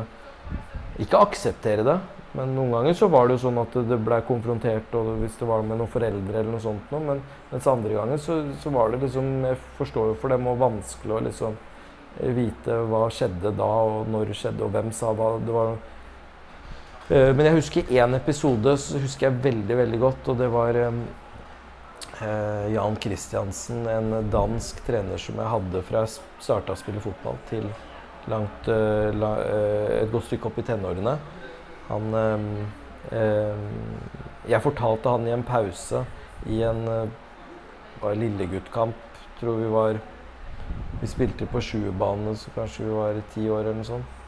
Ikke 1.03 1.21
akseptere 1.25 1.85
det, 1.87 1.99
men 2.37 2.55
noen 2.57 2.71
ganger 2.73 2.95
så 2.97 3.09
var 3.13 3.27
det 3.29 3.35
jo 3.39 3.43
sånn 3.47 3.59
at 3.63 3.75
det 3.89 3.99
ble 4.05 4.19
konfrontert 4.29 4.95
og 4.97 5.15
hvis 5.23 5.35
det 5.41 5.49
var 5.49 5.63
med 5.65 5.79
noen 5.81 5.89
foreldre 5.93 6.39
eller 6.39 6.51
noe 6.53 6.61
sånt 6.65 6.93
noe. 6.93 7.01
Men 7.01 7.23
mens 7.51 7.67
andre 7.69 7.95
ganger 7.97 8.21
så, 8.21 8.39
så 8.63 8.71
var 8.73 8.91
det 8.93 9.01
liksom 9.05 9.31
Jeg 9.45 9.57
forstår 9.79 10.13
jo 10.13 10.19
for 10.21 10.29
dem 10.33 10.47
og 10.49 10.59
vanskelig 10.61 11.17
å 11.17 11.23
liksom 11.29 11.57
eh, 12.21 12.33
vite 12.37 12.77
hva 12.89 13.07
skjedde 13.13 13.53
da, 13.57 13.71
og 13.89 14.09
når 14.13 14.33
det 14.33 14.37
skjedde, 14.37 14.65
og 14.65 14.73
hvem 14.77 14.93
sa 14.93 15.13
hva. 15.17 15.33
Det 15.45 15.53
var 15.57 15.75
Men 17.11 17.45
jeg 17.45 17.57
husker 17.59 17.91
én 17.93 18.15
episode 18.17 18.77
så 18.79 19.01
husker 19.03 19.27
jeg 19.27 19.43
veldig 19.45 19.77
veldig 19.77 19.99
godt, 20.01 20.29
og 20.31 20.39
det 20.39 20.47
var 20.53 20.77
eh, 20.79 21.01
eh, 22.23 22.69
Jan 22.73 22.97
Kristiansen, 23.03 23.83
en 23.91 24.31
dansk 24.33 24.85
trener 24.87 25.21
som 25.21 25.41
jeg 25.41 25.51
hadde 25.51 25.83
fra 25.89 26.05
jeg 26.07 26.15
starta 26.43 26.77
å 26.77 26.79
spille 26.79 27.03
fotball 27.03 27.41
til 27.51 27.67
langt, 28.31 28.71
eh, 28.71 29.11
eh, 29.11 29.91
et 29.99 30.13
godt 30.15 30.31
stykke 30.31 30.49
opp 30.49 30.63
i 30.63 30.67
tenårene. 30.71 31.17
Han 31.91 32.15
eh, 32.15 32.47
eh, 33.19 33.67
Jeg 34.49 34.63
fortalte 34.63 35.11
han 35.11 35.27
i 35.27 35.35
en 35.35 35.45
pause 35.47 36.05
i 36.51 36.63
en 36.67 36.83
eh, 36.89 37.13
var 38.03 38.19
lilleguttkamp, 38.19 38.99
tror 39.41 39.61
vi 39.61 39.69
var 39.71 40.01
Vi 41.03 41.07
spilte 41.11 41.47
på 41.51 41.61
sjuerbane, 41.61 42.37
så 42.39 42.51
kanskje 42.55 42.87
vi 42.87 42.93
var 42.95 43.17
ti 43.35 43.49
år 43.51 43.65
eller 43.67 43.81
noe 43.81 43.89
sånt. 43.89 44.19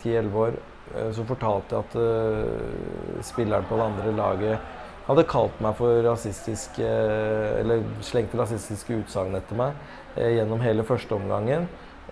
Ti-elleve 0.00 0.40
år. 0.40 0.54
Eh, 0.92 1.10
Så 1.16 1.24
fortalte 1.24 1.76
jeg 1.76 1.84
at 1.84 1.96
eh, 2.00 3.22
spilleren 3.24 3.66
på 3.68 3.78
det 3.78 3.86
andre 3.88 4.14
laget 4.16 4.80
hadde 5.04 5.26
kalt 5.28 5.58
meg 5.60 5.76
for 5.76 6.00
rasistisk 6.04 6.78
eh, 6.80 7.60
Eller 7.60 7.84
slengte 8.04 8.38
rasistiske 8.40 9.00
utsagn 9.02 9.36
etter 9.36 9.58
meg 9.58 9.76
gjennom 10.14 10.60
hele 10.62 10.84
første 10.86 11.16
omgangen. 11.16 11.64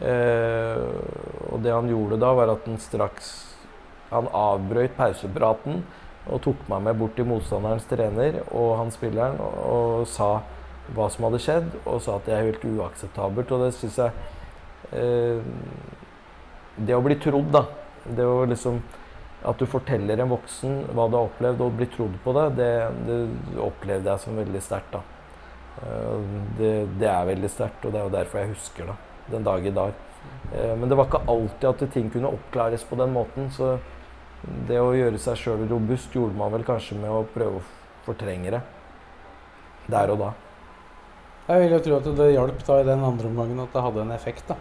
Og 0.03 1.59
det 1.63 1.71
han 1.71 1.87
gjorde 1.87 2.17
da, 2.19 2.33
var 2.35 2.51
at 2.51 2.65
han 2.67 2.81
straks 2.83 3.29
Han 4.11 4.27
avbrøt 4.35 4.97
pausepraten 4.97 5.85
og 6.27 6.41
tok 6.43 6.65
meg 6.71 6.83
med 6.89 6.99
bort 6.99 7.15
til 7.15 7.29
motstanderens 7.31 7.87
trener 7.91 8.41
og 8.49 8.73
han 8.81 8.91
spilleren 8.95 9.39
og, 9.43 9.55
og 9.71 10.09
sa 10.11 10.33
hva 10.95 11.07
som 11.11 11.29
hadde 11.29 11.41
skjedd, 11.43 11.71
og 11.87 12.03
sa 12.03 12.17
at 12.19 12.27
det 12.27 12.35
er 12.35 12.45
helt 12.49 12.67
uakseptabelt. 12.67 13.55
Og 13.55 13.65
det 13.65 13.71
syns 13.79 13.99
jeg 14.03 14.11
eh, 14.99 15.39
Det 16.77 16.95
å 16.97 17.03
bli 17.05 17.19
trodd, 17.23 17.51
da. 17.55 17.65
Det 18.05 18.27
å 18.27 18.45
liksom 18.49 18.83
At 19.43 19.59
du 19.59 19.67
forteller 19.67 20.21
en 20.23 20.31
voksen 20.31 20.85
hva 20.95 21.09
du 21.11 21.17
har 21.19 21.27
opplevd, 21.27 21.61
og 21.65 21.73
blir 21.75 21.89
trodd 21.91 22.13
på 22.23 22.33
det, 22.37 22.45
det, 22.61 22.69
det 23.09 23.17
opplevde 23.59 24.13
jeg 24.13 24.23
som 24.23 24.37
veldig 24.39 24.61
sterkt, 24.63 24.93
da. 24.95 25.01
Eh, 25.83 26.21
Det, 26.59 26.71
det 27.01 27.09
er 27.11 27.27
veldig 27.27 27.51
sterkt, 27.51 27.83
og 27.85 27.91
det 27.91 27.99
er 27.99 28.07
jo 28.07 28.13
derfor 28.15 28.39
jeg 28.39 28.53
husker 28.53 28.93
det 28.93 28.95
den 29.33 29.43
dag 29.43 29.67
i 29.67 29.73
dag. 29.75 29.97
Eh, 30.55 30.77
men 30.79 30.87
det 30.89 30.99
var 30.99 31.09
ikke 31.09 31.25
alltid 31.27 31.69
at 31.73 31.83
ting 31.91 32.11
kunne 32.15 32.31
oppklares 32.31 32.85
på 32.87 32.99
den 33.01 33.11
måten. 33.17 33.51
Så 33.51 33.79
det 34.69 34.79
å 34.79 34.95
gjøre 34.95 35.19
seg 35.23 35.39
sjøl 35.39 35.67
robust 35.71 36.15
gjorde 36.15 36.39
man 36.39 36.53
vel 36.55 36.67
kanskje 36.67 36.99
med 36.99 37.11
å 37.11 37.25
prøve 37.35 37.59
å 37.59 37.67
fortrenge 38.07 38.55
det 38.55 38.63
der 39.91 40.11
og 40.15 40.19
da. 40.23 40.31
Jeg 41.49 41.65
vil 41.65 41.75
jo 41.75 41.81
tro 41.83 41.97
at 41.99 42.07
det 42.19 42.29
hjalp 42.33 42.63
da 42.67 42.79
i 42.79 42.87
den 42.87 43.03
andre 43.03 43.27
omgangen 43.27 43.65
at 43.65 43.75
det 43.75 43.83
hadde 43.83 44.05
en 44.05 44.15
effekt. 44.15 44.47
da. 44.49 44.57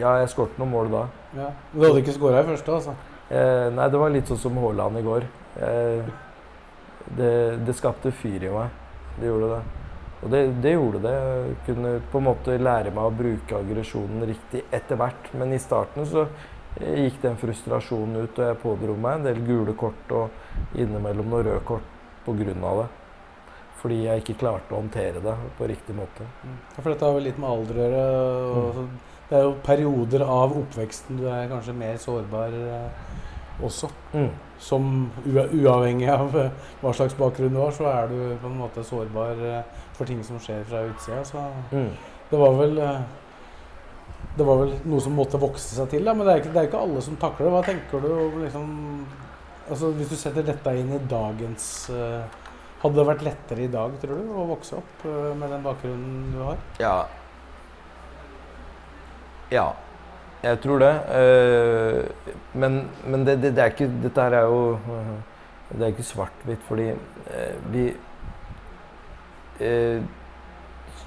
Ja, 0.00 0.16
jeg 0.20 0.32
skåret 0.32 0.56
noen 0.58 0.72
mål 0.72 0.90
da. 0.92 1.02
Ja. 1.34 1.50
Du 1.72 1.82
hadde 1.82 2.02
ikke 2.02 2.14
skåra 2.16 2.42
i 2.42 2.48
første, 2.48 2.78
altså? 2.78 2.94
Eh, 3.28 3.68
nei, 3.74 3.88
det 3.90 4.00
var 4.00 4.12
litt 4.14 4.30
sånn 4.30 4.40
som 4.40 4.58
Haaland 4.62 5.00
i 5.00 5.04
går. 5.04 5.26
Eh, 5.66 6.12
det, 7.18 7.32
det, 7.66 7.76
skapte 7.76 8.12
fyr 8.14 8.46
i 8.46 8.52
meg. 8.52 8.80
Det 9.18 9.30
gjorde 9.30 9.50
det. 9.54 9.60
Og 10.24 10.32
det, 10.32 10.42
det, 10.64 10.74
gjorde 10.76 11.04
det. 11.04 11.14
Jeg 11.20 11.60
kunne 11.68 11.94
på 12.12 12.20
en 12.20 12.28
måte 12.30 12.58
lære 12.60 12.94
meg 12.94 13.06
å 13.06 13.14
bruke 13.14 13.60
aggresjonen 13.60 14.26
riktig 14.30 14.64
etter 14.74 15.00
hvert. 15.00 15.30
Men 15.36 15.54
i 15.54 15.62
starten 15.62 16.08
så 16.08 16.26
gikk 16.80 17.20
den 17.22 17.38
frustrasjonen 17.38 18.24
ut, 18.24 18.38
og 18.38 18.48
jeg 18.48 18.60
pådro 18.62 18.98
meg 18.98 19.20
en 19.20 19.28
del 19.28 19.40
gule 19.46 19.76
kort 19.78 20.14
og 20.14 20.76
innimellom 20.78 21.30
noen 21.30 21.48
røde 21.50 21.64
kort 21.68 21.90
pga. 22.24 22.54
det 22.54 22.92
fordi 23.84 23.98
jeg 24.06 24.22
ikke 24.22 24.38
klarte 24.40 24.72
å 24.72 24.78
håndtere 24.78 25.20
det 25.20 25.32
på 25.58 25.66
riktig 25.68 25.92
måte. 25.92 26.24
Mm. 26.40 26.54
Ja, 26.72 26.78
for 26.78 26.88
dette 26.88 27.04
har 27.04 27.16
vel 27.18 27.26
litt 27.28 27.40
med 27.40 27.50
alder 27.50 27.76
å 27.76 27.82
gjøre. 27.84 28.84
Det 29.34 29.40
er 29.40 29.48
jo 29.48 29.54
perioder 29.66 30.22
av 30.22 30.52
oppveksten 30.54 31.16
du 31.18 31.24
er 31.26 31.48
kanskje 31.50 31.72
mer 31.74 31.96
sårbar 31.98 32.52
eh, 32.54 33.14
også. 33.66 33.88
Mm. 34.12 34.28
Som 34.62 34.84
uavhengig 35.26 36.06
av 36.12 36.36
eh, 36.38 36.52
hva 36.78 36.92
slags 36.94 37.16
bakgrunn 37.18 37.56
du 37.56 37.58
har, 37.58 37.72
så 37.74 37.88
er 37.90 38.12
du 38.12 38.20
på 38.38 38.46
en 38.46 38.60
måte 38.60 38.84
sårbar 38.86 39.42
eh, 39.42 39.80
for 39.96 40.06
ting 40.06 40.20
som 40.22 40.38
skjer 40.38 40.62
fra 40.68 40.84
utsida. 40.86 41.24
Så 41.26 41.42
mm. 41.72 41.88
det 42.30 42.40
var 42.44 42.54
vel 42.60 42.78
det 44.38 44.46
var 44.46 44.62
vel 44.62 44.76
noe 44.86 45.02
som 45.02 45.18
måtte 45.18 45.42
vokse 45.42 45.80
seg 45.80 45.90
til, 45.90 46.06
da, 46.06 46.14
men 46.14 46.30
det 46.30 46.36
er, 46.36 46.44
ikke, 46.44 46.54
det 46.54 46.62
er 46.62 46.70
ikke 46.70 46.84
alle 46.86 47.02
som 47.08 47.18
takler 47.18 47.48
det. 47.48 47.56
Hva 47.56 47.64
tenker 47.66 48.06
du 48.06 48.38
liksom, 48.44 48.70
altså, 49.66 49.90
Hvis 49.98 50.14
du 50.14 50.16
setter 50.18 50.46
dette 50.46 50.78
inn 50.78 50.94
i 50.94 51.02
dagens 51.10 51.68
uh, 51.90 52.22
hadde 52.84 52.98
det 53.00 53.10
vært 53.10 53.26
lettere 53.26 53.66
i 53.66 53.74
dag, 53.74 53.98
tror 53.98 54.22
du, 54.22 54.30
å 54.30 54.48
vokse 54.54 54.78
opp 54.78 55.04
uh, 55.10 55.34
med 55.38 55.50
den 55.50 55.66
bakgrunnen 55.66 56.32
du 56.34 56.40
har? 56.46 56.64
Ja. 56.82 56.96
Ja. 59.54 59.70
Jeg 60.44 60.60
tror 60.60 60.82
det. 60.82 60.92
Uh, 61.08 62.32
men, 62.60 62.82
men 63.06 63.24
det, 63.24 63.38
det, 63.42 63.54
det, 63.56 63.70
ikke 63.72 63.88
Dette 64.02 64.26
her 64.26 64.36
er 64.42 64.50
jo 64.50 64.74
uh, 64.76 65.14
Det 65.70 65.86
er 65.86 65.94
ikke 65.94 66.04
svart-hvitt, 66.04 66.66
fordi 66.68 66.90
vi 67.72 67.84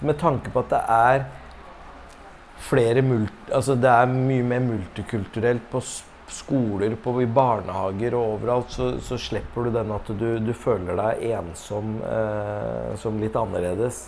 Med 0.02 0.18
tanke 0.18 0.50
på 0.50 0.64
at 0.64 0.72
det 0.72 0.80
er 0.96 1.26
flere 2.64 3.04
multi... 3.06 3.52
Altså 3.54 3.76
det 3.76 3.92
er 3.92 4.12
mye 4.12 4.46
mer 4.48 4.64
multikulturelt 4.64 5.68
på 5.72 5.82
skoler, 6.32 6.96
på, 7.04 7.14
i 7.22 7.28
barnehager 7.30 8.16
og 8.18 8.38
overalt, 8.38 8.72
så, 8.74 8.90
så 9.04 9.20
slipper 9.22 9.68
du 9.68 9.76
den 9.78 9.92
at 9.96 10.10
du, 10.20 10.28
du 10.44 10.54
føler 10.58 10.98
deg 11.00 11.28
ensom 11.38 12.00
eh, 12.08 12.96
som 13.00 13.20
litt 13.22 13.38
annerledes. 13.40 14.02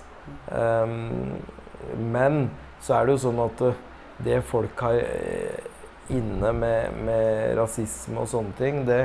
Men 1.99 2.49
så 2.83 2.97
er 2.97 3.07
det 3.07 3.15
jo 3.15 3.23
sånn 3.27 3.39
at 3.43 3.63
eh, 3.69 3.79
det 4.25 4.41
folk 4.47 4.81
har 4.85 4.99
eh, 5.01 5.67
inne 6.15 6.53
med, 6.53 6.95
med, 7.05 7.57
rasisme 7.59 8.23
og 8.23 8.29
sånne 8.31 8.55
ting, 8.57 8.81
det, 8.87 9.03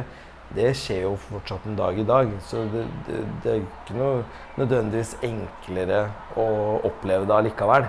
det, 0.56 0.70
skjer 0.78 1.04
jo 1.04 1.14
fortsatt 1.28 1.66
en 1.68 1.78
dag 1.78 1.98
i 1.98 2.06
dag. 2.08 2.32
Så 2.48 2.64
det, 2.72 2.86
det, 3.08 3.20
det 3.44 3.52
er 3.52 3.62
ikke 3.62 3.98
noe 3.98 4.24
nødvendigvis 4.60 5.16
enklere 5.26 6.06
å 6.40 6.48
oppleve 6.88 7.28
det 7.28 7.38
allikevel. 7.38 7.88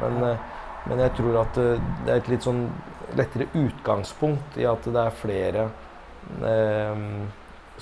Men, 0.00 0.24
eh, 0.30 0.48
men 0.88 1.04
jeg 1.04 1.14
tror 1.18 1.44
at 1.44 1.58
det 1.58 2.10
er 2.10 2.16
et 2.18 2.32
litt 2.32 2.42
sånn 2.42 2.64
lettere 3.16 3.46
utgangspunkt 3.54 4.56
i 4.58 4.66
at 4.66 4.86
det 4.88 5.04
er 5.04 5.14
flere 5.20 5.68
eh, 6.48 7.06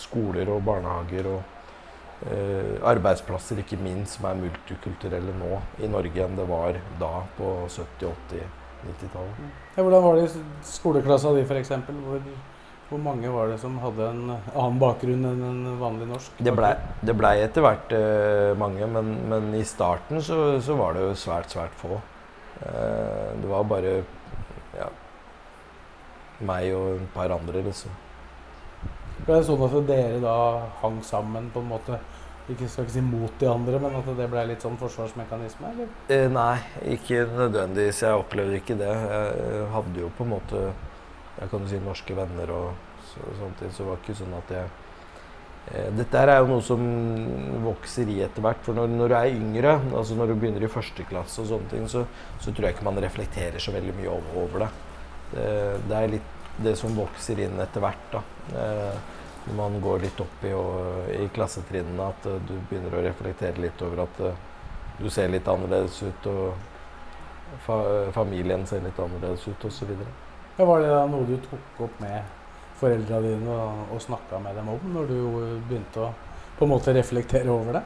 skoler 0.00 0.50
og 0.52 0.62
barnehager 0.66 1.28
og 1.30 2.30
eh, 2.30 2.76
arbeidsplasser 2.90 3.62
ikke 3.62 3.78
minst 3.80 4.18
som 4.18 4.28
er 4.30 4.40
multikulturelle 4.40 5.34
nå 5.38 5.60
i 5.80 5.90
Norge 5.90 6.24
enn 6.24 6.38
det 6.38 6.48
var 6.50 6.80
da 7.00 7.12
på 7.38 7.52
70-, 7.68 8.10
80-, 8.32 8.59
90-tallet. 8.86 9.42
Ja, 9.76 9.82
hvordan 9.82 10.06
var 10.06 10.16
det 10.18 10.28
i 10.28 10.44
skoleklassa 10.70 11.34
di 11.36 11.42
f.eks.? 11.44 11.72
Hvor, 11.88 12.22
hvor 12.90 13.02
mange 13.02 13.32
var 13.32 13.52
det 13.52 13.58
som 13.62 13.76
hadde 13.82 14.06
en 14.12 14.22
annen 14.34 14.78
bakgrunn 14.82 15.26
enn 15.32 15.42
en 15.46 15.74
vanlig 15.80 16.08
norsk? 16.10 16.40
Det 16.42 16.54
blei 16.56 16.72
ble 17.10 17.34
etter 17.44 17.66
hvert 17.66 17.92
uh, 17.94 18.52
mange, 18.58 18.88
men, 18.96 19.12
men, 19.30 19.52
i 19.58 19.66
starten 19.68 20.22
så, 20.22 20.40
så, 20.64 20.78
var 20.78 20.96
det 20.96 21.04
jo 21.06 21.12
svært, 21.18 21.52
svært 21.52 21.76
få. 21.78 22.00
Uh, 22.60 23.36
det 23.40 23.52
var 23.52 23.68
bare 23.68 24.00
meg 26.46 26.72
og 26.74 26.96
et 26.96 27.10
par 27.14 27.32
andre, 27.34 27.62
liksom. 27.66 27.92
Ble 29.26 29.36
det 29.36 29.44
sånn 29.46 29.64
at 29.66 29.76
dere 29.88 30.20
da 30.22 30.36
hang 30.80 31.00
sammen 31.04 31.50
på 31.52 31.60
en 31.60 31.70
måte? 31.74 31.98
Ikke 32.50 32.68
skal 32.68 32.86
ikke 32.86 32.96
si 32.96 33.02
mot 33.04 33.34
de 33.38 33.46
andre, 33.46 33.78
men 33.78 33.96
at 34.00 34.12
det 34.18 34.28
ble 34.32 34.44
litt 34.50 34.64
sånn 34.64 34.78
forsvarsmekanisme? 34.80 35.70
eller? 35.70 35.90
Eh, 36.10 36.26
nei, 36.32 36.56
ikke 36.96 37.24
nødvendigvis. 37.30 38.02
Jeg 38.02 38.22
opplevde 38.22 38.58
ikke 38.58 38.78
det. 38.80 38.90
Jeg 38.90 39.66
hadde 39.74 40.02
jo 40.02 40.12
på 40.18 40.26
en 40.26 40.32
måte 40.34 40.70
jeg 41.40 41.48
kan 41.48 41.64
jo 41.64 41.70
si 41.70 41.80
norske 41.80 42.14
venner 42.16 42.50
og 42.52 42.70
så, 43.10 43.22
sånt. 43.38 43.62
så 43.72 43.82
det 43.82 43.88
var 43.88 44.00
ikke 44.02 44.16
sånn 44.18 44.34
at 44.36 44.50
jeg 44.52 44.66
eh, 45.72 45.86
Dette 45.96 46.24
er 46.24 46.40
jo 46.42 46.50
noe 46.50 46.64
som 46.64 46.82
vokser 47.64 48.10
i 48.12 48.18
etter 48.26 48.44
hvert. 48.44 48.60
For 48.66 48.76
når, 48.76 48.90
når, 48.92 49.12
du 49.12 49.16
er 49.16 49.38
yngre, 49.38 49.76
altså 49.96 50.18
når 50.18 50.32
du 50.32 50.34
begynner 50.42 50.66
i 50.66 50.72
første 50.72 51.06
klasse, 51.08 51.40
og 51.42 51.48
sånne 51.52 51.72
ting, 51.72 51.86
så, 51.88 52.04
så 52.42 52.52
tror 52.52 52.68
jeg 52.68 52.76
ikke 52.76 52.88
man 52.90 53.00
reflekterer 53.02 53.62
så 53.62 53.72
veldig 53.76 53.96
mye 54.02 54.12
over, 54.12 54.36
over 54.44 54.66
det. 54.66 54.70
Det, 55.30 55.48
det, 55.86 55.96
er 55.96 56.14
litt 56.16 56.36
det 56.60 56.76
som 56.76 56.98
vokser 56.98 57.40
inn 57.46 57.56
etter 57.62 57.84
hvert. 57.86 58.12
da. 58.12 58.22
Eh, 58.60 59.16
når 59.46 59.56
man 59.56 59.78
går 59.82 60.04
litt 60.04 60.20
opp 60.20 60.44
i, 60.44 60.52
og, 60.56 61.10
i 61.16 61.28
klassetrinnene, 61.34 62.08
at 62.12 62.26
uh, 62.28 62.38
du 62.46 62.56
begynner 62.70 62.96
å 62.96 63.04
reflektere 63.04 63.62
litt 63.62 63.82
over 63.86 64.04
at 64.04 64.20
uh, 64.24 64.42
du 65.00 65.08
ser 65.10 65.32
litt 65.32 65.48
annerledes 65.48 66.02
ut, 66.04 66.28
og 66.30 67.60
fa 67.64 67.78
familien 68.14 68.66
ser 68.68 68.84
litt 68.84 68.98
annerledes 69.00 69.46
ut, 69.48 69.64
osv. 69.66 69.94
Ja, 70.58 70.66
var 70.66 70.84
det 70.84 70.92
da 70.92 71.06
noe 71.08 71.26
du 71.28 71.36
tok 71.46 71.84
opp 71.86 72.02
med 72.02 72.36
foreldra 72.80 73.20
dine 73.24 73.54
og, 73.54 73.94
og 73.96 74.02
snakka 74.04 74.40
med 74.44 74.56
dem 74.56 74.68
om, 74.72 74.92
når 74.94 75.08
du 75.10 75.18
begynte 75.68 76.04
å 76.04 76.12
på 76.60 76.66
en 76.66 76.74
måte 76.74 76.92
reflektere 76.92 77.48
over 77.48 77.78
det? 77.78 77.84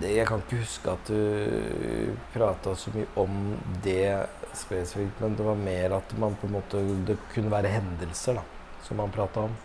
det 0.00 0.12
jeg 0.14 0.26
kan 0.28 0.42
ikke 0.42 0.60
huske 0.60 0.92
at 0.92 1.10
du 1.10 2.12
prata 2.34 2.74
så 2.78 2.92
mye 2.94 3.08
om 3.20 3.56
det 3.84 4.26
spesifikt, 4.56 5.20
men 5.20 5.36
det 5.36 5.46
var 5.46 5.58
mer 5.60 5.96
at 5.98 6.14
man 6.20 6.36
på 6.38 6.48
en 6.48 6.56
måte 6.56 6.80
Det 7.06 7.18
kunne 7.34 7.52
være 7.52 7.72
hendelser 7.74 8.38
da, 8.38 8.44
som 8.86 8.96
man 9.02 9.12
prata 9.12 9.46
om. 9.48 9.56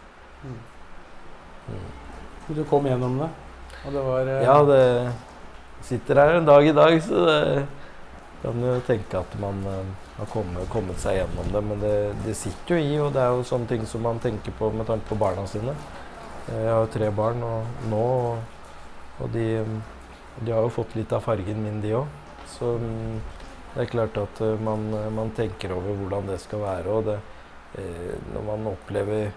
Mm. 0.43 0.57
Mm. 1.67 2.55
Du 2.55 2.63
kom 2.67 2.87
gjennom 2.87 3.19
det, 3.21 3.29
og 3.85 3.93
det 3.95 4.01
var 4.07 4.27
eh... 4.27 4.41
Ja, 4.43 4.57
det 4.67 4.81
sitter 5.87 6.19
her 6.19 6.39
en 6.39 6.45
dag 6.45 6.67
i 6.67 6.73
dag, 6.75 6.97
så 7.03 7.25
det 7.25 7.65
kan 8.41 8.63
jo 8.65 8.73
tenke 8.85 9.19
at 9.21 9.35
man 9.39 9.61
uh, 9.67 9.83
har 10.17 10.29
kommet, 10.33 10.69
kommet, 10.73 10.99
seg 11.01 11.19
gjennom 11.19 11.51
det. 11.53 11.61
Men 11.69 11.83
det, 11.83 11.95
det, 12.25 12.35
sitter 12.37 12.75
jo 12.75 12.81
i, 12.81 12.95
og 13.01 13.11
det 13.15 13.21
er 13.23 13.35
jo 13.35 13.45
sånne 13.47 13.69
ting 13.69 13.85
som 13.89 14.03
man 14.05 14.21
tenker 14.23 14.55
på 14.57 14.71
med 14.75 14.89
tanke 14.89 15.07
på 15.09 15.19
barna 15.19 15.45
sine. 15.49 15.75
Jeg 16.49 16.67
har 16.67 16.81
jo 16.83 16.91
tre 16.91 17.11
barn 17.15 17.43
og 17.45 17.85
nå, 17.91 18.07
og 19.21 19.29
de, 19.35 19.45
de 20.41 20.51
har 20.51 20.65
jo 20.65 20.73
fått 20.73 20.97
litt 20.97 21.13
av 21.13 21.23
fargen 21.25 21.61
min, 21.63 21.79
de 21.83 21.93
òg. 22.01 22.17
Så 22.51 22.75
um, 22.81 23.21
det 23.71 23.85
er 23.85 23.93
klart 23.93 24.17
at 24.19 24.41
man, 24.59 24.89
man, 25.15 25.31
tenker 25.37 25.71
over 25.77 25.95
hvordan 25.95 26.27
det 26.27 26.41
skal 26.43 26.65
være. 26.65 26.91
Og 26.91 27.05
det, 27.07 27.19
eh, 27.79 28.15
når 28.33 28.43
man 28.49 28.67
opplever, 28.73 29.29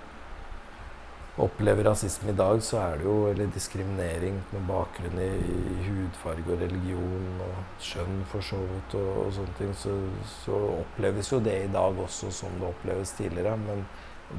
opplever, 1.43 1.85
rasisme 1.89 2.31
i 2.31 2.37
dag, 2.39 2.61
så 2.63 2.79
er 2.79 3.01
det 3.01 3.09
jo 3.09 3.15
eller 3.31 3.51
diskriminering 3.55 4.37
med 4.53 4.67
bakgrunn 4.69 5.19
i, 5.19 5.31
i 5.43 5.87
hudfarge 5.89 6.47
og 6.47 6.63
religion 6.63 7.43
og 7.43 7.83
skjønn 7.83 8.23
for 8.31 8.47
så 8.47 8.61
vidt 8.63 8.97
og, 9.01 9.11
og, 9.25 9.31
sånne 9.35 9.59
ting, 9.59 9.73
så, 9.79 9.97
så, 10.45 10.61
oppleves 10.79 11.33
jo 11.33 11.43
det 11.43 11.57
i 11.65 11.73
dag 11.75 11.99
også 12.07 12.31
som 12.35 12.55
det 12.61 12.71
oppleves 12.71 13.15
tidligere. 13.19 13.57
Men 13.67 13.87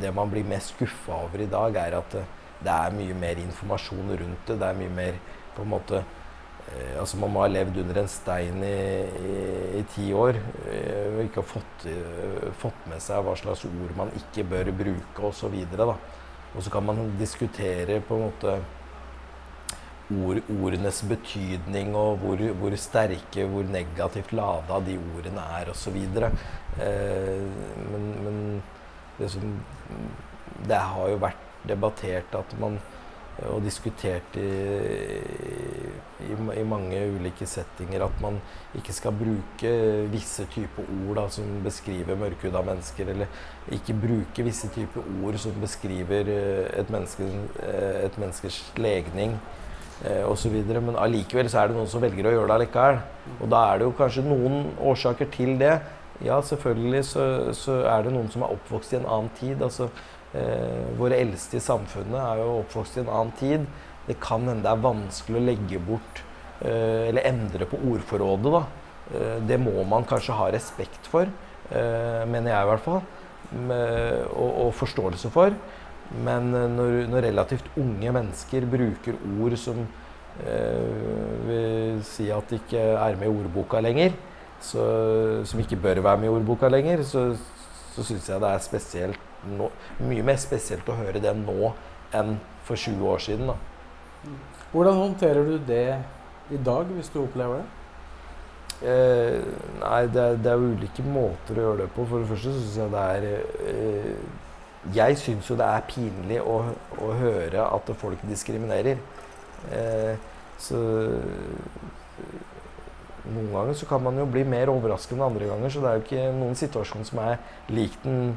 det 0.02 0.14
man 0.16 0.32
blir 0.32 0.48
mest 0.48 0.76
skuffa 0.76 1.24
over 1.28 1.44
i 1.44 1.52
dag, 1.52 1.82
er 1.84 2.00
at 2.00 2.16
det, 2.16 2.26
det 2.64 2.76
er 2.76 2.96
mye 2.96 3.18
mer 3.20 3.42
informasjon 3.44 4.16
rundt 4.16 4.48
det. 4.48 4.60
Det 4.62 4.70
er 4.70 4.80
mye 4.80 5.00
mer 5.02 5.20
på 5.56 5.66
en 5.66 5.76
måte 5.76 6.06
Eh, 6.66 7.00
altså 7.00 7.18
Man 7.22 7.34
må 7.34 7.44
ha 7.44 7.50
levd 7.52 7.78
under 7.84 8.02
en 8.02 8.10
stein 8.10 8.64
i, 8.66 8.76
i, 9.22 9.34
i 9.80 9.84
ti 9.94 10.08
år 10.18 10.40
eh, 10.72 11.12
og 11.12 11.22
ikke 11.26 11.44
ha 11.44 11.50
fått, 11.52 11.86
eh, 11.92 12.48
fått, 12.58 12.88
med 12.90 13.04
seg 13.04 13.22
hva 13.26 13.36
slags 13.38 13.66
ord 13.70 13.94
man 13.98 14.14
ikke 14.18 14.48
bør 14.50 14.72
bruke 14.80 15.28
osv. 15.30 15.60
Og, 15.86 15.94
og 16.56 16.64
så 16.64 16.72
kan 16.72 16.86
man 16.88 17.14
diskutere 17.20 18.00
på 18.08 18.16
en 18.16 18.26
måte 18.30 18.56
ord, 20.14 20.42
ordenes 20.62 21.02
betydning 21.10 21.96
og 21.98 22.18
hvor, 22.22 22.42
hvor, 22.60 22.76
sterke, 22.80 23.46
hvor 23.50 23.66
negativt 23.70 24.34
lada 24.34 24.80
de 24.86 24.98
ordene 25.18 25.46
er 25.60 25.72
osv. 25.74 25.98
Eh, 25.98 27.46
men, 27.92 28.10
men 28.26 28.38
det, 29.20 29.32
som, 29.32 29.56
det 30.68 30.82
har 30.82 31.10
jo 31.10 31.22
vært 31.24 31.42
debattert 31.66 32.38
at 32.38 32.60
man 32.62 32.78
og 33.44 33.64
diskutert 33.66 34.38
i, 34.40 34.50
i, 36.24 36.30
i, 36.32 36.64
mange 36.64 37.02
ulike 37.18 37.48
settinger 37.50 38.06
at 38.06 38.22
man 38.24 38.38
ikke 38.78 38.96
skal 38.96 39.16
bruke 39.16 39.74
visse 40.14 40.46
typer 40.54 40.88
ord 41.02 41.20
da, 41.20 41.26
som 41.36 41.50
beskriver 41.66 42.16
mørkhuda 42.20 42.64
mennesker, 42.64 43.12
eller 43.12 43.28
ikke 43.76 43.98
bruke 44.06 44.46
visse 44.48 44.72
typer 44.72 45.04
ord 45.26 45.40
som 45.42 45.60
beskriver 45.60 46.32
eh, 46.32 46.80
et, 46.80 46.90
menneske, 46.94 47.28
eh, 47.60 48.06
et 48.06 48.18
menneskes 48.22 48.62
legning 48.80 49.36
eh, 50.06 50.24
osv. 50.24 50.56
Men 50.72 50.96
allikevel 50.96 51.52
så 51.52 51.66
er 51.66 51.70
det 51.74 51.80
noen 51.80 51.92
som 51.92 52.04
velger 52.04 52.32
å 52.32 52.36
gjøre 52.38 52.50
det 52.54 52.58
allikevel. 52.62 53.04
Og 53.42 53.52
da 53.52 53.68
er 53.68 53.82
det 53.82 53.90
jo 53.90 54.00
kanskje 54.00 54.28
noen 54.30 54.72
årsaker 54.80 55.32
til 55.36 55.58
det. 55.60 55.76
Ja, 56.24 56.40
selvfølgelig 56.40 57.04
så, 57.10 57.24
så 57.52 57.82
er 57.92 58.06
det 58.06 58.16
noen 58.16 58.32
som 58.32 58.46
er 58.48 58.56
oppvokst 58.56 58.96
i 58.96 59.02
en 59.02 59.10
annen 59.10 59.34
tid. 59.36 59.60
altså 59.60 59.90
Eh, 60.34 60.88
våre 61.00 61.20
eldste 61.22 61.60
i 61.60 61.64
samfunnet 61.64 62.18
er 62.20 62.42
jo 62.42 62.62
oppvokst 62.62 62.98
i 62.98 63.04
en 63.04 63.12
annen 63.12 63.36
tid. 63.40 63.68
Det 64.08 64.18
kan 64.22 64.44
hende 64.48 64.66
det 64.66 64.72
er 64.74 64.84
vanskelig 64.84 65.40
å 65.40 65.46
legge 65.46 65.82
bort 65.84 66.22
eh, 66.62 67.08
eller 67.10 67.28
endre 67.30 67.68
på 67.70 67.80
ordforrådet. 67.94 68.64
Eh, 69.14 69.38
det 69.48 69.60
må 69.62 69.84
man 69.88 70.08
kanskje 70.08 70.36
ha 70.38 70.50
respekt 70.54 71.08
for, 71.12 71.30
eh, 71.70 72.24
mener 72.26 72.52
jeg 72.52 72.68
i 72.68 72.72
hvert 72.72 72.86
fall. 72.86 73.02
Med, 73.56 74.26
og, 74.34 74.52
og, 74.66 74.72
forståelse 74.74 75.30
for. 75.34 75.54
Men 76.26 76.54
eh, 76.54 76.70
når, 76.74 76.98
når, 77.12 77.28
relativt 77.30 77.70
unge 77.80 78.16
mennesker 78.20 78.66
bruker 78.70 79.20
ord 79.40 79.58
som 79.62 79.84
eh, 80.42 81.44
vil 81.48 82.02
si 82.06 82.32
at 82.34 82.50
de 82.50 82.60
ikke 82.60 82.82
er 82.96 83.20
med 83.22 83.30
i 83.30 83.36
ordboka 83.36 83.82
lenger, 83.84 84.18
så, 84.66 84.84
som 85.46 85.62
ikke 85.62 85.80
bør 85.80 86.02
være 86.02 86.24
med 86.24 86.32
i 86.32 86.34
ordboka 86.34 86.68
lenger, 86.72 87.04
så, 87.06 87.30
så 87.94 88.04
syns 88.04 88.30
jeg 88.32 88.42
det 88.42 88.52
er 88.52 88.66
spesielt 88.66 89.32
nå, 89.50 89.70
mye 90.10 90.26
mer 90.26 90.38
spesielt 90.42 90.90
å 90.90 90.98
høre 90.98 91.22
det 91.24 91.34
nå 91.38 91.72
enn 92.16 92.36
for 92.66 92.80
20 92.80 93.10
år 93.12 93.24
siden. 93.24 93.52
Da. 93.52 94.36
Hvordan 94.72 95.02
håndterer 95.02 95.48
du 95.48 95.58
det 95.68 95.98
i 96.54 96.62
dag, 96.62 96.90
hvis 96.96 97.12
du 97.14 97.22
opplever 97.24 97.62
det? 97.62 97.66
Eh, 98.84 99.44
nei, 99.80 100.02
det 100.12 100.22
er, 100.22 100.40
det 100.44 100.52
er, 100.52 100.60
ulike 100.60 101.04
måter 101.08 101.60
å 101.60 101.68
gjøre 101.70 101.86
det 101.86 101.92
på. 101.96 102.08
For 102.10 102.22
det 102.22 102.30
første 102.34 102.56
syns 102.58 102.80
jeg 102.82 102.92
det 102.92 103.04
er 103.16 103.28
eh, 103.72 104.34
Jeg 104.96 105.18
syns 105.18 105.50
jo 105.50 105.56
det 105.58 105.70
er 105.70 105.86
pinlig 105.90 106.42
å, 106.44 106.58
å, 107.00 107.14
høre 107.22 107.64
at 107.66 107.94
folk 108.02 108.26
diskriminerer. 108.28 109.00
Eh, 109.74 110.18
så 110.62 110.82
noen 113.26 113.50
ganger 113.52 113.78
så 113.80 113.88
kan 113.90 114.04
man 114.06 114.20
jo 114.20 114.28
bli 114.30 114.44
mer 114.48 114.70
overrasket 114.70 115.16
enn 115.16 115.24
andre 115.26 115.48
ganger, 115.50 115.72
så 115.72 115.82
det 115.82 115.90
er 115.90 115.98
jo 115.98 116.04
ikke 116.06 116.28
noen 116.36 116.60
situasjon 116.60 117.08
som 117.08 117.22
er 117.24 117.40
lik 117.74 117.96
den 118.04 118.36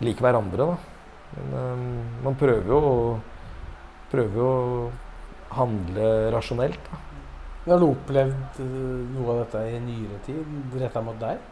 like 0.00 0.22
hverandre. 0.24 0.66
Da. 0.66 0.76
Men 1.36 1.54
um, 1.54 1.84
man 2.24 2.36
prøver 2.38 2.72
jo, 2.72 2.80
prøver 4.10 4.42
jo 4.42 4.48
å 4.48 5.54
handle 5.54 6.10
rasjonelt. 6.34 6.90
Da. 6.90 7.00
Har 7.68 7.78
du 7.82 7.90
opplevd 7.90 8.60
eh, 8.64 9.00
noe 9.12 9.34
av 9.34 9.42
dette 9.42 9.60
i 9.68 9.80
nyere 9.84 10.18
tid 10.24 10.76
retta 10.80 11.02
mot 11.04 11.18
deg? 11.20 11.42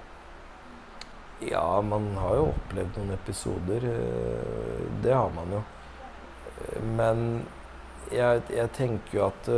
Ja, 1.44 1.66
man 1.84 2.08
har 2.18 2.38
jo 2.38 2.46
opplevd 2.54 2.96
noen 2.98 3.12
episoder. 3.14 3.84
Eh, 3.92 4.86
det 5.04 5.12
har 5.14 5.28
man 5.36 5.52
jo. 5.58 5.60
Men 6.96 7.20
jeg, 8.10 8.40
jeg 8.50 8.72
tenker 8.74 9.18
jo 9.18 9.26
at 9.28 9.52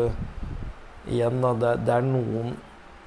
igjen, 1.09 1.39
da, 1.41 1.55
det, 1.63 1.71
det 1.87 1.95
er 1.95 2.05
noen, 2.05 2.53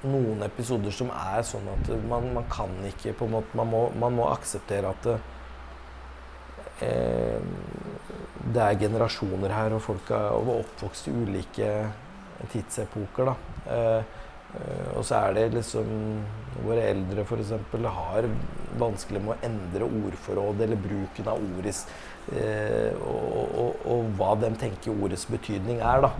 noen, 0.02 0.42
episoder 0.48 0.96
som 0.96 1.12
er 1.14 1.44
sånn 1.46 1.68
at 1.76 1.92
man, 2.08 2.26
man 2.34 2.48
kan 2.50 2.72
ikke 2.88 3.14
på 3.20 3.28
en 3.28 3.36
måte 3.36 3.56
Man 3.56 3.70
må, 3.70 3.84
man 4.00 4.16
må 4.16 4.26
akseptere 4.32 4.90
at 4.90 5.06
Eh, 5.14 5.30
det 8.54 8.62
er 8.62 8.80
generasjoner 8.80 9.52
her, 9.54 9.74
og 9.76 9.82
folk 9.84 10.10
er 10.14 10.34
oppvokst 10.34 11.08
i 11.08 11.14
ulike 11.14 11.70
tidsepoker. 12.52 13.30
Da. 13.30 13.34
Eh, 13.74 14.02
eh, 14.58 14.90
og 14.96 15.04
så 15.06 15.22
er 15.22 15.38
det 15.38 15.52
liksom 15.58 15.94
Våre 16.64 16.84
eldre 16.86 17.24
f.eks. 17.24 17.48
har 17.96 18.26
vanskelig 18.78 19.20
med 19.24 19.32
å 19.32 19.46
endre 19.48 19.88
ordforråd 19.88 20.60
eller 20.62 20.78
bruken 20.78 21.26
av 21.26 21.40
ordet 21.42 21.72
og, 23.02 23.56
og, 23.58 23.80
og, 23.90 24.04
hva 24.14 24.28
de 24.38 24.52
tenker 24.56 24.94
ordets 24.94 25.26
betydning 25.26 25.82
er, 25.82 26.06
da. 26.06 26.12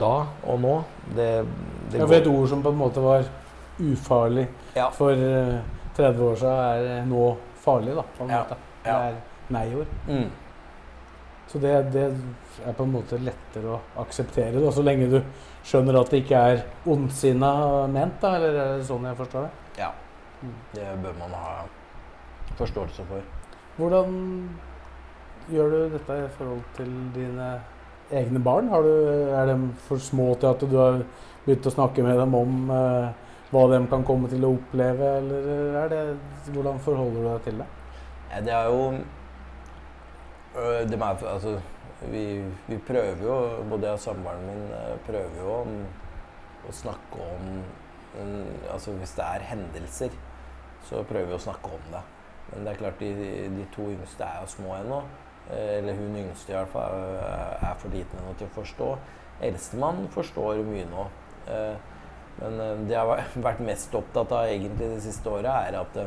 Da 0.00 0.14
og 0.48 0.58
nå. 0.64 0.72
Det, 1.12 1.28
det 1.92 2.00
ja, 2.00 2.06
for 2.08 2.16
et 2.16 2.30
ord 2.32 2.48
som 2.50 2.64
på 2.64 2.72
en 2.72 2.80
måte 2.80 3.04
var 3.04 3.28
ufarlig 3.84 4.48
ja. 4.74 4.88
for 4.96 5.12
30 5.12 6.26
år 6.30 6.40
siden, 6.40 6.90
er 6.96 7.06
nå 7.12 7.28
farlig, 7.62 7.94
da. 8.00 8.08
På 8.16 8.24
en 8.24 8.32
ja. 8.32 8.42
Det 8.82 8.94
er 8.94 9.18
nei-ord. 9.52 9.92
Mm. 10.08 10.30
Så 11.52 11.58
det, 11.58 11.72
det, 11.92 12.04
er 12.64 12.76
på 12.76 12.86
en 12.86 12.94
måte 12.94 13.18
lettere 13.20 13.74
å 13.74 13.80
akseptere, 14.00 14.56
det, 14.56 14.70
så 14.72 14.84
lenge 14.84 15.10
du 15.12 15.18
skjønner 15.68 15.98
at 16.00 16.12
det 16.12 16.22
ikke 16.22 16.38
er 16.52 16.62
ondsinna 16.88 17.52
ment, 17.92 18.16
da, 18.22 18.36
eller 18.38 18.56
er 18.56 18.78
det 18.78 18.86
sånn 18.88 19.04
jeg 19.04 19.18
forstår 19.18 19.44
det? 19.44 19.82
Ja. 19.82 19.90
Mm. 20.40 20.54
Det 20.72 20.86
bør 21.02 21.18
man 21.18 21.34
ha 21.36 21.50
forståelse 22.56 23.04
for. 23.10 23.26
Hvordan 23.76 24.16
gjør 25.52 25.74
du 25.74 25.78
dette 25.98 26.16
i 26.22 26.32
forhold 26.38 26.64
til 26.78 26.96
dine 27.18 27.50
egne 28.12 28.42
barn? 28.44 28.72
Du, 28.72 28.94
er 29.36 29.52
de 29.52 29.58
for 29.88 30.00
små 30.00 30.32
til 30.40 30.54
at 30.54 30.64
du 30.64 30.78
har 30.80 31.02
begynt 31.44 31.68
å 31.68 31.74
snakke 31.74 32.06
med 32.06 32.16
dem 32.22 32.34
om 32.38 32.72
eh, 32.72 33.12
hva 33.52 33.68
de 33.74 33.84
kan 33.92 34.08
komme 34.08 34.32
til 34.32 34.48
å 34.48 34.54
oppleve, 34.56 35.14
eller 35.20 35.78
er 35.82 35.92
det, 35.92 36.02
hvordan 36.48 36.80
forholder 36.80 37.20
du 37.20 37.28
deg 37.28 37.46
til 37.50 37.60
det? 37.60 37.70
Ja, 38.32 38.40
det 38.40 38.52
er 38.52 38.64
jo 38.64 38.92
øh, 40.56 40.90
det 40.90 40.96
er, 41.02 41.26
altså, 41.28 41.60
vi, 42.02 42.44
vi, 42.66 42.78
prøver 42.78 43.16
jo, 43.22 43.64
både 43.68 43.84
jeg 43.84 43.92
og 43.92 44.00
samboeren 44.00 44.46
min 44.46 44.62
øh, 44.72 44.98
prøver 45.06 45.36
jo 45.40 45.52
om, 45.54 45.74
å 46.68 46.72
snakke 46.72 47.20
om 47.20 47.62
altså 48.72 48.92
Hvis 48.92 49.14
det 49.16 49.24
er 49.24 49.44
hendelser, 49.48 50.16
så 50.84 51.02
prøver 51.08 51.30
vi 51.30 51.36
å 51.36 51.40
snakke 51.40 51.70
om 51.72 51.84
det. 51.92 52.02
Men 52.48 52.64
det 52.64 52.72
er 52.72 52.80
klart, 52.80 53.00
de, 53.00 53.28
de 53.56 53.64
to 53.72 53.86
yngste 53.88 54.24
er 54.24 54.42
jo 54.42 54.50
små 54.52 54.74
ennå. 54.78 54.98
Øh, 55.50 55.70
eller 55.76 56.00
hun 56.00 56.18
yngste 56.24 56.52
i 56.52 56.56
hvert 56.56 56.72
fall 56.72 57.06
er 57.20 57.78
for 57.80 57.92
liten 57.92 58.20
ennå 58.20 58.34
til 58.36 58.48
å 58.48 58.56
forstå. 58.56 58.90
Eldstemann 59.48 60.04
forstår 60.12 60.64
mye 60.68 60.88
nå. 60.88 61.06
Men 62.40 62.60
det 62.88 62.94
jeg 62.96 63.00
har 63.00 63.40
vært 63.48 63.64
mest 63.64 63.96
opptatt 63.96 64.32
av 64.32 64.52
egentlig 64.52 64.92
det 64.96 65.02
siste 65.04 65.32
året, 65.32 65.52
er 65.52 65.80
at 65.80 65.98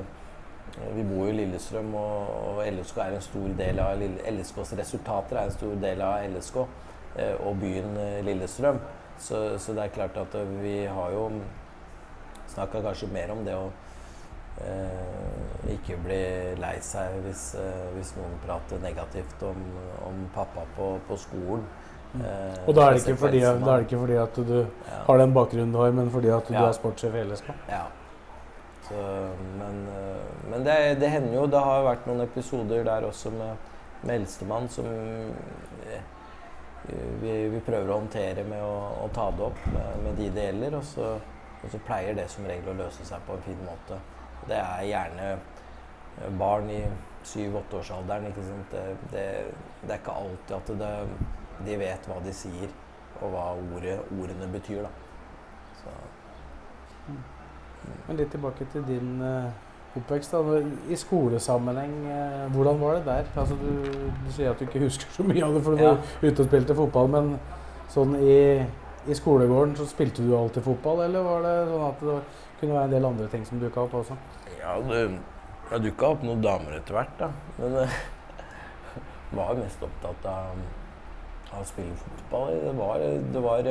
vi 0.95 1.03
bor 1.07 1.25
jo 1.25 1.31
i 1.31 1.37
Lillestrøm, 1.37 1.93
og, 1.95 2.31
og 2.49 2.65
LSK 2.67 2.97
er 2.97 3.15
en 3.15 3.23
stor 3.23 3.53
del 3.59 3.79
av 3.79 4.01
LSKs 4.31 4.73
resultater 4.79 5.39
er 5.39 5.47
en 5.47 5.55
stor 5.55 5.77
del 5.81 6.03
av 6.03 6.25
LSK 6.33 6.57
eh, 6.61 7.35
og 7.47 7.61
byen 7.61 7.95
eh, 8.01 8.19
Lillestrøm. 8.27 8.81
Så, 9.17 9.57
så, 9.59 9.73
det 9.73 9.85
er 9.85 9.95
klart 9.95 10.19
at 10.19 10.35
eh, 10.35 10.53
vi 10.59 10.75
har 10.85 11.15
jo 11.15 11.29
snakka 12.51 12.83
kanskje 12.83 13.11
mer 13.13 13.31
om 13.31 13.43
det 13.47 13.55
å 13.55 13.69
eh, 14.67 15.73
ikke 15.77 15.97
bli 16.03 16.21
lei 16.59 16.75
seg 16.83 17.19
hvis, 17.23 17.47
eh, 17.59 17.89
hvis, 17.95 18.11
noen 18.19 18.35
prater 18.43 18.83
negativt 18.83 19.47
om, 19.47 19.65
om 20.09 20.23
pappa 20.35 20.67
på, 20.75 20.95
på 21.07 21.19
skolen. 21.23 21.63
Mm. 22.15 22.23
Eh, 22.23 22.63
og 22.67 22.75
da 22.75 22.91
er, 22.91 22.99
fordi, 23.15 23.43
da 23.43 23.55
er, 23.55 23.61
det 23.67 23.83
ikke 23.87 24.03
fordi, 24.03 24.19
at 24.19 24.41
du 24.47 24.57
ja. 24.59 25.03
har 25.07 25.23
den 25.23 25.35
bakgrunnen 25.35 25.71
du 25.71 25.79
har, 25.79 25.95
men 25.95 26.11
fordi 26.11 26.35
at 26.35 26.51
du 26.51 26.57
ja. 26.59 26.67
er 26.67 26.75
sportssjef 26.75 27.15
i 27.15 27.29
LSK? 27.31 27.55
Ja. 27.71 27.85
Så, 28.87 29.29
men, 29.57 29.87
eh, 29.87 30.49
men 30.49 30.63
det, 30.63 30.95
det, 30.99 31.07
hender 31.09 31.33
jo. 31.39 31.45
Det 31.49 31.61
har 31.67 31.85
vært 31.87 32.05
noen 32.09 32.25
episoder 32.25 32.85
der 32.85 33.07
også 33.07 33.31
med, 33.33 33.71
med 34.03 34.19
eldstemann 34.19 34.69
som 34.69 34.89
eh, 34.89 36.03
vi, 37.21 37.31
vi, 37.49 37.61
prøver 37.65 37.89
å 37.89 37.97
håndtere 37.97 38.43
med 38.45 38.61
å, 38.61 38.75
å 39.05 39.07
ta 39.13 39.31
det 39.33 39.45
opp 39.47 39.63
med, 39.73 40.03
med 40.05 40.19
de 40.21 40.29
det 40.35 40.49
gjelder. 40.49 40.77
Og 40.77 40.85
så, 40.85 41.15
og 41.63 41.71
så, 41.71 41.81
pleier 41.87 42.17
det 42.17 42.27
som 42.33 42.45
regel 42.45 42.75
å 42.75 42.79
løse 42.83 43.07
seg 43.07 43.25
på 43.25 43.37
en 43.37 43.45
fin 43.47 43.65
måte. 43.65 43.99
Det 44.45 44.59
er 44.61 44.89
gjerne 44.91 45.29
eh, 45.33 46.29
barn 46.37 46.69
i 46.73 46.81
syv-åtteårsalderen. 47.25 48.29
Det, 48.29 48.83
det, 49.11 49.25
det, 49.81 49.95
er 49.95 49.97
ikke 49.97 50.19
alltid 50.21 50.57
at 50.59 50.75
det, 50.83 50.93
de 51.65 51.79
vet 51.81 52.11
hva 52.11 52.19
de 52.21 52.35
sier, 52.37 52.69
og 53.23 53.33
hva 53.33 53.47
ordet, 53.55 53.97
ordene 54.13 54.51
betyr. 54.53 54.85
Da. 54.85 54.93
Så. 55.81 55.95
Men 58.07 58.19
litt 58.19 58.31
tilbake 58.33 58.67
til 58.73 58.85
din 58.87 59.19
uh, 59.21 59.49
oppvekst. 59.95 60.33
Da. 60.35 60.61
I 60.91 60.97
skolesammenheng, 60.99 61.93
uh, 62.05 62.47
hvordan 62.53 62.81
var 62.81 62.97
det 62.97 63.05
der? 63.05 63.29
Altså, 63.35 63.57
du, 63.59 63.69
du, 64.25 64.31
sier 64.31 64.51
at 64.51 64.59
du 64.59 64.65
ikke 64.67 64.83
husker 64.85 65.11
så 65.15 65.25
mye 65.27 65.43
av 65.45 65.55
det, 65.55 65.61
for 65.65 65.75
du 65.75 65.83
ja. 65.83 65.93
var 65.95 66.31
ute 66.31 66.43
og 66.43 66.49
spilte 66.49 66.77
fotball. 66.77 67.11
Men 67.15 67.31
sånn 67.93 68.17
i, 68.19 68.39
i, 69.05 69.17
skolegården, 69.17 69.77
så 69.79 69.87
spilte 69.89 70.25
du 70.25 70.35
alltid 70.37 70.65
fotball, 70.65 71.05
eller 71.07 71.25
var 71.25 71.45
det 71.45 71.55
sånn 71.71 71.87
at 71.89 72.03
det 72.07 72.19
kunne 72.59 72.73
være 72.77 72.89
en 72.89 72.97
del 72.97 73.09
andre 73.11 73.29
ting 73.31 73.45
som 73.47 73.61
dukka 73.61 73.85
opp 73.85 73.99
også? 74.01 74.17
Ja, 74.59 74.77
det, 74.89 75.05
det 75.71 75.83
dukka 75.89 76.15
opp 76.15 76.25
noen 76.25 76.43
damer 76.43 76.79
etter 76.79 76.97
hvert, 76.97 77.15
da. 77.21 77.31
Men 77.59 77.79
uh, 77.83 77.99
var 79.35 79.57
mest 79.59 79.83
opptatt 79.83 80.27
av, 80.29 80.65
av 81.51 81.61
å 81.61 81.67
spille 81.67 81.95
fotball. 81.99 82.57
Det 82.63 82.73
var, 82.77 83.05
det 83.33 83.43
var 83.43 83.69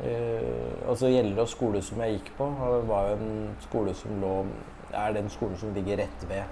Eh, 0.00 0.88
altså 0.88 1.10
Gjellerås 1.12 1.52
skole 1.52 1.82
som 1.84 2.00
jeg 2.00 2.16
gikk 2.16 2.30
på, 2.38 2.46
var 2.88 3.10
jo 3.10 3.16
en 3.18 3.50
skole 3.60 3.92
som 3.94 4.20
lå 4.22 4.36
er 4.92 5.12
den 5.16 5.28
skolen 5.30 5.58
som 5.58 5.74
ligger 5.74 6.02
rett 6.02 6.28
ved 6.28 6.42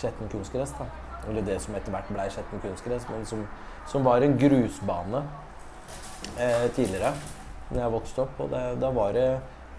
Skjetten 0.00 0.28
kunstgress. 0.32 0.74
Eller 1.28 1.44
det 1.44 1.58
som 1.62 1.74
etter 1.76 1.92
hvert 1.92 2.08
ble 2.12 2.28
Skjetten 2.32 2.62
kunstgress, 2.62 3.08
men 3.10 3.26
som, 3.28 3.44
som, 3.88 4.04
var 4.04 4.24
en 4.24 4.38
grusbane 4.38 5.22
eh, 6.38 6.68
tidligere 6.76 7.12
da 7.70 7.82
jeg 7.82 7.92
vokste 7.92 8.24
opp. 8.24 8.40
Og 8.44 8.50
det, 8.52 8.62
da 8.80 8.90
var 8.94 9.12
det 9.16 9.28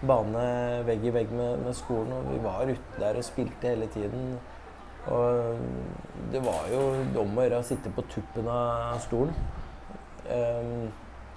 bane 0.07 0.45
vegg 0.86 1.05
i 1.07 1.13
vegg 1.13 1.34
med, 1.34 1.63
med, 1.65 1.74
skolen, 1.78 2.13
og 2.13 2.30
vi 2.30 2.41
var 2.43 2.70
ute 2.70 3.01
der 3.01 3.18
og 3.18 3.26
spilte 3.26 3.74
hele 3.74 3.88
tiden. 3.93 4.38
Og 5.07 5.57
det 6.34 6.41
var 6.43 6.68
jo 6.74 6.82
om 7.22 7.38
å 7.38 7.45
gjøre 7.45 7.61
å 7.61 7.65
sitte 7.65 7.93
på 7.95 8.03
tuppen 8.11 8.49
av 8.51 8.99
stolen. 9.05 9.34
Um, 10.28 10.89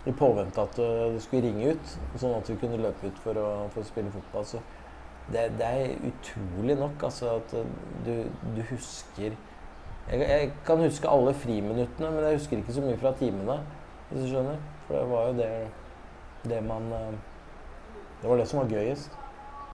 I 0.08 0.12
påvente 0.16 0.62
at 0.62 0.78
det 0.80 1.20
skulle 1.22 1.48
ringe 1.48 1.74
ut, 1.74 1.96
sånn 2.16 2.38
at 2.38 2.48
vi 2.48 2.56
kunne 2.60 2.80
løpe 2.80 3.10
ut 3.10 3.18
for 3.20 3.36
å, 3.36 3.48
for 3.74 3.82
å 3.82 3.88
spille 3.88 4.12
fotball. 4.14 4.46
Så 4.48 4.62
det, 5.30 5.50
det, 5.58 5.66
er 5.66 6.08
utrolig 6.08 6.76
nok 6.80 7.04
altså, 7.04 7.36
at 7.36 7.52
du, 8.06 8.14
du 8.56 8.62
husker 8.70 9.36
jeg, 10.10 10.20
jeg, 10.24 10.52
kan 10.66 10.80
huske 10.82 11.08
alle 11.08 11.34
friminuttene, 11.34 12.10
men 12.10 12.24
jeg 12.24 12.40
husker 12.40 12.58
ikke 12.58 12.74
så 12.74 12.82
mye 12.82 12.98
fra 12.98 13.12
timene. 13.18 13.60
Hvis 14.10 14.24
du 14.24 14.30
skjønner. 14.32 14.56
For 14.86 14.96
det 14.96 15.10
var 15.10 15.28
jo 15.28 15.34
det, 15.38 15.50
det 16.50 16.62
man 16.66 16.88
Det 16.90 18.28
var 18.28 18.36
det 18.36 18.48
som 18.48 18.58
var 18.60 18.72
gøyest. 18.72 19.12